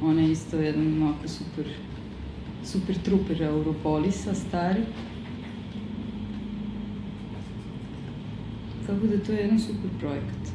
Ona 0.02 0.20
je 0.20 0.32
isto 0.32 0.56
jedan 0.56 1.02
onako 1.02 1.28
super, 1.28 1.64
super 2.64 2.96
truper 3.04 3.42
Europolisa, 3.42 4.34
stari. 4.34 4.82
Tako 8.86 9.06
da 9.06 9.24
to 9.24 9.32
je 9.32 9.38
jedan 9.38 9.60
super 9.60 9.90
projekat. 10.00 10.48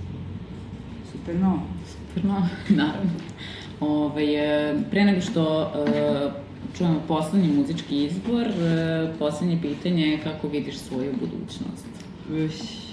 Super 1.11 1.35
novo. 1.35 1.61
Super 1.91 2.25
novo, 2.25 2.47
naravno. 2.83 3.11
Ove, 3.79 4.01
ovaj, 4.01 4.83
pre 4.91 5.05
nego 5.05 5.21
što 5.21 5.61
uh, 5.61 6.33
čujemo 6.77 7.01
poslednji 7.07 7.47
muzički 7.47 8.05
izbor, 8.05 8.47
uh, 8.47 9.19
poslednje 9.19 9.59
pitanje 9.61 10.07
je 10.07 10.23
kako 10.23 10.47
vidiš 10.47 10.77
svoju 10.77 11.13
budućnost? 11.19 11.87
Uš 12.29 12.92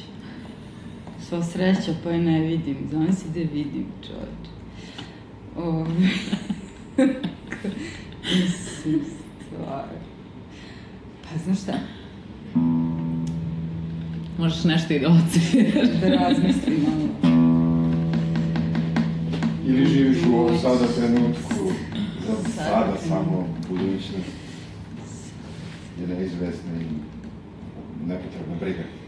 sva 1.31 1.43
sreća 1.43 1.95
pa 2.05 2.11
je 2.11 2.19
ne 2.19 2.41
vidim. 2.41 2.77
Znam 2.91 3.13
si 3.13 3.29
da 3.29 3.41
vidim, 3.41 3.87
čovječ. 4.07 4.45
Ove... 5.57 6.11
Mislim, 8.35 9.01
stvar. 9.47 9.85
Pa 11.23 11.39
znaš 11.45 11.59
šta? 11.63 11.73
Možeš 14.39 14.65
nešto 14.65 14.95
i 14.95 14.99
da 14.99 15.09
ocviraš. 15.09 15.89
da 16.01 16.09
razmislim 16.09 16.79
malo. 16.83 17.39
Ili 19.67 19.87
živiš 19.87 20.19
u 20.31 20.35
ovom 20.35 20.59
sada 20.59 20.87
trenutku, 20.87 21.73
za 22.27 22.51
sada 22.53 22.97
samo 23.09 23.49
budućnost 23.69 24.31
je 26.01 26.07
neizvesna 26.07 26.73
i 26.81 26.87
nepotrebna 28.07 28.55
briga. 28.61 29.00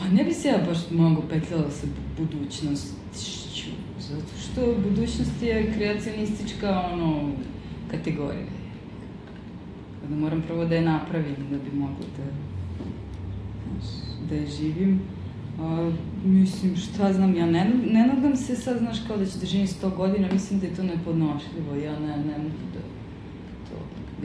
Pa 0.00 0.08
ne 0.08 0.24
bi 0.24 0.34
se 0.34 0.48
ja 0.48 0.58
baš 0.68 0.78
mnogo 0.90 1.22
petljala 1.30 1.70
sa 1.70 1.86
budućnošću, 2.18 3.70
zato 3.98 4.36
što 4.38 4.74
budućnost 4.88 5.42
je 5.42 5.72
kreacionistička 5.74 6.90
ono, 6.92 7.32
kategorija. 7.90 8.46
Kada 10.02 10.14
moram 10.14 10.42
prvo 10.42 10.64
da 10.64 10.74
je 10.74 10.82
napravim 10.82 11.36
da 11.50 11.56
bi 11.58 11.76
mogla 11.78 12.06
da, 12.16 12.24
da 14.28 14.34
je 14.34 14.46
živim. 14.46 15.00
A, 15.60 15.90
mislim, 16.24 16.76
šta 16.76 17.12
znam, 17.12 17.36
ja 17.36 17.46
ne, 17.46 17.70
ne 17.92 18.06
nadam 18.06 18.36
se 18.36 18.56
sad, 18.56 18.78
znaš, 18.78 18.98
kao 19.06 19.16
da 19.16 19.26
će 19.26 19.38
da 19.38 19.46
živim 19.46 19.66
100 19.66 19.96
godina, 19.96 20.28
mislim 20.32 20.60
da 20.60 20.66
je 20.66 20.74
to 20.74 20.82
nepodnošljivo, 20.82 21.74
ja 21.84 21.98
ne, 21.98 22.16
ne 22.16 22.38
mogu 22.38 22.64
da 22.74 22.80
to, 23.68 23.76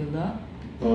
jel 0.02 0.12
da? 0.12 0.40
Pa 0.80 0.90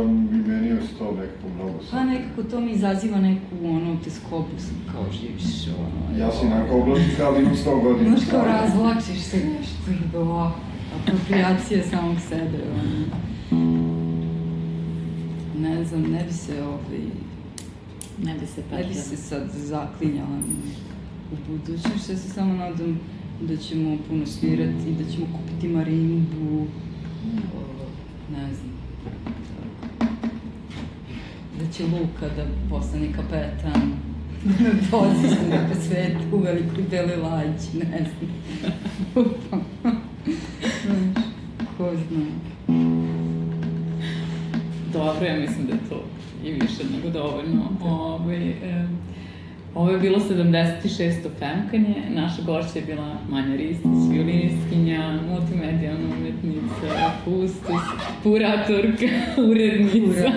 meni 0.47 0.67
je 0.67 0.81
to 0.99 1.13
nekako 1.13 1.49
mnogo 1.55 1.83
sad. 1.83 1.91
Pa 1.91 2.05
nekako 2.05 2.43
to 2.43 2.61
mi 2.61 2.73
izaziva 2.73 3.19
neku 3.19 3.57
ono 3.65 3.97
teskobu, 4.05 4.47
kao 4.93 5.05
živiš 5.13 5.67
ono. 5.69 6.19
Ja 6.19 6.33
si 6.33 6.47
onako 6.47 6.77
oblačim 6.77 7.11
kao 7.17 7.41
imam 7.41 7.55
100 7.55 7.83
godina. 7.83 8.17
Znaš 8.17 8.31
kao 8.31 8.45
razvlačiš 8.45 9.23
se 9.23 9.37
nešto 9.37 9.91
i 9.91 10.17
ovako, 10.17 10.61
apropriacija 11.01 11.83
samog 11.91 12.17
sebe, 12.29 12.59
ono. 12.75 13.07
Ne 15.59 15.85
znam, 15.85 16.03
ne 16.03 16.25
bi 16.25 16.33
se 16.33 16.63
ovaj... 16.63 17.01
Ne 18.25 18.35
bi 18.41 18.47
se 18.47 18.61
ne 18.71 18.77
bi 18.77 18.83
petljala. 18.83 19.03
se 19.03 19.17
sad 19.17 19.51
zaklinjala 19.55 20.39
u 21.33 21.37
budućnost, 21.49 22.11
ja 22.11 22.17
se 22.17 22.29
samo 22.29 22.55
nadam 22.55 23.01
da 23.41 23.57
ćemo 23.57 23.97
puno 24.09 24.27
svirati, 24.27 24.93
da 24.99 25.13
ćemo 25.13 25.27
kupiti 25.33 25.69
marimbu, 25.69 26.67
o, 27.57 27.61
ne 28.33 28.55
znam. 28.55 28.71
Da 31.61 31.73
će 31.73 31.85
Luka 31.85 32.29
da 32.37 32.47
postane 32.71 33.13
kapetan, 33.13 33.93
da 34.45 34.53
me 34.65 34.71
vozi 34.91 35.29
svuda 35.29 35.59
po 35.69 35.81
svetu 35.81 36.37
u 36.37 36.39
velikoj 36.39 36.85
beloj 36.91 37.17
lađi, 37.17 37.79
ne 37.79 38.07
znam. 38.11 38.31
Ko 41.77 41.91
zna. 42.09 42.27
Dobro, 44.93 45.27
ja 45.27 45.37
mislim 45.41 45.67
da 45.67 45.73
je 45.73 45.89
to 45.89 46.05
i 46.45 46.53
više 46.53 46.85
nego 46.97 47.11
dovoljno. 47.11 47.63
Ove, 47.83 48.37
e, 48.37 48.87
ovo 49.75 49.91
je 49.91 49.99
bilo 49.99 50.19
76. 50.19 51.29
femkanje, 51.39 51.95
naša 52.09 52.43
gošća 52.43 52.79
je 52.79 52.85
bila 52.85 53.17
Manja 53.29 53.57
Ristić, 53.57 54.13
violinistkinja, 54.13 55.19
multimedijalna 55.29 56.15
umetnica, 56.19 57.11
kustos, 57.25 57.83
kuratorka, 58.23 59.07
urednica. 59.51 60.31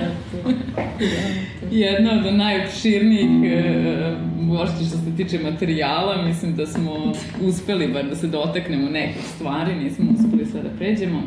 Jedna 1.71 2.11
od 2.11 2.35
najopširnijih 2.35 3.51
e, 3.51 4.15
gošća 4.49 4.75
što 4.75 4.97
se 4.97 5.15
tiče 5.17 5.39
materijala, 5.39 6.25
mislim 6.25 6.55
da 6.55 6.65
smo 6.65 7.13
uspeli 7.41 7.93
bar 7.93 8.09
da 8.09 8.15
se 8.15 8.27
dotaknemo 8.27 8.89
nekih 8.89 9.23
stvari, 9.35 9.75
nismo 9.75 10.05
uspeli 10.11 10.45
sve 10.45 10.61
da 10.61 10.69
pređemo. 10.69 11.21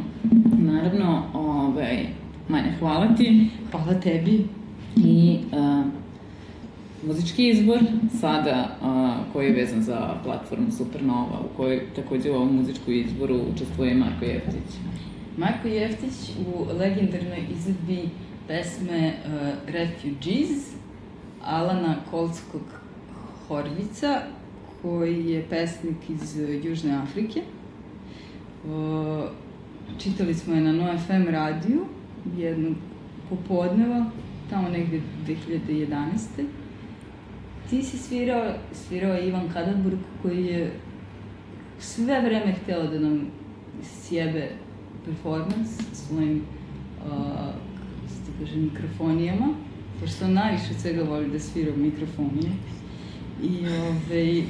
Naravno, 0.58 1.22
ovaj, 1.34 2.06
Manja, 2.48 2.72
hvala 2.78 3.14
ti. 3.16 3.46
Hvala 3.70 4.00
tebi. 4.00 4.44
I 4.96 5.38
uh, 5.52 6.05
muzički 7.06 7.48
izbor 7.48 7.78
sada 8.20 8.78
uh, 8.80 9.32
koji 9.32 9.46
je 9.46 9.52
vezan 9.52 9.82
za 9.82 10.14
platformu 10.24 10.72
Supernova 10.72 11.40
u 11.44 11.56
kojoj 11.56 11.82
takođe 11.96 12.30
u 12.30 12.34
ovom 12.34 12.56
muzičkom 12.56 12.94
izboru 12.94 13.40
učestvuje 13.54 13.94
Marko 13.94 14.24
Jeftić. 14.24 14.76
Marko 15.36 15.68
Jeftić 15.68 16.36
u 16.46 16.78
legendarnoj 16.78 17.44
izvedbi 17.50 18.08
pesme 18.48 19.12
uh, 19.12 19.32
Refugees 19.66 20.74
Alana 21.44 21.96
Kolskog 22.10 22.62
Horvica 23.48 24.20
koji 24.82 25.26
je 25.26 25.46
pesnik 25.50 26.10
iz 26.10 26.36
uh, 26.36 26.64
Južne 26.64 26.94
Afrike. 26.94 27.42
Uh, 28.64 29.24
čitali 29.98 30.34
smo 30.34 30.54
je 30.54 30.60
na 30.60 30.72
No 30.72 30.98
FM 30.98 31.28
radiju 31.28 31.84
jednog 32.36 32.74
popodneva, 33.28 34.06
tamo 34.50 34.68
negde 34.68 35.00
2011. 35.26 36.65
Ti 37.70 37.82
si 37.82 37.98
svirao, 37.98 38.54
svirao 38.72 39.18
Ivan 39.18 39.48
Kadenburg 39.52 39.98
koji 40.22 40.46
je 40.46 40.72
sve 41.78 42.20
vreme 42.20 42.52
htjela 42.62 42.86
da 42.86 42.98
nam 42.98 43.26
sjebe 43.82 44.50
performans 45.04 45.68
svojim 45.92 46.42
uh, 47.06 47.66
kako 48.36 48.38
kaže, 48.38 48.56
mikrofonijama, 48.56 49.48
pošto 50.00 50.28
najviše 50.28 50.64
od 50.70 50.80
svega 50.80 51.02
voli 51.02 51.30
da 51.30 51.38
svira 51.38 51.76
mikrofonije. 51.76 52.50
I, 53.42 53.66
ove, 53.68 54.24
i, 54.24 54.44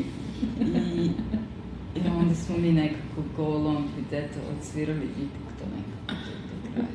i 1.97 2.01
onda 2.21 2.35
smo 2.35 2.57
mi 2.59 2.73
nekako 2.73 3.23
golom 3.37 3.85
eto, 4.13 4.39
odsvirali 4.57 5.05
ipak 5.05 5.59
to 5.59 5.65
nekako 5.77 6.23
do 6.53 6.71
kraja. 6.75 6.89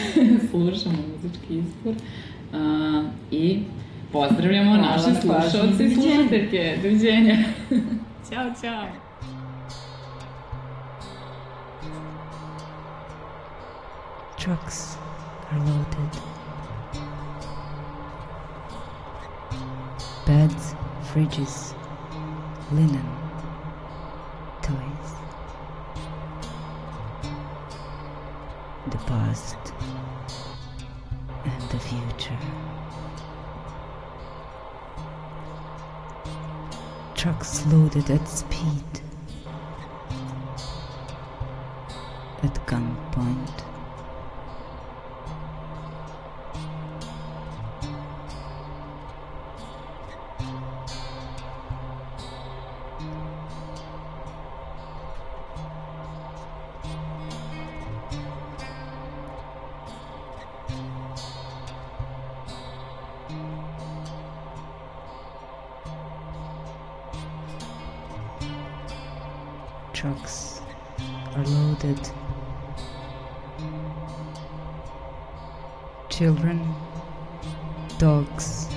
Slušamo 0.50 0.98
muzički 1.12 1.54
izbor. 1.58 1.94
Uh, 2.54 3.04
I 3.30 3.62
pozdravljamo 4.12 4.70
Hvala 4.76 4.90
naše 4.92 5.08
na 5.08 5.14
pažnji. 5.14 5.50
slušalce 5.50 5.84
i 5.84 5.88
Doviđenja. 5.88 6.14
slušateljke. 6.14 6.78
Doviđenja. 6.82 7.36
ćao, 8.30 8.50
ćao. 8.62 8.86
Trucks 14.38 14.96
are 15.50 15.58
loaded. 15.60 16.20
Beds, 20.26 20.74
fridges, 21.12 21.74
linen, 22.72 23.06
toys. 24.62 25.10
The 28.90 28.98
past 29.06 29.56
and 29.56 29.64
the 29.66 29.73
future. 31.94 32.38
Trucks 37.14 37.66
loaded 37.66 38.10
at 38.10 38.28
speed. 38.28 38.84
At 42.42 42.54
gunpoint. 42.66 43.73
Children, 76.16 76.72
dogs, 77.98 78.68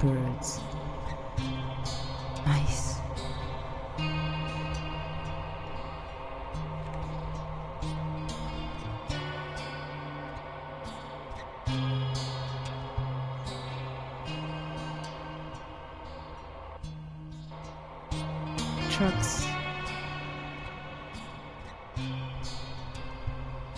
birds, 0.00 0.58
mice. 2.46 2.96
Trucks 18.90 19.46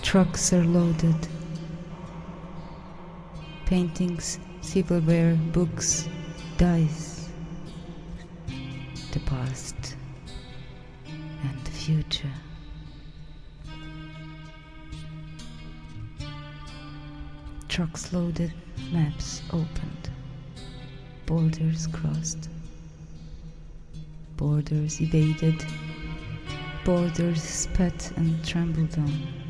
Trucks 0.01 0.53
are 0.53 0.63
loaded. 0.63 1.36
Paintings, 3.67 4.39
silverware, 4.61 5.35
books, 5.53 6.09
dice. 6.57 7.29
The 9.11 9.19
past 9.27 9.97
and 11.43 11.65
the 11.65 11.71
future. 11.73 12.31
Trucks 17.69 18.13
loaded, 18.13 18.55
maps 18.93 19.43
opened, 19.49 20.11
borders 21.27 21.89
crossed, 21.89 22.49
borders 24.37 25.01
evaded, 25.01 25.67
borders 26.85 27.43
spat 27.43 28.13
and 28.17 28.45
trembled 28.45 28.97
on. 28.97 29.46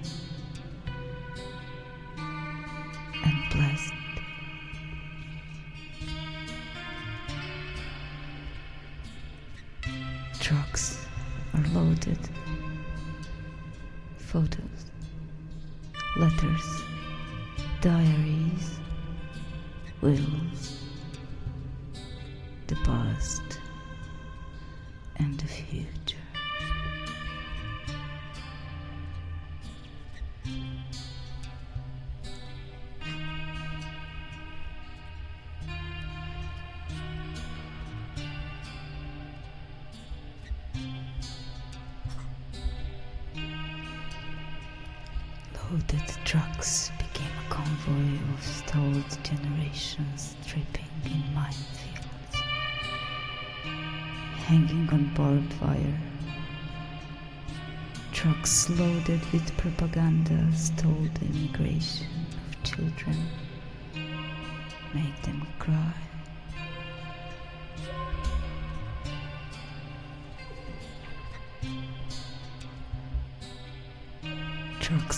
Loaded 45.70 46.16
trucks 46.24 46.93
became 46.97 47.32
a 47.44 47.52
convoy 47.52 48.18
of 48.34 48.43
stalled 48.43 49.18
generations 49.24 50.36
tripping 50.47 50.86
in 51.05 51.22
minefields, 51.34 52.36
hanging 54.47 54.88
on 54.90 55.12
barbed 55.14 55.60
wire. 55.60 56.01
Trucks 58.12 58.70
loaded 58.70 59.20
with 59.32 59.56
propaganda 59.56 60.52
stole 60.52 61.09
the 61.14 61.26
immigration 61.26 62.06
of 62.48 62.62
children, 62.62 63.28
made 64.94 65.16
them 65.24 65.44
cry. 65.59 66.05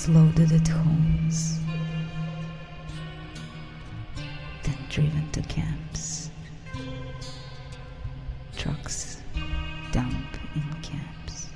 Loaded 0.09 0.53
at 0.53 0.67
homes, 0.67 1.61
then 4.63 4.77
driven 4.89 5.31
to 5.33 5.43
camps. 5.43 6.31
Trucks 8.57 9.23
dump 9.93 10.39
in 10.55 10.63
camps. 10.83 11.51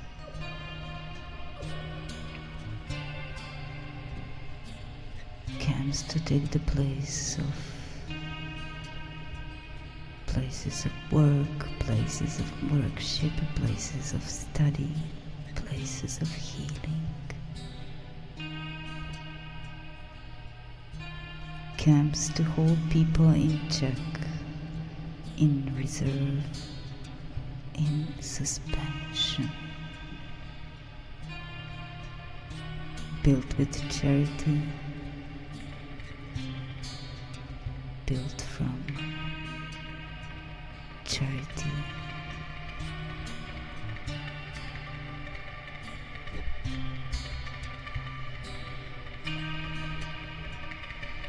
Camps 5.59 6.03
to 6.03 6.21
take 6.23 6.51
the 6.51 6.59
place 6.61 7.39
of 7.39 7.47
places 10.27 10.85
of 10.85 10.93
work, 11.11 11.69
places 11.79 12.39
of 12.39 12.73
worship, 12.73 13.33
places 13.55 14.13
of 14.13 14.23
study, 14.23 14.93
places 15.55 16.21
of 16.21 16.29
healing. 16.29 16.82
Camps 21.83 22.29
to 22.35 22.45
hold 22.45 22.79
people 22.91 23.29
in 23.31 23.59
check, 23.69 23.99
in 25.37 25.75
reserve, 25.77 26.45
in 27.75 28.07
suspension. 28.21 29.51
Built 33.25 33.59
with 33.59 33.75
charity, 33.91 34.63
built 38.07 38.41
from 38.43 38.81
charity. 41.05 42.02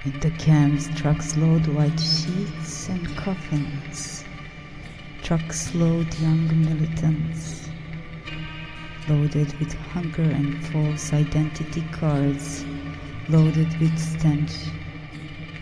In 0.05 0.19
the 0.19 0.31
camps, 0.31 0.89
trucks 0.95 1.37
load 1.37 1.65
white 1.67 1.97
sheets 1.97 2.89
and 2.89 3.07
coffins. 3.15 4.25
Trucks 5.21 5.73
load 5.73 6.13
young 6.19 6.45
militants, 6.61 7.69
loaded 9.07 9.57
with 9.59 9.73
hunger 9.93 10.23
and 10.23 10.61
false 10.67 11.13
identity 11.13 11.85
cards, 11.93 12.65
loaded 13.29 13.79
with 13.79 13.97
stench 13.97 14.51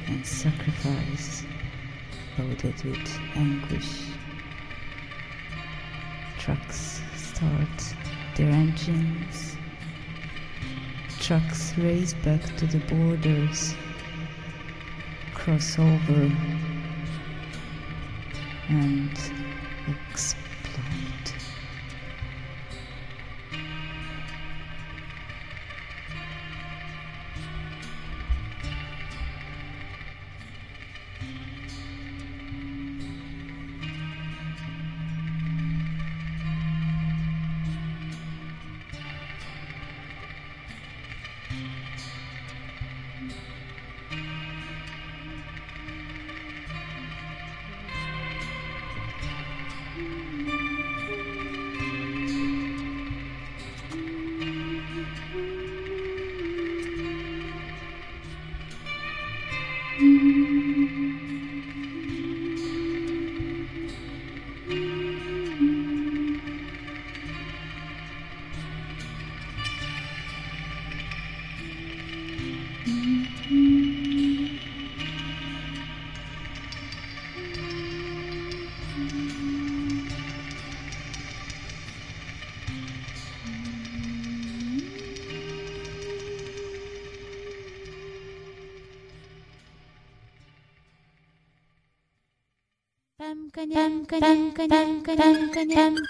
and 0.08 0.26
sacrifice, 0.26 1.44
loaded 2.40 2.84
with 2.84 3.20
anguish. 3.36 4.08
Trucks 6.40 7.04
start 7.16 7.96
their 8.36 8.50
engines. 8.50 9.56
Trucks 11.20 11.78
race 11.78 12.16
back 12.16 12.42
to 12.58 12.66
the 12.66 12.80
borders, 12.92 13.76
cross 15.44 15.80
over, 15.80 16.32
and 18.70 19.20
explode. 19.88 20.41